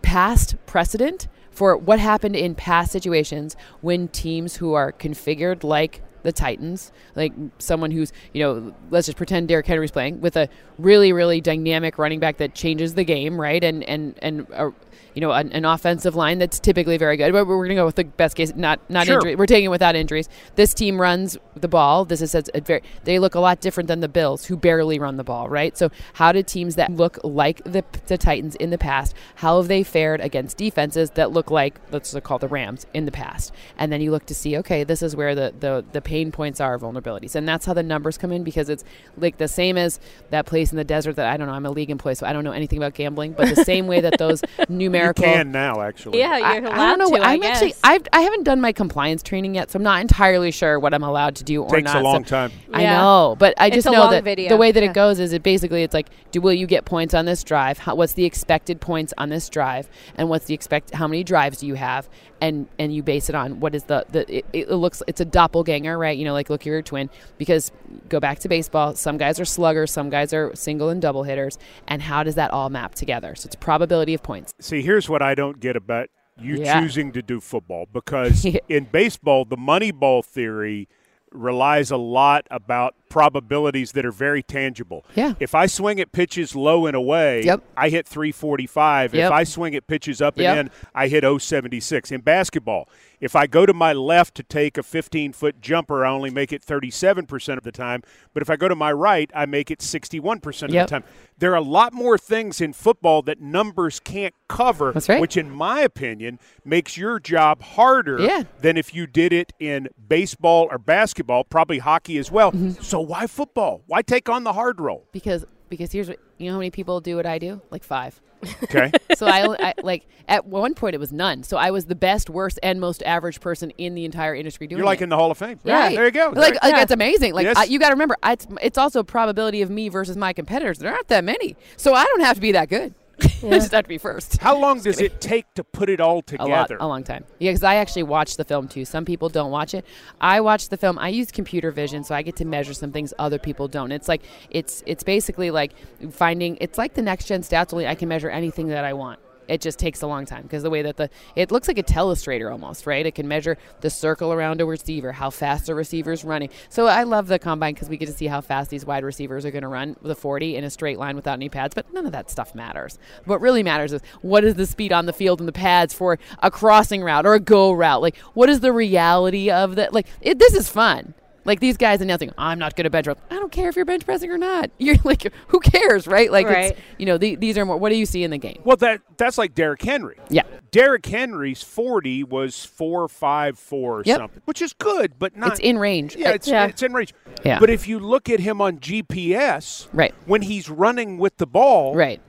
past 0.01 0.55
precedent 0.65 1.27
for 1.49 1.75
what 1.75 1.99
happened 1.99 2.35
in 2.35 2.55
past 2.55 2.91
situations 2.91 3.55
when 3.81 4.07
teams 4.07 4.57
who 4.57 4.73
are 4.73 4.91
configured 4.91 5.63
like 5.63 6.01
the 6.23 6.31
Titans, 6.31 6.91
like 7.15 7.33
someone 7.59 7.91
who's, 7.91 8.13
you 8.33 8.41
know, 8.41 8.73
let's 8.89 9.07
just 9.07 9.17
pretend 9.17 9.47
Derrick 9.47 9.65
Henry's 9.67 9.91
playing 9.91 10.21
with 10.21 10.35
a 10.37 10.49
really, 10.77 11.13
really 11.13 11.41
dynamic 11.41 11.97
running 11.97 12.19
back 12.19 12.37
that 12.37 12.53
changes 12.55 12.93
the 12.95 13.03
game, 13.03 13.39
right? 13.39 13.63
And 13.63 13.83
and 13.83 14.15
and 14.21 14.47
a, 14.51 14.71
you 15.13 15.21
know, 15.21 15.31
an, 15.31 15.51
an 15.51 15.65
offensive 15.65 16.15
line 16.15 16.39
that's 16.39 16.59
typically 16.59 16.97
very 16.97 17.17
good. 17.17 17.33
But 17.33 17.45
we're 17.45 17.57
going 17.57 17.69
to 17.69 17.75
go 17.75 17.85
with 17.85 17.95
the 17.95 18.05
best 18.05 18.35
case, 18.35 18.53
not 18.55 18.79
not 18.89 19.05
Sure. 19.05 19.15
injury. 19.15 19.35
We're 19.35 19.45
taking 19.45 19.65
it 19.65 19.69
without 19.69 19.95
injuries. 19.95 20.29
This 20.55 20.73
team 20.73 20.99
runs 21.01 21.37
the 21.55 21.67
ball. 21.67 22.05
This 22.05 22.21
is 22.21 22.35
a 22.35 22.61
very. 22.61 22.81
They 23.03 23.19
look 23.19 23.35
a 23.35 23.39
lot 23.39 23.59
different 23.61 23.87
than 23.87 23.99
the 23.99 24.07
Bills, 24.07 24.45
who 24.45 24.55
barely 24.55 24.99
run 24.99 25.17
the 25.17 25.23
ball, 25.23 25.49
right? 25.49 25.77
So 25.77 25.89
how 26.13 26.31
did 26.31 26.47
teams 26.47 26.75
that 26.75 26.91
look 26.91 27.17
like 27.23 27.63
the 27.63 27.83
the 28.07 28.17
Titans 28.17 28.55
in 28.55 28.69
the 28.69 28.77
past? 28.77 29.13
How 29.35 29.57
have 29.57 29.67
they 29.67 29.83
fared 29.83 30.21
against 30.21 30.57
defenses 30.57 31.11
that 31.11 31.31
look 31.31 31.51
like 31.51 31.79
let's 31.91 32.15
call 32.23 32.39
the 32.39 32.47
Rams 32.47 32.85
in 32.93 33.05
the 33.05 33.11
past? 33.11 33.51
And 33.77 33.91
then 33.91 34.01
you 34.01 34.11
look 34.11 34.25
to 34.27 34.35
see, 34.35 34.57
okay, 34.57 34.83
this 34.83 35.01
is 35.01 35.15
where 35.15 35.35
the 35.35 35.53
the 35.59 35.83
the 35.91 36.01
pain 36.11 36.29
points 36.29 36.59
are, 36.59 36.77
vulnerabilities, 36.77 37.35
and 37.35 37.47
that's 37.47 37.65
how 37.65 37.73
the 37.73 37.81
numbers 37.81 38.17
come 38.17 38.33
in 38.33 38.43
because 38.43 38.67
it's 38.67 38.83
like 39.15 39.37
the 39.37 39.47
same 39.47 39.77
as 39.77 39.97
that 40.29 40.45
place 40.45 40.69
in 40.71 40.75
the 40.77 40.83
desert 40.83 41.15
that 41.15 41.25
I 41.27 41.37
don't 41.37 41.47
know. 41.47 41.53
I'm 41.53 41.65
a 41.65 41.71
league 41.71 41.89
employee, 41.89 42.15
so 42.15 42.25
I 42.27 42.33
don't 42.33 42.43
know 42.43 42.51
anything 42.51 42.77
about 42.79 42.93
gambling, 42.95 43.31
but 43.31 43.55
the 43.55 43.63
same 43.73 43.87
way 43.87 44.01
that 44.01 44.17
those 44.17 44.41
You 44.59 44.65
numerical 44.67 45.23
can 45.23 45.53
now, 45.53 45.79
actually. 45.79 46.19
Yeah, 46.19 46.31
I, 46.31 46.37
you're 46.57 46.67
I 46.69 46.75
allowed 46.75 46.97
don't 46.97 47.11
know. 47.11 47.17
to. 47.17 47.23
I 47.23 47.31
I'm 47.33 47.39
guess. 47.39 47.51
actually 47.61 47.75
I've, 47.81 48.01
I 48.11 48.21
haven't 48.21 48.43
done 48.43 48.59
my 48.59 48.73
compliance 48.73 49.23
training 49.23 49.55
yet, 49.55 49.71
so 49.71 49.77
I'm 49.77 49.83
not 49.83 50.01
entirely 50.01 50.51
sure 50.51 50.79
what 50.81 50.93
I'm 50.93 51.03
allowed 51.03 51.37
to 51.37 51.45
do 51.45 51.63
or 51.63 51.69
Takes 51.69 51.85
not. 51.93 52.01
a 52.01 52.03
long 52.03 52.25
So- 52.25 52.29
time. 52.29 52.51
I 52.73 52.81
Yeah. 52.81 52.97
know, 53.01 53.37
but 53.39 53.53
I 53.57 53.67
It's 53.67 53.75
just 53.75 53.85
know 53.89 54.09
that 54.11 54.25
video. 54.25 54.49
the 54.49 54.57
way 54.57 54.73
that 54.73 54.83
Yeah. 54.83 54.89
it 54.89 54.93
goes 54.93 55.17
is 55.19 55.31
it 55.31 55.43
basically 55.43 55.83
it's 55.83 55.93
like, 55.93 56.07
do 56.31 56.41
will 56.41 56.51
you 56.53 56.67
get 56.67 56.83
points 56.83 57.13
on 57.13 57.23
this 57.25 57.41
drive? 57.43 57.77
How, 57.79 57.95
what's 57.95 58.13
the 58.13 58.25
expected 58.25 58.81
points 58.81 59.13
on 59.17 59.29
this 59.29 59.47
drive, 59.47 59.87
and 60.17 60.27
what's 60.29 60.45
the 60.45 60.53
expect? 60.53 60.93
How 60.93 61.07
many 61.07 61.23
drives 61.23 61.59
do 61.59 61.67
you 61.67 61.75
have? 61.75 62.09
And 62.41 62.67
and 62.79 62.93
you 62.93 63.03
base 63.03 63.29
it 63.29 63.35
on 63.35 63.59
what 63.59 63.75
is 63.75 63.83
the 63.83 64.03
the 64.09 64.37
it, 64.37 64.45
it 64.51 64.69
looks 64.71 65.03
it's 65.07 65.21
a 65.21 65.25
doppelganger, 65.25 65.95
right? 65.97 66.17
You 66.17 66.25
know, 66.25 66.33
like 66.33 66.49
look 66.49 66.65
you're 66.65 66.79
a 66.79 66.83
twin 66.83 67.09
because 67.37 67.71
go 68.09 68.19
back 68.19 68.39
to 68.39 68.49
baseball. 68.49 68.95
Some 68.95 69.17
guys 69.17 69.39
are 69.39 69.45
sluggers, 69.45 69.91
some 69.91 70.09
guys 70.09 70.33
are 70.33 70.51
single 70.55 70.89
and 70.89 70.99
double 70.99 71.21
hitters, 71.21 71.59
and 71.87 72.01
how 72.01 72.23
does 72.23 72.33
that 72.35 72.49
all 72.51 72.69
map 72.71 72.95
together? 72.95 73.35
So 73.35 73.45
it's 73.45 73.55
probability 73.55 74.15
of 74.15 74.23
points. 74.23 74.53
See, 74.59 74.81
here's 74.81 75.07
what 75.07 75.21
I 75.21 75.35
don't 75.35 75.59
get 75.59 75.75
about 75.75 76.09
you 76.39 76.55
Yeah. 76.55 76.79
choosing 76.81 77.11
to 77.11 77.21
do 77.21 77.39
football 77.39 77.85
because 77.93 78.43
in 78.67 78.85
baseball, 78.85 79.45
the 79.45 79.57
money 79.57 79.91
ball 79.91 80.23
theory 80.23 80.87
relies 81.31 81.91
a 81.91 81.97
lot 81.97 82.47
about 82.49 82.95
probabilities 83.11 83.91
that 83.91 84.05
are 84.05 84.11
very 84.11 84.41
tangible. 84.41 85.05
Yeah. 85.15 85.33
If 85.39 85.53
I 85.53 85.65
swing 85.67 85.99
at 85.99 86.11
pitches 86.11 86.55
low 86.55 86.85
and 86.87 86.95
away, 86.95 87.43
Yep. 87.43 87.61
I 87.77 87.89
hit 87.89 88.07
345. 88.07 89.13
If 89.13 89.31
I 89.31 89.43
swing 89.43 89.75
at 89.75 89.85
pitches 89.85 90.21
up 90.21 90.37
Yep. 90.37 90.57
and 90.57 90.67
in, 90.69 90.73
I 90.95 91.07
hit 91.09 91.23
076. 91.23 92.11
In 92.11 92.21
basketball, 92.21 92.87
if 93.19 93.35
I 93.35 93.45
go 93.45 93.65
to 93.67 93.73
my 93.73 93.93
left 93.93 94.33
to 94.35 94.43
take 94.43 94.77
a 94.77 94.83
15 94.83 95.33
foot 95.33 95.61
jumper, 95.61 96.03
I 96.05 96.09
only 96.09 96.31
make 96.31 96.51
it 96.51 96.63
37% 96.63 97.57
of 97.57 97.63
the 97.63 97.71
time. 97.71 98.01
But 98.33 98.41
if 98.41 98.49
I 98.49 98.55
go 98.55 98.67
to 98.67 98.75
my 98.75 98.91
right, 98.91 99.29
I 99.35 99.45
make 99.45 99.69
it 99.69 99.79
61% 99.81 100.63
of 100.63 100.71
the 100.71 100.85
time. 100.85 101.03
There 101.37 101.51
are 101.51 101.55
a 101.55 101.61
lot 101.61 101.91
more 101.91 102.17
things 102.17 102.61
in 102.61 102.71
football 102.71 103.21
that 103.23 103.41
numbers 103.41 103.99
can't 103.99 104.33
cover, 104.47 104.91
right. 105.09 105.19
which, 105.19 105.35
in 105.35 105.49
my 105.49 105.81
opinion, 105.81 106.39
makes 106.63 106.97
your 106.97 107.19
job 107.19 107.61
harder 107.63 108.19
Yeah. 108.19 108.43
than 108.61 108.77
if 108.77 108.93
you 108.93 109.05
did 109.07 109.33
it 109.33 109.51
in 109.59 109.89
baseball 110.07 110.67
or 110.71 110.77
basketball, 110.77 111.43
probably 111.43 111.79
hockey 111.79 112.17
as 112.19 112.31
well. 112.31 112.51
Mm-hmm. 112.51 112.81
So 112.81 113.00
why 113.01 113.27
football? 113.27 113.81
Why 113.87 114.01
take 114.01 114.29
on 114.29 114.43
the 114.43 114.53
hard 114.53 114.79
role? 114.79 115.05
because 115.11 115.45
because 115.69 115.91
here's 115.91 116.09
what 116.09 116.19
you 116.37 116.47
know 116.47 116.53
how 116.53 116.57
many 116.59 116.69
people 116.71 116.99
do 116.99 117.15
what 117.15 117.25
I 117.25 117.37
do 117.39 117.61
like 117.71 117.83
five. 117.83 118.19
Okay. 118.63 118.91
So 119.15 119.27
I, 119.27 119.55
I 119.67 119.73
like 119.83 120.07
at 120.27 120.45
one 120.47 120.73
point 120.73 120.95
it 120.95 120.97
was 120.97 121.13
none. 121.13 121.43
So 121.43 121.57
I 121.57 121.69
was 121.69 121.85
the 121.85 121.93
best, 121.95 122.27
worst, 122.29 122.59
and 122.63 122.79
most 122.81 123.03
average 123.03 123.39
person 123.39 123.69
in 123.77 123.93
the 123.93 124.03
entire 124.03 124.33
industry 124.33 124.65
doing 124.65 124.79
You're 124.79 124.85
like 124.85 124.99
it. 125.01 125.03
in 125.03 125.09
the 125.09 125.15
Hall 125.15 125.29
of 125.29 125.37
Fame. 125.37 125.59
Yeah, 125.63 125.89
There 125.89 126.05
you 126.05 126.11
go. 126.11 126.31
Like, 126.35 126.55
like 126.63 126.73
Yeah. 126.73 126.81
it's 126.81 126.91
amazing. 126.91 127.33
Like 127.35 127.43
Yes. 127.45 127.55
I, 127.57 127.65
you 127.65 127.77
got 127.77 127.89
to 127.89 127.93
remember, 127.93 128.17
I, 128.23 128.33
it's, 128.33 128.47
it's 128.61 128.77
also 128.79 129.03
probability 129.03 129.61
of 129.61 129.69
me 129.69 129.89
versus 129.89 130.17
my 130.17 130.33
competitors. 130.33 130.79
There 130.79 130.91
aren't 130.91 131.07
that 131.09 131.23
many, 131.23 131.55
so 131.77 131.93
I 131.93 132.03
don't 132.05 132.21
have 132.21 132.35
to 132.35 132.41
be 132.41 132.51
that 132.53 132.67
good. 132.69 132.95
I 133.23 133.49
just 133.59 133.71
have 133.71 133.83
to 133.83 133.87
be 133.89 133.97
first. 133.97 134.37
How 134.37 134.57
long 134.57 134.79
does 134.81 134.99
it 134.99 135.21
take 135.21 135.53
to 135.55 135.63
put 135.63 135.89
it 135.89 135.99
all 135.99 136.23
A 136.39 136.45
lot, 136.47 136.67
together? 136.67 136.77
a 136.79 136.87
long 136.87 137.03
time. 137.03 137.23
Yeah, 137.39 137.51
because 137.51 137.63
I 137.63 137.75
actually 137.75 138.03
watched 138.03 138.37
the 138.37 138.45
film 138.45 138.67
too. 138.67 138.85
Some 138.85 139.05
people 139.05 139.29
don't 139.29 139.51
watch 139.51 139.73
it. 139.73 139.85
I 140.19 140.41
watched 140.41 140.69
the 140.69 140.77
film. 140.77 140.97
I 140.99 141.09
use 141.09 141.31
computer 141.31 141.71
vision, 141.71 142.03
so 142.03 142.15
I 142.15 142.21
get 142.21 142.35
to 142.37 142.45
measure 142.45 142.73
some 142.73 142.91
things 142.91 143.13
other 143.19 143.39
people 143.39 143.67
don't. 143.67 143.91
It's 143.91 144.07
like 144.07 144.21
it's 144.49 144.83
it's 144.85 145.03
basically 145.03 145.51
like 145.51 145.71
finding. 146.11 146.57
It's 146.61 146.77
like 146.77 146.93
the 146.93 147.01
next 147.01 147.25
gen 147.25 147.41
stats. 147.41 147.73
Only 147.73 147.87
I 147.87 147.95
can 147.95 148.09
measure 148.09 148.29
anything 148.29 148.67
that 148.69 148.83
I 148.85 148.93
want. 148.93 149.19
It 149.51 149.61
just 149.61 149.77
takes 149.77 150.01
a 150.01 150.07
long 150.07 150.25
time 150.25 150.43
because 150.43 150.63
the 150.63 150.69
way 150.69 150.81
that 150.81 150.95
the 150.95 151.09
it 151.35 151.51
looks 151.51 151.67
like 151.67 151.77
a 151.77 151.83
telestrator 151.83 152.51
almost, 152.51 152.87
right? 152.87 153.05
It 153.05 153.15
can 153.15 153.27
measure 153.27 153.57
the 153.81 153.89
circle 153.89 154.31
around 154.31 154.61
a 154.61 154.65
receiver, 154.65 155.11
how 155.11 155.29
fast 155.29 155.67
a 155.67 155.75
receiver 155.75 156.13
is 156.13 156.23
running. 156.23 156.49
So 156.69 156.87
I 156.87 157.03
love 157.03 157.27
the 157.27 157.37
combine 157.37 157.73
because 157.73 157.89
we 157.89 157.97
get 157.97 158.05
to 158.05 158.13
see 158.13 158.27
how 158.27 158.39
fast 158.41 158.69
these 158.69 158.85
wide 158.85 159.03
receivers 159.03 159.45
are 159.45 159.51
going 159.51 159.63
to 159.63 159.67
run 159.67 159.97
the 160.01 160.15
40 160.15 160.55
in 160.55 160.63
a 160.63 160.69
straight 160.69 160.97
line 160.97 161.15
without 161.15 161.33
any 161.33 161.49
pads. 161.49 161.75
But 161.75 161.91
none 161.93 162.05
of 162.05 162.13
that 162.13 162.29
stuff 162.29 162.55
matters. 162.55 162.97
What 163.25 163.41
really 163.41 163.61
matters 163.61 163.91
is 163.91 164.01
what 164.21 164.43
is 164.43 164.55
the 164.55 164.65
speed 164.65 164.93
on 164.93 165.05
the 165.05 165.13
field 165.13 165.39
and 165.39 165.47
the 165.47 165.53
pads 165.53 165.93
for 165.93 166.17
a 166.39 166.49
crossing 166.49 167.03
route 167.03 167.25
or 167.25 167.33
a 167.33 167.39
go 167.39 167.73
route. 167.73 168.01
Like 168.01 168.17
what 168.33 168.49
is 168.49 168.61
the 168.61 168.71
reality 168.71 169.51
of 169.51 169.75
that? 169.75 169.93
Like 169.93 170.07
it, 170.21 170.39
this 170.39 170.53
is 170.53 170.69
fun. 170.69 171.13
Like 171.45 171.59
these 171.59 171.77
guys 171.77 172.01
announcing, 172.01 172.31
I'm 172.37 172.59
not 172.59 172.75
going 172.75 172.83
to 172.83 172.89
bench 172.89 173.05
press. 173.05 173.17
I 173.29 173.35
don't 173.35 173.51
care 173.51 173.67
if 173.69 173.75
you're 173.75 173.85
bench 173.85 174.05
pressing 174.05 174.29
or 174.29 174.37
not. 174.37 174.69
You're 174.77 174.95
like, 175.03 175.31
who 175.47 175.59
cares, 175.59 176.07
right? 176.07 176.31
Like, 176.31 176.45
Right. 176.47 176.71
it's 176.71 176.79
you 176.97 177.05
know, 177.05 177.17
the, 177.17 177.35
these 177.35 177.57
are 177.57 177.65
more. 177.65 177.77
What 177.77 177.89
do 177.89 177.95
you 177.95 178.05
see 178.05 178.23
in 178.23 178.31
the 178.31 178.37
game? 178.37 178.61
Well, 178.63 178.77
that 178.77 179.01
that's 179.17 179.37
like 179.37 179.53
Derrick 179.55 179.81
Henry. 179.81 180.17
Yeah, 180.29 180.43
Derrick 180.71 181.05
Henry's 181.05 181.61
40 181.63 182.23
was 182.25 182.65
four 182.65 183.07
five 183.07 183.57
four 183.57 183.99
or 183.99 184.03
Yep. 184.05 184.17
something, 184.17 184.41
which 184.45 184.61
is 184.61 184.73
good, 184.73 185.13
but 185.19 185.35
not. 185.35 185.51
it's 185.51 185.59
in 185.59 185.77
range. 185.77 186.15
yeah, 186.15 186.29
it's, 186.31 186.47
Yeah. 186.47 186.65
it's 186.67 186.83
in 186.83 186.93
range. 186.93 187.13
Yeah. 187.43 187.59
But 187.59 187.69
if 187.69 187.87
you 187.87 187.99
look 187.99 188.29
at 188.29 188.39
him 188.39 188.61
on 188.61 188.77
GPS, 188.79 189.87
right, 189.93 190.13
when 190.25 190.43
he's 190.43 190.69
running 190.69 191.17
with 191.17 191.37
the 191.37 191.47
ball, 191.47 191.95
right. 191.95 192.21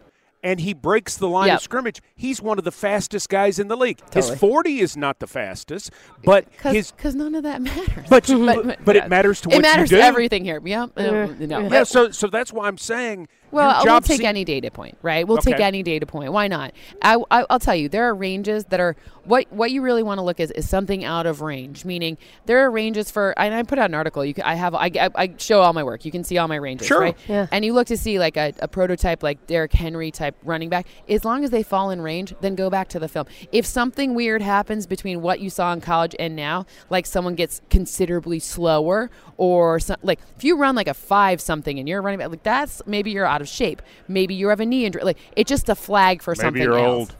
And 0.42 0.60
he 0.60 0.74
breaks 0.74 1.16
the 1.16 1.28
line 1.28 1.48
Yep. 1.48 1.56
of 1.56 1.62
scrimmage, 1.62 2.00
he's 2.14 2.40
one 2.42 2.58
of 2.58 2.64
the 2.64 2.72
fastest 2.72 3.28
guys 3.28 3.58
in 3.58 3.68
the 3.68 3.76
league. 3.76 4.00
His 4.12 4.30
40 4.30 4.80
is 4.80 4.96
not 4.96 5.18
the 5.20 5.26
fastest, 5.26 5.90
but 6.24 6.46
his 6.62 6.92
Because 6.92 7.14
none 7.14 7.34
of 7.34 7.42
that 7.44 7.62
matters. 7.62 8.06
but 8.08 8.26
but, 8.26 8.84
but 8.84 8.96
it 8.96 9.08
matters 9.08 9.40
to 9.42 9.50
it 9.50 9.54
what 9.54 9.62
matters 9.62 9.90
you 9.90 9.96
do. 9.98 10.00
to 10.02 10.06
everything 10.06 10.44
here. 10.44 10.60
Yeah, 10.64 10.86
uh, 10.96 11.26
no. 11.38 11.60
Yeah, 11.68 11.84
so 11.84 12.10
so 12.10 12.26
that's 12.26 12.52
why 12.52 12.66
I'm 12.68 12.78
saying. 12.78 13.28
Well, 13.52 13.82
we'll 13.84 14.00
take 14.00 14.22
se- 14.22 14.26
any 14.26 14.44
data 14.44 14.70
point, 14.70 14.96
right? 15.02 15.26
We'll 15.26 15.38
take 15.38 15.60
any 15.60 15.82
data 15.82 16.06
point. 16.06 16.32
Why 16.32 16.48
not? 16.48 16.72
I, 17.02 17.22
I, 17.30 17.44
will 17.48 17.58
tell 17.58 17.74
you, 17.74 17.88
there 17.88 18.04
are 18.08 18.14
ranges 18.14 18.64
that 18.66 18.80
are 18.80 18.96
what 19.24 19.46
what 19.52 19.70
you 19.70 19.82
really 19.82 20.02
want 20.02 20.18
to 20.18 20.22
look 20.22 20.40
at 20.40 20.50
is 20.56 20.68
something 20.68 21.04
out 21.04 21.26
of 21.26 21.42
range. 21.42 21.84
Meaning, 21.84 22.18
there 22.46 22.64
are 22.64 22.70
ranges 22.70 23.10
for. 23.10 23.38
And 23.38 23.54
I 23.54 23.62
put 23.62 23.78
out 23.78 23.90
an 23.90 23.94
article. 23.94 24.24
You, 24.24 24.34
can, 24.34 24.44
I 24.44 24.54
have, 24.54 24.74
I, 24.74 24.90
I, 24.98 25.10
I 25.14 25.34
show 25.36 25.60
all 25.60 25.72
my 25.72 25.84
work. 25.84 26.04
You 26.04 26.10
can 26.10 26.24
see 26.24 26.38
all 26.38 26.48
my 26.48 26.56
ranges, 26.56 26.86
Sure. 26.86 27.00
right? 27.00 27.16
Yeah. 27.28 27.46
And 27.52 27.64
you 27.64 27.74
look 27.74 27.86
to 27.88 27.96
see 27.96 28.18
like 28.18 28.36
a, 28.36 28.54
a 28.60 28.68
prototype, 28.68 29.22
like 29.22 29.46
Derrick 29.46 29.72
Henry 29.72 30.10
type 30.10 30.34
running 30.42 30.68
back. 30.70 30.86
As 31.08 31.24
long 31.24 31.44
as 31.44 31.50
they 31.50 31.62
fall 31.62 31.90
in 31.90 32.00
range, 32.00 32.34
then 32.40 32.54
go 32.54 32.70
back 32.70 32.88
to 32.88 32.98
the 32.98 33.08
film. 33.08 33.26
If 33.52 33.66
something 33.66 34.14
weird 34.14 34.42
happens 34.42 34.86
between 34.86 35.20
what 35.20 35.40
you 35.40 35.50
saw 35.50 35.72
in 35.72 35.80
college 35.80 36.16
and 36.18 36.34
now, 36.34 36.66
like 36.88 37.06
someone 37.06 37.34
gets 37.34 37.60
considerably 37.70 38.38
slower, 38.38 39.10
or 39.36 39.80
some, 39.80 39.96
like 40.02 40.20
if 40.36 40.44
you 40.44 40.56
run 40.56 40.74
like 40.74 40.88
a 40.88 40.94
five 40.94 41.40
something 41.40 41.78
and 41.78 41.88
you're 41.88 42.00
running 42.00 42.18
back, 42.18 42.30
like 42.30 42.42
that's 42.42 42.80
maybe 42.86 43.10
you're 43.10 43.26
out 43.26 43.41
of 43.42 43.48
shape. 43.48 43.82
Maybe 44.08 44.34
you 44.34 44.48
have 44.48 44.60
a 44.60 44.66
knee 44.66 44.86
injury. 44.86 45.02
Like 45.02 45.18
it's 45.36 45.48
just 45.50 45.68
a 45.68 45.74
flag 45.74 46.22
for 46.22 46.34
something. 46.34 46.54
Maybe 46.54 46.64
something 46.64 46.80
you're 46.80 46.88
else. 46.88 47.10
old. 47.10 47.16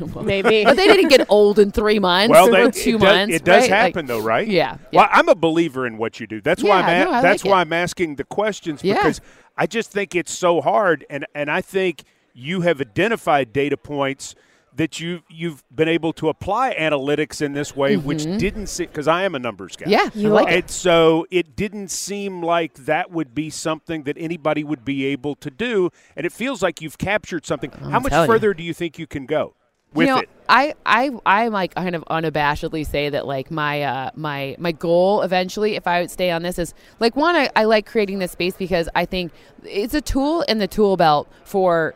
Maybe. 0.24 0.64
But 0.64 0.76
they 0.76 0.86
didn't 0.86 1.08
get 1.08 1.26
old 1.28 1.58
in 1.58 1.70
three 1.72 1.98
months 1.98 2.30
Well, 2.30 2.54
or 2.54 2.70
two 2.70 2.96
it, 2.96 3.00
months. 3.00 3.32
does, 3.32 3.40
it 3.40 3.44
does 3.44 3.62
right? 3.62 3.70
Like- 3.70 3.70
happen, 3.70 4.06
though, 4.06 4.20
right? 4.22 4.48
Yeah, 4.48 4.78
Well. 4.92 5.08
I'm 5.10 5.28
a 5.28 5.34
believer 5.34 5.86
in 5.86 5.98
what 5.98 6.20
you 6.20 6.26
do. 6.26 6.40
That's 6.40 6.62
why 6.62 6.80
I'm. 6.80 6.88
Yeah, 6.88 7.02
A- 7.02 7.04
no, 7.04 7.22
that's 7.22 7.44
like 7.44 7.50
why 7.50 7.58
it. 7.58 7.62
I'm 7.62 7.72
asking 7.72 8.16
the 8.16 8.24
questions 8.24 8.82
Yeah. 8.82 8.94
because 8.96 9.20
I 9.58 9.66
just 9.66 9.92
think 9.92 10.14
it's 10.14 10.32
so 10.32 10.60
hard, 10.62 11.04
and 11.10 11.26
and 11.34 11.50
I 11.50 11.60
think 11.60 12.04
you 12.32 12.62
have 12.62 12.80
identified 12.80 13.52
data 13.52 13.76
points 13.76 14.34
that 14.76 15.00
you 15.00 15.22
you've 15.28 15.62
been 15.74 15.88
able 15.88 16.12
to 16.14 16.28
apply 16.28 16.74
analytics 16.78 17.42
in 17.42 17.52
this 17.52 17.74
way, 17.74 17.96
which 17.96 18.24
didn't 18.24 18.68
see 18.68 18.86
because 18.86 19.08
I 19.08 19.24
am 19.24 19.34
a 19.34 19.38
numbers 19.38 19.76
guy. 19.76 19.86
Mm-hmm. 19.86 20.20
yeah, 20.20 20.28
I 20.28 20.32
like 20.32 20.52
it. 20.52 20.70
So 20.70 21.26
it 21.30 21.56
didn't 21.56 21.90
seem 21.90 22.42
like 22.42 22.74
that 22.74 23.10
would 23.10 23.34
be 23.34 23.50
something 23.50 24.04
that 24.04 24.16
anybody 24.18 24.64
would 24.64 24.84
be 24.84 25.06
able 25.06 25.34
to 25.36 25.50
do. 25.50 25.90
And 26.16 26.24
it 26.24 26.32
feels 26.32 26.62
like 26.62 26.80
you've 26.80 26.98
captured 26.98 27.46
something. 27.46 27.70
How 27.70 28.00
much 28.00 28.10
telling 28.10 28.28
you. 28.28 28.34
further 28.34 28.54
do 28.54 28.62
you 28.62 28.74
think 28.74 28.98
you 28.98 29.06
can 29.06 29.26
go 29.26 29.54
with 29.92 30.06
you 30.06 30.14
know, 30.14 30.20
it? 30.20 30.28
I, 30.48 30.74
I, 30.84 31.10
I 31.26 31.48
like 31.48 31.74
kind 31.74 31.94
of 31.94 32.04
unabashedly 32.04 32.86
say 32.86 33.08
that 33.10 33.26
like 33.26 33.50
my, 33.50 33.82
uh, 33.82 34.10
my, 34.14 34.56
my 34.58 34.72
goal 34.72 35.22
eventually, 35.22 35.76
if 35.76 35.86
I 35.86 36.00
would 36.00 36.10
stay 36.10 36.30
on 36.30 36.42
this, 36.42 36.58
is 36.58 36.74
like 36.98 37.16
one, 37.16 37.36
I, 37.36 37.50
I 37.56 37.64
like 37.64 37.86
creating 37.86 38.18
this 38.18 38.32
space 38.32 38.56
because 38.56 38.88
I 38.94 39.04
think 39.04 39.32
it's 39.64 39.94
a 39.94 40.00
tool 40.00 40.42
in 40.42 40.58
the 40.58 40.68
tool 40.68 40.96
belt 40.96 41.28
for 41.44 41.94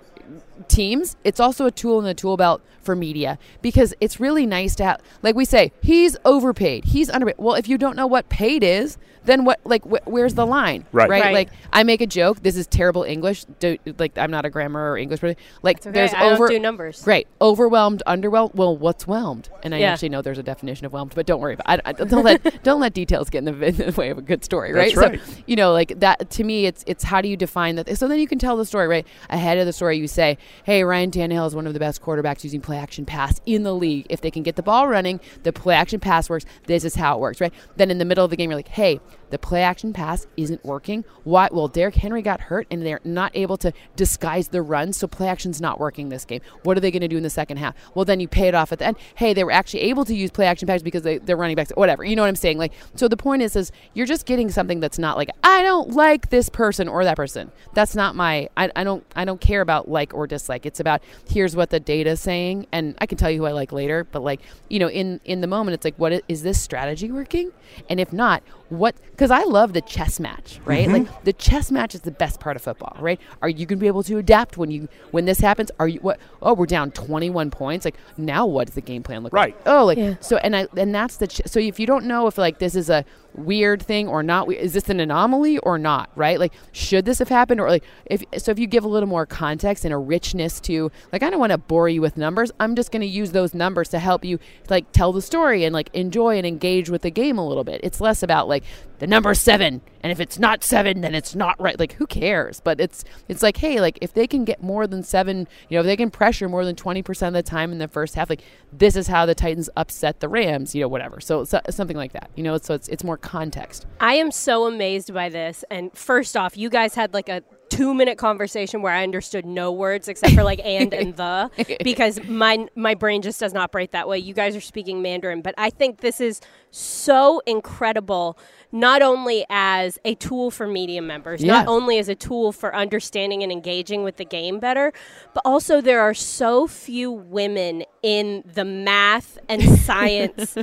teams. 0.69 1.17
It's 1.25 1.41
also 1.41 1.67
a 1.67 1.71
tool 1.71 1.99
in 1.99 2.05
the 2.05 2.15
tool 2.15 2.37
belt 2.37 2.63
for 2.83 2.95
media 2.95 3.39
because 3.63 3.95
it's 4.01 4.21
really 4.21 4.47
nice 4.47 4.75
to 4.77 4.85
have, 4.85 5.01
like 5.23 5.35
we 5.35 5.45
say, 5.45 5.73
he's 5.83 6.17
overpaid, 6.25 6.87
he's 6.87 7.11
underpaid. 7.11 7.37
Well, 7.39 7.55
if 7.55 7.69
you 7.69 7.79
don't 7.79 7.97
know 7.97 8.07
what 8.07 8.29
paid 8.29 8.63
is, 8.63 8.99
then 9.25 9.45
what, 9.45 9.61
like, 9.65 9.83
wh- 9.85 10.07
where's 10.07 10.35
the 10.35 10.47
line? 10.47 10.85
Right. 10.93 11.09
Right. 11.09 11.23
Right. 11.23 11.35
Like, 11.35 11.51
I 11.73 11.83
make 11.83 12.01
a 12.01 12.07
joke. 12.07 12.43
This 12.43 12.57
is 12.57 12.67
terrible 12.67 13.03
English. 13.05 13.45
Do, 13.61 13.77
like, 13.99 14.17
I'm 14.19 14.31
not 14.31 14.45
a 14.45 14.51
grammar 14.51 14.93
or 14.93 14.99
English 14.99 15.21
person. 15.21 15.37
Like, 15.63 15.81
okay. 15.81 15.91
there's 15.91 16.13
I 16.15 16.21
don't 16.21 16.33
over 16.35 16.49
do 16.49 16.59
numbers. 16.59 17.03
Great. 17.03 17.27
Overwhelmed, 17.41 18.03
underwhelmed. 18.07 18.55
Well, 18.55 18.77
what's 18.77 19.07
whelmed? 19.07 19.49
And 19.63 19.75
I 19.75 19.79
Yeah. 19.79 19.93
actually 19.93 20.11
know 20.11 20.23
there's 20.23 20.39
a 20.39 20.43
definition 20.43 20.87
of 20.87 20.93
whelmed, 20.93 21.13
but 21.15 21.27
don't 21.27 21.41
worry 21.41 21.55
about. 21.55 21.67
I, 21.67 21.91
I, 21.91 21.93
don't 21.93 22.25
let 22.25 22.63
don't 22.63 22.81
let 22.81 22.93
details 22.95 23.31
get 23.31 23.39
in 23.39 23.59
the, 23.59 23.67
in 23.67 23.77
the 23.77 23.93
way 23.97 24.11
of 24.11 24.19
a 24.19 24.23
good 24.23 24.45
story, 24.45 24.73
right? 24.73 24.95
That's 24.95 25.11
right. 25.11 25.21
So 25.25 25.43
you 25.47 25.57
know, 25.57 25.73
like 25.73 26.01
that 26.01 26.31
to 26.31 26.45
me, 26.45 26.67
it's 26.67 26.85
it's 26.87 27.05
how 27.05 27.21
do 27.21 27.29
you 27.29 27.37
define 27.37 27.77
that? 27.77 27.97
So 27.99 28.09
then 28.09 28.19
you 28.19 28.27
can 28.27 28.39
tell 28.39 28.57
the 28.57 28.67
story, 28.67 28.89
right? 28.89 29.07
Ahead 29.31 29.59
of 29.59 29.67
the 29.67 29.73
story, 29.73 29.99
you 29.99 30.07
say, 30.09 30.37
"Hey, 30.65 30.85
Ryan 30.85 31.11
Tannehill 31.11 31.47
is 31.47 31.55
one 31.55 31.67
of 31.67 31.73
the 31.73 31.81
best 31.81 32.03
quarterbacks 32.03 32.45
using 32.45 32.61
play 32.61 32.77
action 32.77 33.05
pass 33.07 33.41
in 33.47 33.63
the 33.63 33.75
league. 33.75 34.07
If 34.11 34.21
they 34.21 34.31
can 34.31 34.43
get 34.43 34.57
the 34.57 34.63
ball 34.63 34.89
running, 34.89 35.21
the 35.43 35.53
play 35.53 35.75
action 35.75 36.01
pass 36.01 36.29
works. 36.29 36.45
This 36.67 36.85
is 36.85 36.95
how 36.95 37.17
it 37.17 37.21
works, 37.21 37.41
right?" 37.41 37.53
Then 37.77 37.91
in 37.91 37.99
the 37.99 38.05
middle 38.05 38.25
of 38.25 38.31
the 38.31 38.37
game, 38.37 38.51
you're 38.51 38.59
like, 38.59 38.69
"Hey." 38.69 39.01
The 39.31 39.39
play 39.39 39.63
action 39.63 39.93
pass 39.93 40.27
isn't 40.37 40.65
working. 40.65 41.05
Why? 41.25 41.49
Well, 41.51 41.69
Derrick 41.69 41.97
Henry 41.97 42.23
got 42.23 42.43
hurt 42.43 42.67
and 42.71 42.85
they're 42.85 43.01
not 43.05 43.33
able 43.35 43.57
to 43.59 43.73
disguise 43.97 44.49
the 44.49 44.63
run, 44.63 44.93
so 44.93 45.07
play 45.07 45.29
action's 45.29 45.61
not 45.61 45.81
working 45.81 46.09
this 46.09 46.25
game. 46.25 46.41
What 46.63 46.77
are 46.77 46.81
they 46.81 46.91
going 46.91 47.03
to 47.03 47.09
do 47.09 47.17
in 47.17 47.23
the 47.23 47.31
second 47.31 47.57
half? 47.57 47.75
Well, 47.95 48.05
then 48.05 48.21
you 48.21 48.29
pay 48.29 48.49
it 48.49 48.55
off 48.55 48.73
at 48.73 48.79
the 48.79 48.87
end. 48.87 48.97
Hey, 49.17 49.33
they 49.33 49.45
were 49.45 49.51
actually 49.51 49.81
able 49.81 50.05
to 50.05 50.15
use 50.15 50.31
play 50.31 50.47
action 50.47 50.67
passes 50.67 50.83
because 50.83 51.03
they, 51.03 51.19
they're 51.19 51.37
running 51.37 51.57
backs, 51.57 51.73
whatever. 51.75 52.05
You 52.05 52.17
know 52.17 52.23
what 52.23 52.29
I'm 52.29 52.37
saying? 52.37 52.59
Like, 52.59 52.73
so 52.95 53.09
the 53.09 53.17
point 53.17 53.43
is, 53.43 53.57
is 53.57 53.73
you're 53.93 54.07
just 54.07 54.27
getting 54.27 54.51
something 54.51 54.81
that's 54.81 54.99
not 54.99 55.17
like 55.17 55.31
I 55.43 55.63
don't 55.63 55.91
like 55.91 56.31
this 56.31 56.49
person 56.49 56.89
or 56.89 57.05
that 57.05 57.17
person. 57.17 57.51
That's 57.75 57.97
not 57.97 58.15
my. 58.15 58.49
I, 58.57 58.71
I 58.77 58.85
don't. 58.85 59.05
I 59.17 59.25
don't 59.25 59.41
care 59.41 59.61
about 59.61 59.89
like 59.89 60.15
or 60.15 60.27
dislike. 60.27 60.67
It's 60.67 60.81
about 60.81 61.03
here's 61.29 61.57
what 61.57 61.71
the 61.71 61.81
data's 61.81 62.21
saying, 62.21 62.67
and 62.73 62.95
I 63.01 63.07
can 63.07 63.19
tell 63.19 63.31
you 63.31 63.39
who 63.39 63.47
I 63.47 63.53
like 63.53 63.73
later. 63.73 64.05
But 64.05 64.23
like, 64.23 64.41
you 64.69 64.79
know, 64.79 64.89
in 64.89 65.21
in 65.25 65.41
the 65.41 65.47
moment, 65.47 65.75
it's 65.75 65.85
like, 65.85 65.97
what 65.97 66.13
is, 66.13 66.23
is 66.29 66.43
this 66.43 66.61
strategy 66.61 67.11
working? 67.11 67.53
And 67.89 67.99
if 68.01 68.13
not, 68.13 68.43
what? 68.71 68.97
Because 69.11 69.31
I 69.31 69.45
love 69.45 69.73
the 69.75 69.81
chess 69.81 70.19
match, 70.19 70.59
right? 70.65 70.89
Mm-hmm. 70.89 71.05
Like 71.07 71.25
the 71.25 71.33
chess 71.33 71.71
match 71.71 71.95
is 71.95 72.01
the 72.01 72.11
best 72.11 72.41
part 72.41 72.57
of 72.57 72.63
football, 72.63 72.97
right? 72.99 73.21
Are 73.43 73.49
you 73.49 73.67
going 73.67 73.79
to 73.79 73.81
be 73.81 73.87
able 73.87 74.03
to 74.05 74.19
adapt 74.19 74.57
when 74.57 74.71
you 74.71 74.89
when 75.11 75.27
this 75.27 75.39
happens? 75.41 75.71
Are 75.79 75.87
you 75.87 76.01
what? 76.01 76.19
Oh, 76.43 76.55
we're 76.55 76.67
down 76.67 76.91
21 76.91 77.51
points. 77.51 77.85
Like 77.85 77.97
now, 78.17 78.47
what 78.47 78.67
does 78.67 78.75
the 78.75 78.81
game 78.81 79.03
plan 79.03 79.23
look 79.23 79.33
Right. 79.33 79.55
like? 79.55 79.63
Oh, 79.67 79.85
like 79.85 79.99
Yeah. 79.99 80.15
so, 80.21 80.39
and 80.39 80.57
I 80.57 80.67
and 80.77 80.95
that's 80.95 81.19
the 81.19 81.27
ch- 81.27 81.43
so 81.47 81.61
if 81.61 81.79
you 81.79 81.87
don't 81.87 82.07
know 82.07 82.27
if 82.27 82.39
like 82.39 82.59
this 82.59 82.75
is 82.75 82.89
a 82.91 83.05
weird 83.35 83.83
thing 83.83 84.09
or 84.09 84.23
not, 84.23 84.51
is 84.53 84.73
this 84.73 84.89
an 84.89 85.01
anomaly 85.01 85.59
or 85.59 85.79
not? 85.79 86.11
Right? 86.15 86.39
Like 86.39 86.53
should 86.73 87.05
this 87.05 87.19
have 87.19 87.29
happened 87.29 87.61
or 87.61 87.69
like 87.69 87.85
if 88.07 88.23
so 88.39 88.51
if 88.51 88.59
you 88.59 88.67
give 88.67 88.85
a 88.85 88.89
little 88.89 89.09
more 89.09 89.27
context 89.27 89.85
and 89.85 89.93
a 89.93 89.99
richness 89.99 90.61
to 90.61 90.91
like 91.13 91.23
I 91.23 91.31
don't 91.31 91.41
want 91.41 91.53
to 91.53 91.59
bore 91.59 91.89
you 91.89 92.01
with 92.01 92.17
numbers. 92.17 92.53
I'm 92.61 92.75
just 92.77 92.93
going 92.93 93.03
to 93.03 93.07
use 93.07 93.33
those 93.33 93.55
numbers 93.55 93.89
to 93.91 93.99
help 93.99 94.25
you 94.25 94.39
like 94.69 94.93
tell 94.93 95.13
the 95.13 95.23
story 95.23 95.65
and 95.65 95.73
like 95.73 95.91
enjoy 95.95 96.37
and 96.37 96.47
engage 96.47 96.91
with 96.91 97.03
the 97.03 97.11
game 97.11 97.39
a 97.39 97.47
little 97.47 97.65
bit. 97.65 97.81
It's 97.83 98.01
less 98.01 98.23
about 98.23 98.49
like 98.49 98.65
the 98.99 99.07
number 99.07 99.35
seven. 99.35 99.81
And 100.03 100.13
if 100.13 100.21
it's 100.21 100.39
not 100.39 100.63
seven 100.63 101.01
then 101.01 101.15
it's 101.15 101.35
not 101.35 101.61
right. 101.61 101.79
Like 101.79 101.95
who 101.95 102.07
cares? 102.07 102.61
But 102.61 102.81
it's 102.81 103.05
it's 103.29 103.43
like 103.43 103.57
hey 103.57 103.81
like 103.81 103.99
if 104.01 104.15
they 104.15 104.27
can 104.27 104.45
get 104.45 104.63
more 104.63 104.87
than 104.87 105.03
seven 105.03 105.49
you 105.69 105.77
know 105.77 105.81
if 105.81 105.87
they 105.87 105.97
can 105.97 106.11
pressure 106.11 106.49
more 106.49 106.65
than 106.65 106.77
20% 106.77 107.29
of 107.29 107.33
the 107.35 107.43
time 107.43 107.73
in 107.73 107.79
the 107.79 107.89
first 107.89 108.15
half 108.15 108.29
like 108.29 108.43
this 108.73 108.97
is 108.97 109.09
how 109.09 109.27
the 109.27 109.35
titans 109.35 109.71
upset 109.77 110.21
the 110.21 110.29
rams 110.29 110.75
you 110.75 110.81
know 110.81 110.89
whatever. 110.89 111.21
So, 111.21 111.45
so 111.45 111.61
something 111.71 111.97
like 111.97 112.13
that 112.13 112.31
you 112.35 112.43
know 112.43 112.59
so 112.59 112.75
it's 112.75 112.89
it's 112.89 113.05
more 113.05 113.17
context. 113.17 113.87
I 114.01 114.15
am 114.15 114.31
so 114.31 114.67
amazed 114.67 115.13
by 115.13 115.29
this. 115.29 115.65
And 115.71 115.97
first 115.97 116.37
off, 116.37 116.57
you 116.57 116.69
guys 116.71 116.95
had 116.95 117.15
like 117.15 117.29
a 117.29 117.43
two 117.71 117.95
minute 117.95 118.19
conversation 118.19 118.83
where 118.83 118.93
I 118.93 119.03
understood 119.03 119.45
no 119.45 119.73
words 119.73 120.09
except 120.09 120.35
for 120.35 120.45
like 120.45 120.61
and 120.65 120.93
and 120.95 121.17
the 121.17 121.51
because 121.85 122.23
my 122.25 122.69
my 122.75 122.95
brain 122.95 123.23
just 123.23 123.41
doesn't 123.41 123.59
operate 123.59 123.93
that 123.93 124.09
way. 124.09 124.19
You 124.19 124.35
guys 124.35 124.55
are 124.55 124.61
speaking 124.61 125.03
Mandarin, 125.03 125.43
but 125.43 125.55
I 125.59 125.71
think 125.71 126.01
this 126.01 126.21
is 126.21 126.41
so 126.71 127.41
incredible 127.47 128.39
not 128.75 129.01
only 129.03 129.47
as 129.49 129.99
a 130.05 130.15
tool 130.17 130.51
for 130.51 130.67
media 130.67 131.01
members, 131.01 131.43
not 131.45 131.69
only 131.69 131.99
as 131.99 132.09
a 132.09 132.15
tool 132.17 132.51
for 132.51 132.75
understanding 132.75 133.43
and 133.45 133.53
engaging 133.53 134.03
with 134.03 134.17
the 134.17 134.25
game 134.25 134.59
better, 134.59 134.93
but 135.33 135.41
also 135.45 135.81
there 135.81 136.01
are 136.01 136.13
so 136.13 136.67
few 136.67 137.11
women 137.13 137.85
in 138.03 138.43
the 138.53 138.65
math 138.65 139.39
and 139.49 139.63
science 139.79 140.57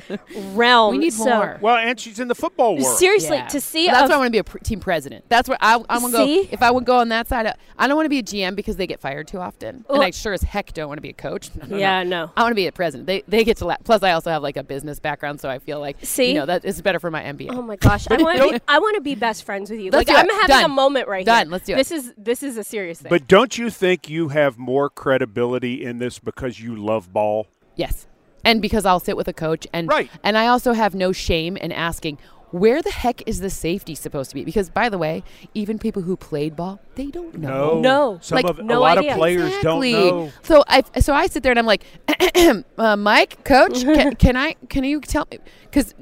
realm. 0.54 0.92
We 0.92 0.98
need 0.98 1.14
So- 1.14 1.26
more. 1.26 1.58
Well, 1.62 1.78
and 1.78 1.98
she's 2.00 2.20
in 2.20 2.28
the 2.28 2.36
football 2.36 2.76
world. 2.78 2.98
Seriously, 2.98 3.38
Yeah. 3.38 3.48
to 3.48 3.62
see 3.62 3.88
That's 3.88 4.04
a 4.04 4.10
why 4.10 4.16
I 4.16 4.18
want 4.18 4.28
to 4.28 4.32
be 4.32 4.38
a 4.40 4.44
pr- 4.44 4.58
team 4.60 4.82
president. 4.82 5.26
That's 5.30 5.48
what 5.48 5.58
I, 5.62 5.76
I 5.90 5.98
want 6.00 6.12
to 6.14 6.18
go. 6.20 6.26
See? 6.26 6.50
If 6.52 6.62
I 6.62 6.70
would 6.70 6.86
go 6.86 6.98
on 6.98 7.10
that 7.10 7.28
side, 7.30 7.46
I- 7.48 7.56
I 7.80 7.88
don't 7.88 7.96
want 7.96 8.06
to 8.06 8.10
be 8.10 8.20
a 8.20 8.24
GM 8.24 8.56
because 8.56 8.76
they 8.76 8.86
get 8.88 9.00
fired 9.00 9.28
too 9.28 9.40
often, 9.40 9.86
Well- 9.88 10.02
and 10.02 10.06
I 10.06 10.12
sure 10.12 10.34
as 10.34 10.42
heck 10.44 10.74
don't 10.74 10.88
want 10.90 10.98
to 10.98 11.02
be 11.02 11.10
a 11.10 11.14
coach. 11.14 11.50
No, 11.62 11.66
no, 11.68 11.76
no. 11.76 11.78
Yeah, 11.78 12.04
no. 12.04 12.32
I 12.36 12.42
want 12.44 12.52
to 12.52 12.56
be 12.56 12.68
a 12.68 12.72
president. 12.72 13.08
They 13.08 13.24
they 13.28 13.44
get 13.44 13.58
to. 13.58 13.66
La- 13.66 13.78
Plus, 13.84 14.04
I 14.04 14.12
also 14.12 14.30
have 14.32 14.42
like 14.44 14.58
a 14.58 14.64
business 14.64 15.00
background, 15.00 15.40
so 15.40 15.50
I 15.50 15.60
feel 15.60 15.80
like 15.80 15.98
See? 16.04 16.30
you 16.30 16.34
know 16.34 16.46
that 16.48 16.66
is 16.66 16.82
better 16.82 17.00
for 17.00 17.10
my 17.12 17.22
MBA. 17.22 17.50
Oh 17.52 17.62
my 17.62 17.76
gosh, 17.76 18.01
I 18.10 18.18
want 18.22 18.38
to 18.40 18.52
be, 18.52 18.60
I 18.68 18.80
want 18.80 18.96
to 18.96 19.02
be 19.02 19.16
best 19.16 19.44
friends 19.44 19.70
with 19.70 19.80
you. 19.80 19.92
Let's 19.92 20.08
like 20.10 20.16
do 20.16 20.20
I'm 20.20 20.30
it. 20.30 20.50
having 20.52 20.66
a 20.66 20.70
moment 20.70 21.08
right 21.08 21.26
Done. 21.26 21.48
here. 21.48 21.52
Let's 21.52 21.66
do 21.66 21.74
it. 21.74 21.78
This 21.78 21.92
is 21.92 22.14
this 22.18 22.44
is 22.44 22.58
a 22.58 22.64
serious 22.64 23.02
thing. 23.02 23.10
But 23.10 23.28
don't 23.28 23.58
you 23.58 23.70
think 23.70 24.10
you 24.10 24.30
have 24.30 24.58
more 24.58 24.90
credibility 24.90 25.84
in 25.84 26.00
this 26.00 26.20
because 26.20 26.60
you 26.60 26.76
love 26.76 27.12
ball? 27.14 27.48
Yes. 27.76 28.08
And 28.44 28.62
because 28.62 28.86
I'll 28.86 29.00
sit 29.00 29.16
with 29.16 29.28
a 29.28 29.34
coach 29.34 29.68
and 29.72 29.88
Right. 29.88 30.10
and 30.24 30.38
I 30.38 30.48
also 30.48 30.74
have 30.74 30.96
no 30.96 31.12
shame 31.12 31.58
in 31.58 31.72
asking 31.72 32.18
where 32.52 32.82
the 32.82 32.92
heck 32.92 33.28
is 33.28 33.40
the 33.40 33.50
safety 33.50 33.96
supposed 33.96 34.30
to 34.32 34.36
be? 34.36 34.44
Because 34.44 34.70
by 34.70 34.90
the 34.90 34.98
way, 34.98 35.24
even 35.54 35.80
people 35.80 36.02
who 36.02 36.16
played 36.18 36.56
ball, 36.56 36.80
they 36.96 37.08
don't 37.08 37.38
know. 37.38 37.80
No. 37.80 38.20
Some 38.22 38.36
Like, 38.38 38.46
of 38.46 38.60
no 38.60 38.78
a 38.78 38.80
lot 38.80 38.98
idea. 38.98 39.12
of 39.12 39.18
players 39.18 39.48
Exactly. 39.56 39.92
don't 39.94 40.26
know. 40.26 40.32
So 40.44 40.64
I 40.68 40.84
so 41.00 41.14
I 41.14 41.28
sit 41.28 41.44
there 41.44 41.52
and 41.52 41.60
I'm 41.60 41.66
like, 41.66 41.84
uh, 42.78 42.96
Mike, 42.98 43.44
coach, 43.44 43.82
can, 43.84 44.16
can 44.24 44.36
I 44.36 44.54
can 44.70 44.84
you 44.84 45.00
tell 45.02 45.28
me? 45.32 45.40
Because 45.64 45.94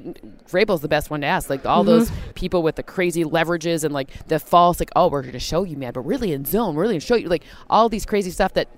Vrabel's 0.50 0.80
the 0.80 0.88
best 0.88 1.10
one 1.10 1.20
to 1.20 1.26
ask. 1.28 1.48
Like 1.48 1.64
all 1.64 1.84
those 1.84 2.10
people 2.34 2.62
with 2.62 2.74
the 2.76 2.82
crazy 2.82 3.24
leverages 3.24 3.84
and 3.84 3.94
like 3.94 4.26
the 4.26 4.38
false, 4.38 4.80
like 4.80 4.90
oh 4.96 5.08
we're 5.08 5.22
going 5.22 5.32
to 5.32 5.38
show 5.38 5.62
you, 5.64 5.76
man, 5.76 5.92
but 5.92 6.00
really 6.00 6.32
in 6.32 6.44
zone, 6.44 6.74
really 6.74 6.94
going 6.94 7.00
to 7.00 7.06
show 7.06 7.14
you, 7.16 7.28
like 7.28 7.44
all 7.68 7.88
these 7.88 8.04
crazy 8.06 8.30
stuff 8.30 8.52
that. 8.54 8.68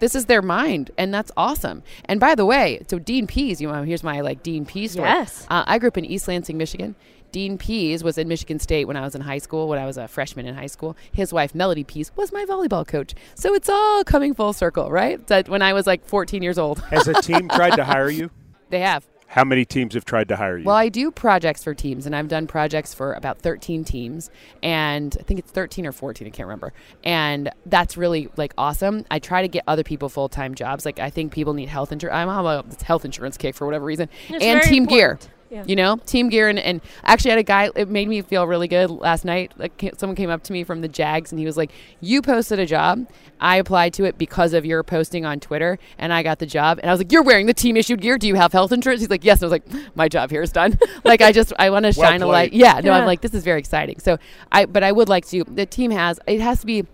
This 0.00 0.16
is 0.16 0.26
their 0.26 0.42
mind, 0.42 0.90
and 0.98 1.14
that's 1.14 1.30
awesome. 1.36 1.84
And 2.06 2.18
by 2.18 2.34
the 2.34 2.44
way, 2.44 2.82
so 2.90 2.98
Dean 2.98 3.28
Pees, 3.28 3.60
you 3.60 3.70
know, 3.70 3.84
here's 3.84 4.02
my 4.02 4.20
like 4.20 4.42
Dean 4.42 4.66
Pees 4.66 4.92
story. 4.92 5.08
Yes. 5.08 5.46
Uh, 5.48 5.62
I 5.64 5.78
grew 5.78 5.86
up 5.86 5.96
in 5.96 6.04
East 6.04 6.26
Lansing, 6.26 6.58
Michigan. 6.58 6.96
Dean 7.32 7.56
Pees 7.56 8.04
was 8.04 8.18
in 8.18 8.28
Michigan 8.28 8.58
State 8.58 8.84
when 8.84 8.96
I 8.96 9.00
was 9.00 9.14
in 9.14 9.22
high 9.22 9.38
school, 9.38 9.66
when 9.66 9.78
I 9.78 9.86
was 9.86 9.96
a 9.96 10.06
freshman 10.06 10.46
in 10.46 10.54
high 10.54 10.66
school. 10.66 10.96
His 11.10 11.32
wife, 11.32 11.54
Melody 11.54 11.82
Pees, 11.82 12.12
was 12.14 12.30
my 12.30 12.44
volleyball 12.44 12.86
coach. 12.86 13.14
So 13.34 13.54
it's 13.54 13.68
all 13.70 14.04
coming 14.04 14.34
full 14.34 14.52
circle, 14.52 14.90
right? 14.90 15.26
That 15.26 15.48
when 15.48 15.62
I 15.62 15.72
was 15.72 15.86
like 15.86 16.04
14 16.04 16.42
years 16.42 16.58
old. 16.58 16.80
Has 16.84 17.08
a 17.08 17.14
team 17.22 17.48
tried 17.48 17.76
to 17.76 17.84
hire 17.84 18.10
you? 18.10 18.30
they 18.70 18.80
have. 18.80 19.06
How 19.32 19.44
many 19.44 19.64
teams 19.64 19.94
have 19.94 20.04
tried 20.04 20.28
to 20.28 20.36
hire 20.36 20.58
you? 20.58 20.64
Well, 20.64 20.76
I 20.76 20.90
do 20.90 21.10
projects 21.10 21.64
for 21.64 21.72
teams, 21.72 22.04
and 22.04 22.14
I've 22.14 22.28
done 22.28 22.46
projects 22.46 22.92
for 22.92 23.14
about 23.14 23.38
13 23.38 23.82
teams, 23.82 24.28
and 24.62 25.16
I 25.18 25.22
think 25.22 25.40
it's 25.40 25.50
13 25.50 25.86
or 25.86 25.92
14, 25.92 26.26
I 26.26 26.30
can't 26.30 26.46
remember. 26.46 26.74
And 27.02 27.50
that's 27.64 27.96
really 27.96 28.28
like 28.36 28.52
awesome. 28.58 29.06
I 29.10 29.20
try 29.20 29.40
to 29.40 29.48
get 29.48 29.64
other 29.66 29.84
people 29.84 30.10
full 30.10 30.28
time 30.28 30.54
jobs. 30.54 30.84
Like 30.84 30.98
I 30.98 31.08
think 31.08 31.32
people 31.32 31.54
need 31.54 31.70
health 31.70 31.92
insurance. 31.92 32.14
I'm 32.14 32.28
on 32.28 32.44
a 32.44 32.84
health 32.84 33.06
insurance 33.06 33.38
kick 33.38 33.54
for 33.54 33.64
whatever 33.64 33.86
reason, 33.86 34.10
It's 34.28 34.44
and 34.44 34.60
very 34.60 34.70
team 34.70 34.84
gear. 34.84 35.18
Important. 35.52 35.68
Yeah. 35.68 35.72
You 35.72 35.76
know, 35.76 35.96
team 36.04 36.28
gear, 36.28 36.48
and, 36.48 36.58
and 36.58 36.80
actually, 37.04 37.30
I 37.30 37.34
had 37.34 37.38
a 37.40 37.42
guy. 37.44 37.70
It 37.74 37.88
made 37.88 38.08
me 38.08 38.22
feel 38.22 38.46
really 38.46 38.68
good 38.68 38.90
last 38.90 39.24
night. 39.24 39.52
Like 39.56 39.92
someone 39.96 40.16
came 40.16 40.30
up 40.30 40.42
to 40.44 40.52
me 40.52 40.64
from 40.64 40.80
the 40.80 40.88
Jags, 40.88 41.32
and 41.32 41.38
he 41.38 41.46
was 41.46 41.56
like, 41.56 41.70
"You 42.00 42.22
posted 42.22 42.58
a 42.58 42.66
job. 42.66 43.06
I 43.40 43.56
applied 43.56 43.92
to 43.94 44.04
it 44.04 44.18
because 44.18 44.52
of 44.52 44.64
your 44.64 44.82
posting 44.82 45.24
on 45.24 45.40
Twitter, 45.40 45.78
and 45.98 46.12
I 46.12 46.22
got 46.22 46.38
the 46.38 46.46
job." 46.46 46.78
And 46.78 46.90
I 46.90 46.92
was 46.92 47.00
like, 47.00 47.12
"You're 47.12 47.22
wearing 47.22 47.46
the 47.46 47.54
team 47.54 47.76
issued 47.76 48.00
gear. 48.00 48.18
Do 48.18 48.26
you 48.28 48.34
have 48.36 48.52
health 48.52 48.72
insurance?" 48.72 49.00
He's 49.00 49.10
like, 49.10 49.24
"Yes." 49.24 49.42
And 49.42 49.52
I 49.52 49.54
was 49.56 49.62
like, 49.72 49.96
"My 49.96 50.08
job 50.08 50.30
here 50.30 50.42
is 50.42 50.52
done." 50.52 50.78
like 51.04 51.20
I 51.20 51.32
just 51.32 51.52
I 51.58 51.70
want 51.70 51.84
to 51.84 51.98
Well 51.98 52.10
shine 52.10 52.22
a 52.22 52.26
light. 52.26 52.52
Yeah. 52.52 52.80
No, 52.80 52.92
Yeah. 52.92 52.98
I'm 52.98 53.06
like, 53.06 53.20
this 53.20 53.34
is 53.34 53.44
very 53.44 53.58
exciting. 53.58 53.98
So 54.00 54.18
I, 54.50 54.66
but 54.66 54.82
I 54.82 54.92
would 54.92 55.08
like 55.08 55.26
to. 55.28 55.44
The 55.44 55.66
team 55.66 55.90
has 55.90 56.18
it 56.26 56.40
has 56.40 56.60
to 56.60 56.66
be 56.66 56.86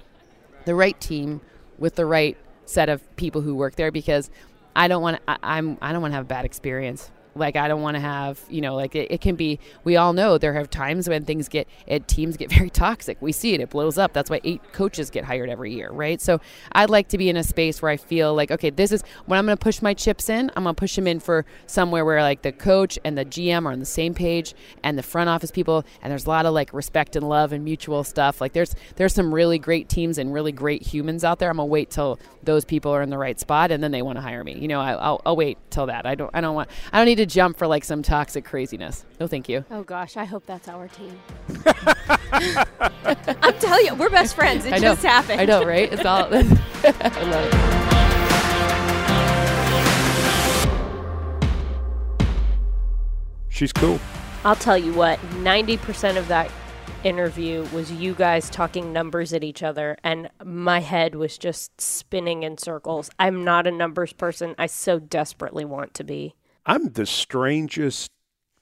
the 0.65 0.75
right 0.75 1.01
team 1.01 1.41
with 1.79 1.95
the 1.95 2.07
right 2.07 2.37
set 2.67 2.89
of 2.89 3.17
people 3.17 3.41
who 3.41 3.55
work 3.55 3.77
there 3.77 3.91
because 3.91 4.31
I 4.77 4.89
don't 4.89 5.01
want 5.01 5.25
to, 5.27 5.39
I'm 5.43 5.79
I 5.81 5.93
don't 5.93 6.03
want 6.03 6.13
to 6.13 6.17
have 6.17 6.25
a 6.25 6.29
bad 6.29 6.45
experience. 6.45 7.11
Like 7.39 7.57
I 7.57 7.69
don't 7.69 7.83
want 7.83 7.95
to 7.97 8.01
have 8.01 8.41
you 8.49 8.61
know 8.61 8.75
like 8.75 8.95
it, 8.95 9.11
it 9.11 9.21
can 9.21 9.37
be. 9.37 9.59
We 9.85 9.97
all 9.97 10.13
know 10.13 10.39
there 10.39 10.55
have 10.55 10.71
times 10.71 11.09
when 11.09 11.25
things 11.25 11.49
get 11.49 11.69
it, 11.87 12.09
teams 12.09 12.37
get 12.37 12.51
very 12.59 12.71
toxic. 12.71 13.21
We 13.21 13.33
see 13.33 13.55
it. 13.55 13.61
It 13.61 13.71
blows 13.71 13.99
up. 13.99 14.13
That's 14.13 14.31
why 14.31 14.41
eight 14.45 14.63
coaches 14.73 15.11
get 15.11 15.25
hired 15.25 15.51
every 15.51 15.73
year, 15.73 15.91
right? 15.91 16.21
So 16.21 16.41
I'd 16.73 16.91
like 16.91 17.09
to 17.09 17.19
be 17.19 17.29
in 17.29 17.37
a 17.37 17.45
space 17.45 17.81
where 17.83 17.91
I 17.91 17.97
feel 17.97 18.35
like 18.35 18.51
okay, 18.51 18.71
this 18.71 18.93
is 18.93 19.03
when 19.27 19.39
I'm 19.39 19.47
going 19.47 19.57
to 19.57 19.63
push 19.63 19.83
my 19.83 19.95
chips 19.95 20.29
in. 20.29 20.51
I'm 20.57 20.65
going 20.65 20.75
to 20.75 20.79
push 20.79 20.97
them 20.97 21.07
in 21.07 21.21
for 21.21 21.45
somewhere 21.67 22.05
where 22.05 22.23
like 22.23 22.43
the 22.43 22.53
coach 22.53 22.99
and 23.05 23.17
the 23.17 23.25
GM 23.25 23.67
are 23.67 23.73
on 23.73 23.81
the 23.81 23.87
same 23.87 24.15
page 24.15 24.55
and 24.83 24.99
the 24.99 25.03
front 25.03 25.29
office 25.29 25.51
people 25.51 25.85
and 26.03 26.11
there's 26.11 26.27
a 26.27 26.29
lot 26.29 26.47
of 26.47 26.55
like 26.55 26.73
respect 26.73 27.17
and 27.17 27.29
love 27.29 27.53
and 27.53 27.65
mutual 27.65 28.05
stuff. 28.05 28.41
Like 28.41 28.53
there's 28.53 28.75
there's 28.97 29.15
some 29.15 29.35
really 29.35 29.59
great 29.59 29.89
teams 29.89 30.19
and 30.19 30.33
really 30.33 30.53
great 30.53 30.83
humans 30.83 31.25
out 31.25 31.39
there. 31.39 31.51
I'm 31.51 31.57
gonna 31.57 31.67
wait 31.67 31.91
till 31.91 32.19
those 32.43 32.65
people 32.65 32.93
are 32.93 33.03
in 33.03 33.11
the 33.11 33.19
right 33.19 33.39
spot 33.39 33.71
and 33.71 33.83
then 33.83 33.91
they 33.91 34.03
want 34.03 34.17
to 34.17 34.23
hire 34.23 34.43
me. 34.43 34.59
You 34.59 34.69
know, 34.69 34.81
I, 34.81 34.93
I'll, 34.93 35.21
I'll 35.25 35.37
wait 35.37 35.59
till 35.71 35.87
that. 35.87 36.07
I 36.07 36.15
don't 36.15 36.31
I 36.35 36.41
don't 36.41 36.55
want 36.55 36.71
I 36.93 36.99
don't 36.99 37.07
need 37.07 37.17
to 37.17 37.27
jump 37.29 37.57
for 37.57 37.67
like 37.67 37.85
some 37.85 38.03
toxic 38.03 38.45
craziness. 38.45 39.05
No, 39.21 39.27
thank 39.27 39.49
you. 39.49 39.65
Oh 39.71 39.83
gosh, 39.83 40.17
I 40.17 40.25
hope 40.25 40.47
that's 40.47 40.69
our 40.69 40.89
team. 40.89 41.19
I'm 42.33 43.55
telling 43.59 43.87
you, 43.87 43.95
we're 43.95 44.11
best 44.11 44.35
friends. 44.35 44.65
It 44.65 44.73
I 44.73 44.79
know. 44.79 44.95
just 44.95 45.03
happened. 45.03 45.41
I 45.41 45.45
know, 45.45 45.65
right? 45.65 45.93
It's 45.93 46.05
all. 46.05 46.25
I 46.35 47.23
love 47.23 47.53
it. 47.53 47.89
She's 53.49 53.73
cool. 53.73 53.99
I'll 54.45 54.55
tell 54.55 54.79
you 54.79 54.95
what, 54.95 55.19
90% 55.43 56.17
of 56.17 56.29
that 56.29 56.49
interview 57.05 57.67
was 57.73 57.91
you 57.91 58.15
guys 58.15 58.51
talking 58.51 58.93
numbers 58.93 59.33
at 59.33 59.43
each 59.43 59.63
other, 59.63 59.97
and 60.05 60.31
my 60.45 60.81
head 60.81 61.15
was 61.17 61.37
just 61.39 61.81
spinning 61.81 62.45
in 62.45 62.57
circles. 62.59 63.11
I'm 63.19 63.45
not 63.45 63.67
a 63.67 63.73
numbers 63.73 64.13
person. 64.13 64.55
I 64.59 64.67
so 64.67 64.99
desperately 64.99 65.65
want 65.65 65.95
to 65.95 66.05
be. 66.05 66.35
I'm 66.69 66.91
the 66.93 67.07
strangest 67.07 68.11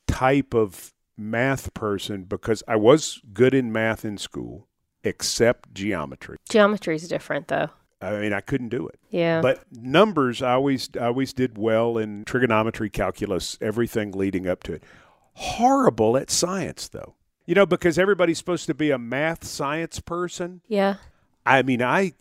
type 0.07 0.55
of 0.55 0.95
math 1.17 1.75
person 1.75 2.25
because 2.25 2.63
I 2.69 2.77
was 2.77 3.21
good 3.33 3.53
in 3.53 3.73
math 3.73 4.05
in 4.05 4.17
school, 4.17 4.69
except 5.03 5.75
geometry. 5.75 6.37
Geometry 6.49 6.95
is 6.97 7.09
different, 7.09 7.49
though. 7.49 7.69
I 8.01 8.13
mean, 8.21 8.33
I 8.33 8.41
couldn't 8.41 8.69
do 8.69 8.87
it. 8.87 9.01
Yeah. 9.11 9.41
But 9.41 9.65
numbers, 9.73 10.43
I 10.43 10.53
always, 10.53 10.89
I 11.01 11.07
always 11.07 11.33
did 11.33 11.59
well 11.59 11.99
in 11.99 12.25
trigonometry, 12.25 12.91
calculus, 12.91 13.59
everything 13.61 14.13
leading 14.13 14.47
up 14.47 14.63
to 14.65 14.75
it. 14.75 14.83
Horrible 15.33 16.17
at 16.17 16.31
science, 16.31 16.89
though. 16.89 17.15
You 17.47 17.55
know, 17.55 17.67
because 17.67 17.99
everybody's 17.99 18.39
supposed 18.39 18.67
to 18.67 18.75
be 18.75 18.91
a 18.91 18.99
math 18.99 19.45
science 19.45 20.01
person. 20.01 20.61
yeah. 20.69 20.97
I 21.45 21.63
mean, 21.63 21.81
I 21.81 22.13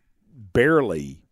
barely 0.53 1.24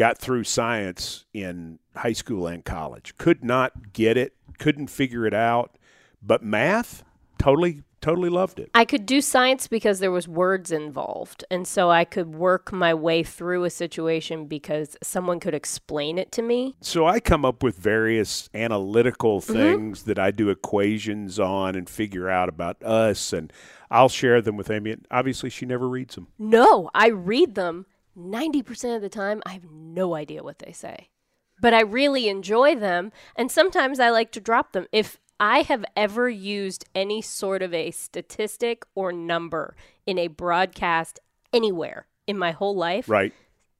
got 0.00 0.16
through 0.16 0.42
science 0.42 1.26
in 1.34 1.78
high 1.94 2.14
school 2.14 2.46
and 2.46 2.64
college. 2.64 3.14
Could 3.18 3.44
not 3.44 3.92
get 3.92 4.16
it, 4.16 4.32
couldn't 4.58 4.86
figure 4.86 5.26
it 5.26 5.34
out. 5.34 5.76
But 6.22 6.42
math, 6.42 7.04
totally, 7.38 7.82
totally 8.00 8.30
loved 8.30 8.58
it. 8.58 8.70
I 8.74 8.86
could 8.86 9.04
do 9.04 9.20
science 9.20 9.66
because 9.66 9.98
there 9.98 10.10
was 10.10 10.26
words 10.26 10.72
involved, 10.72 11.44
and 11.50 11.68
so 11.68 11.90
I 11.90 12.06
could 12.06 12.34
work 12.34 12.72
my 12.72 12.94
way 12.94 13.22
through 13.22 13.64
a 13.64 13.70
situation 13.70 14.46
because 14.46 14.96
someone 15.02 15.38
could 15.38 15.54
explain 15.54 16.16
it 16.16 16.32
to 16.32 16.40
me. 16.40 16.76
So 16.80 17.06
I 17.06 17.20
come 17.20 17.44
up 17.44 17.62
with 17.62 17.76
various 17.76 18.48
analytical 18.54 19.42
mm-hmm. 19.42 19.52
things 19.52 20.04
that 20.04 20.18
I 20.18 20.30
do 20.30 20.48
equations 20.48 21.38
on 21.38 21.74
and 21.74 21.90
figure 21.90 22.30
out 22.30 22.48
about 22.48 22.82
us, 22.82 23.34
and 23.34 23.52
I'll 23.90 24.08
share 24.08 24.40
them 24.40 24.56
with 24.56 24.70
Amie. 24.70 24.92
And 24.92 25.06
obviously, 25.10 25.50
she 25.50 25.66
never 25.66 25.86
reads 25.86 26.14
them. 26.14 26.28
No, 26.38 26.88
I 26.94 27.08
read 27.08 27.54
them 27.54 27.84
90% 28.16 28.96
of 28.96 29.02
the 29.02 29.08
time. 29.08 29.42
I 29.46 29.52
have 29.52 29.70
no 29.70 30.14
idea 30.14 30.42
what 30.42 30.58
they 30.58 30.72
say. 30.72 31.08
But 31.60 31.74
I 31.74 31.82
really 31.82 32.28
enjoy 32.28 32.74
them, 32.74 33.12
and 33.36 33.50
sometimes 33.50 34.00
I 34.00 34.08
like 34.10 34.32
to 34.32 34.40
drop 34.40 34.72
them. 34.72 34.86
If 34.92 35.18
I 35.38 35.60
have 35.62 35.84
ever 35.96 36.28
used 36.28 36.86
any 36.94 37.20
sort 37.20 37.62
of 37.62 37.74
a 37.74 37.90
statistic 37.90 38.84
or 38.94 39.12
number 39.12 39.76
in 40.06 40.18
a 40.18 40.28
broadcast 40.28 41.20
anywhere 41.52 42.06
in 42.26 42.38
my 42.38 42.52
whole 42.52 42.74
life, 42.74 43.08
Right, 43.08 43.34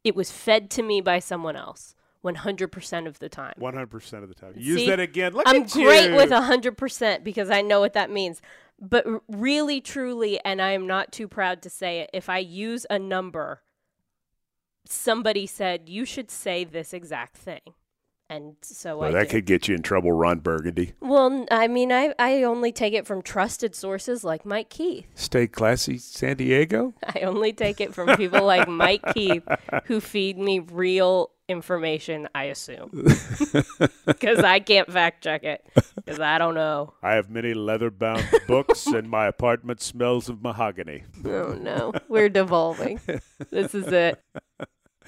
it 0.04 0.14
was 0.14 0.30
fed 0.30 0.70
to 0.72 0.82
me 0.82 1.00
by 1.00 1.18
someone 1.20 1.56
else 1.56 1.94
100% 2.24 3.06
of 3.06 3.18
the 3.18 3.28
time. 3.30 3.54
one 3.56 3.72
hundred 3.72 3.90
percent 3.90 4.22
of 4.22 4.28
the 4.28 4.34
time. 4.34 4.52
Use 4.56 4.80
See, 4.80 4.86
that 4.90 5.00
again. 5.00 5.32
Look 5.32 5.44
I'm 5.46 5.62
at 5.62 5.70
great 5.70 6.10
you. 6.10 6.16
with 6.16 6.30
a 6.32 6.42
hundred 6.42 6.76
percent 6.76 7.24
because 7.24 7.48
I 7.50 7.62
know 7.62 7.80
what 7.80 7.94
that 7.94 8.10
means. 8.10 8.42
But 8.78 9.06
really, 9.28 9.80
truly, 9.80 10.38
and 10.44 10.60
I 10.60 10.72
am 10.72 10.86
not 10.86 11.12
too 11.12 11.28
proud 11.28 11.62
to 11.62 11.70
say 11.70 12.00
it, 12.00 12.10
if 12.12 12.28
I 12.28 12.38
use 12.38 12.84
a 12.90 12.98
number, 12.98 13.62
somebody 14.86 15.46
said 15.46 15.88
you 15.88 16.04
should 16.04 16.30
say 16.30 16.64
this 16.64 16.92
exact 16.92 17.36
thing, 17.36 17.60
and 18.28 18.56
so 18.62 18.98
Well, 18.98 19.08
I 19.10 19.12
that 19.12 19.22
did. 19.24 19.30
could 19.30 19.44
get 19.46 19.68
you 19.68 19.74
in 19.74 19.82
trouble, 19.82 20.12
Ron 20.12 20.38
Burgundy. 20.40 20.92
Well, 21.00 21.46
I 21.50 21.68
mean, 21.68 21.92
I 21.92 22.14
I 22.18 22.42
only 22.42 22.72
take 22.72 22.94
it 22.94 23.06
from 23.06 23.22
trusted 23.22 23.74
sources 23.74 24.24
like 24.24 24.44
Mike 24.46 24.70
Keith. 24.70 25.06
Stay 25.14 25.46
classy, 25.46 25.98
San 25.98 26.36
Diego. 26.36 26.94
I 27.14 27.20
only 27.20 27.52
take 27.52 27.80
it 27.80 27.94
from 27.94 28.16
people 28.16 28.44
like 28.44 28.68
Mike 28.68 29.02
Keith 29.14 29.42
who 29.84 30.00
feed 30.00 30.38
me 30.38 30.58
real 30.60 31.30
information. 31.48 32.28
I 32.32 32.44
assume 32.44 32.90
because 34.06 34.38
I 34.38 34.60
can't 34.60 34.90
fact 34.92 35.24
check 35.24 35.42
it 35.42 35.66
because 35.96 36.20
I 36.20 36.38
don't 36.38 36.54
know. 36.54 36.94
I 37.02 37.14
have 37.14 37.28
many 37.28 37.54
leather-bound 37.54 38.24
books, 38.46 38.86
and 38.86 39.10
my 39.10 39.26
apartment 39.26 39.80
smells 39.80 40.28
of 40.28 40.40
mahogany. 40.42 41.02
Oh 41.24 41.58
no, 41.60 41.92
we're 42.08 42.28
devolving. 42.28 43.00
this 43.50 43.74
is 43.74 43.88
it. 43.88 44.22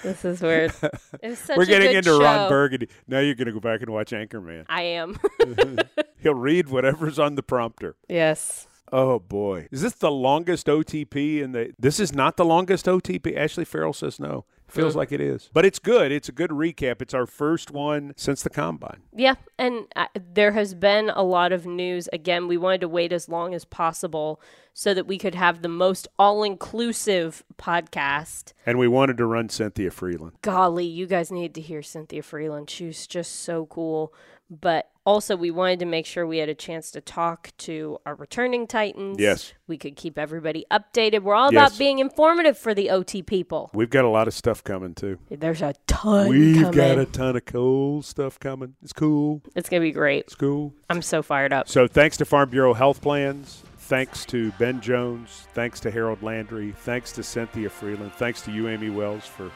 This 0.02 0.24
is 0.24 0.40
weird. 0.40 0.72
We're 1.22 1.64
getting 1.66 1.92
into 1.96 2.10
show. 2.10 2.20
Ron 2.22 2.48
Burgundy. 2.48 2.88
Now 3.06 3.20
you're 3.20 3.34
going 3.34 3.46
to 3.46 3.52
go 3.52 3.60
back 3.60 3.82
and 3.82 3.90
watch 3.90 4.10
Anchorman. 4.10 4.64
I 4.68 4.82
am. 4.82 5.18
He'll 6.20 6.34
read 6.34 6.68
whatever's 6.68 7.18
on 7.18 7.34
the 7.34 7.42
prompter. 7.42 7.96
yes. 8.08 8.66
Oh 8.94 9.18
boy, 9.20 9.68
is 9.70 9.80
this 9.80 9.94
the 9.94 10.10
longest 10.10 10.66
OTP 10.66 11.40
in 11.40 11.52
the? 11.52 11.72
This 11.78 11.98
is 11.98 12.14
not 12.14 12.36
the 12.36 12.44
longest 12.44 12.84
OTP. 12.84 13.34
Ashley 13.34 13.64
Farrell 13.64 13.94
says 13.94 14.20
no. 14.20 14.44
Feels 14.72 14.94
Mm. 14.94 14.96
like 14.96 15.12
it 15.12 15.20
is, 15.20 15.50
but 15.52 15.64
it's 15.66 15.78
good. 15.78 16.10
It's 16.10 16.28
a 16.28 16.32
good 16.32 16.50
recap. 16.50 17.02
It's 17.02 17.12
our 17.14 17.26
first 17.26 17.70
one 17.70 18.14
since 18.16 18.42
the 18.42 18.50
combine. 18.50 19.02
Yeah, 19.14 19.34
and 19.58 19.84
uh, 19.94 20.06
there 20.16 20.52
has 20.52 20.74
been 20.74 21.10
a 21.10 21.22
lot 21.22 21.52
of 21.52 21.66
news. 21.66 22.08
Again, 22.12 22.48
we 22.48 22.56
wanted 22.56 22.80
to 22.80 22.88
wait 22.88 23.12
as 23.12 23.28
long 23.28 23.54
as 23.54 23.64
possible 23.66 24.40
so 24.72 24.94
that 24.94 25.06
we 25.06 25.18
could 25.18 25.34
have 25.34 25.60
the 25.60 25.68
most 25.68 26.08
all-inclusive 26.18 27.44
podcast. 27.58 28.52
And 28.64 28.78
we 28.78 28.88
wanted 28.88 29.16
to 29.18 29.26
run 29.26 29.48
Cynthia 29.48 29.90
Frelund. 29.90 30.32
Golly, 30.42 30.86
you 30.86 31.06
guys 31.06 31.30
need 31.30 31.54
to 31.56 31.60
hear 31.60 31.82
Cynthia 31.82 32.22
Frelund. 32.22 32.70
She's 32.70 33.06
just 33.06 33.40
so 33.40 33.66
cool. 33.66 34.14
But 34.60 34.90
also, 35.06 35.34
we 35.34 35.50
wanted 35.50 35.78
to 35.80 35.86
make 35.86 36.04
sure 36.04 36.26
we 36.26 36.38
had 36.38 36.50
a 36.50 36.54
chance 36.54 36.90
to 36.90 37.00
talk 37.00 37.50
to 37.58 37.98
our 38.04 38.14
returning 38.14 38.66
Titans. 38.66 39.16
Yes. 39.18 39.54
We 39.66 39.78
could 39.78 39.96
keep 39.96 40.18
everybody 40.18 40.66
updated. 40.70 41.22
We're 41.22 41.34
all 41.34 41.50
Yes. 41.52 41.70
about 41.70 41.78
being 41.78 41.98
informative 42.00 42.58
for 42.58 42.74
the 42.74 42.90
OT 42.90 43.22
people. 43.22 43.70
We've 43.72 43.88
got 43.90 44.04
a 44.04 44.08
lot 44.10 44.28
of 44.28 44.34
stuff 44.34 44.62
coming 44.62 44.94
too. 44.94 45.18
There's 45.30 45.62
a 45.62 45.74
ton 45.86 46.28
We've 46.28 46.56
coming. 46.56 46.70
got 46.72 46.98
a 46.98 47.06
ton 47.06 47.34
of 47.36 47.46
cool 47.46 48.02
stuff 48.02 48.38
coming. 48.38 48.74
It's 48.82 48.92
cool. 48.92 49.40
It's 49.56 49.68
going 49.70 49.80
to 49.82 49.88
be 49.88 49.92
great. 49.92 50.24
It's 50.26 50.34
cool. 50.34 50.74
I'm 50.90 51.00
so 51.02 51.22
fired 51.22 51.52
up. 51.52 51.68
So 51.68 51.86
thanks 51.86 52.18
to 52.18 52.24
Farm 52.26 52.50
Bureau 52.50 52.74
Health 52.74 53.00
Plans. 53.00 53.62
Thanks 53.78 54.24
to 54.26 54.52
Ben 54.52 54.80
Jones. 54.80 55.46
Thanks 55.54 55.80
to 55.80 55.90
Harold 55.90 56.22
Landry. 56.22 56.72
Thanks 56.78 57.10
to 57.12 57.22
Cynthia 57.22 57.68
Frelund. 57.70 58.12
Thanks 58.12 58.42
to 58.42 58.52
you, 58.52 58.68
Amie 58.68 58.90
Wells, 58.90 59.26
for 59.26 59.50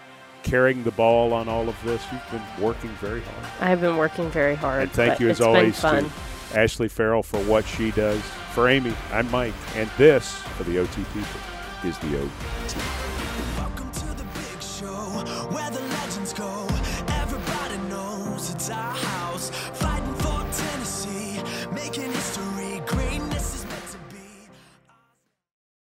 carrying 0.46 0.84
the 0.84 0.92
ball 0.92 1.32
on 1.32 1.48
all 1.48 1.68
of 1.68 1.76
this. 1.84 2.02
You've 2.12 2.30
been 2.30 2.64
working 2.64 2.90
very 3.00 3.20
hard. 3.20 3.44
I 3.60 3.66
have 3.68 3.80
been 3.80 3.96
working 3.96 4.30
very 4.30 4.54
hard. 4.54 4.82
And 4.82 4.92
thank 4.92 5.18
you 5.20 5.28
as 5.28 5.40
always 5.40 5.80
to 5.80 6.08
Ashley 6.54 6.88
Farrell 6.88 7.22
for 7.22 7.40
what 7.40 7.66
she 7.66 7.90
does. 7.90 8.22
For 8.52 8.68
Amie, 8.68 8.94
I'm 9.12 9.30
Mike, 9.30 9.54
and 9.74 9.90
this 9.98 10.32
for 10.56 10.64
the 10.64 10.78
OT 10.78 11.04
people 11.12 11.40
is 11.84 11.98
the 11.98 12.18
OT. 12.18 12.26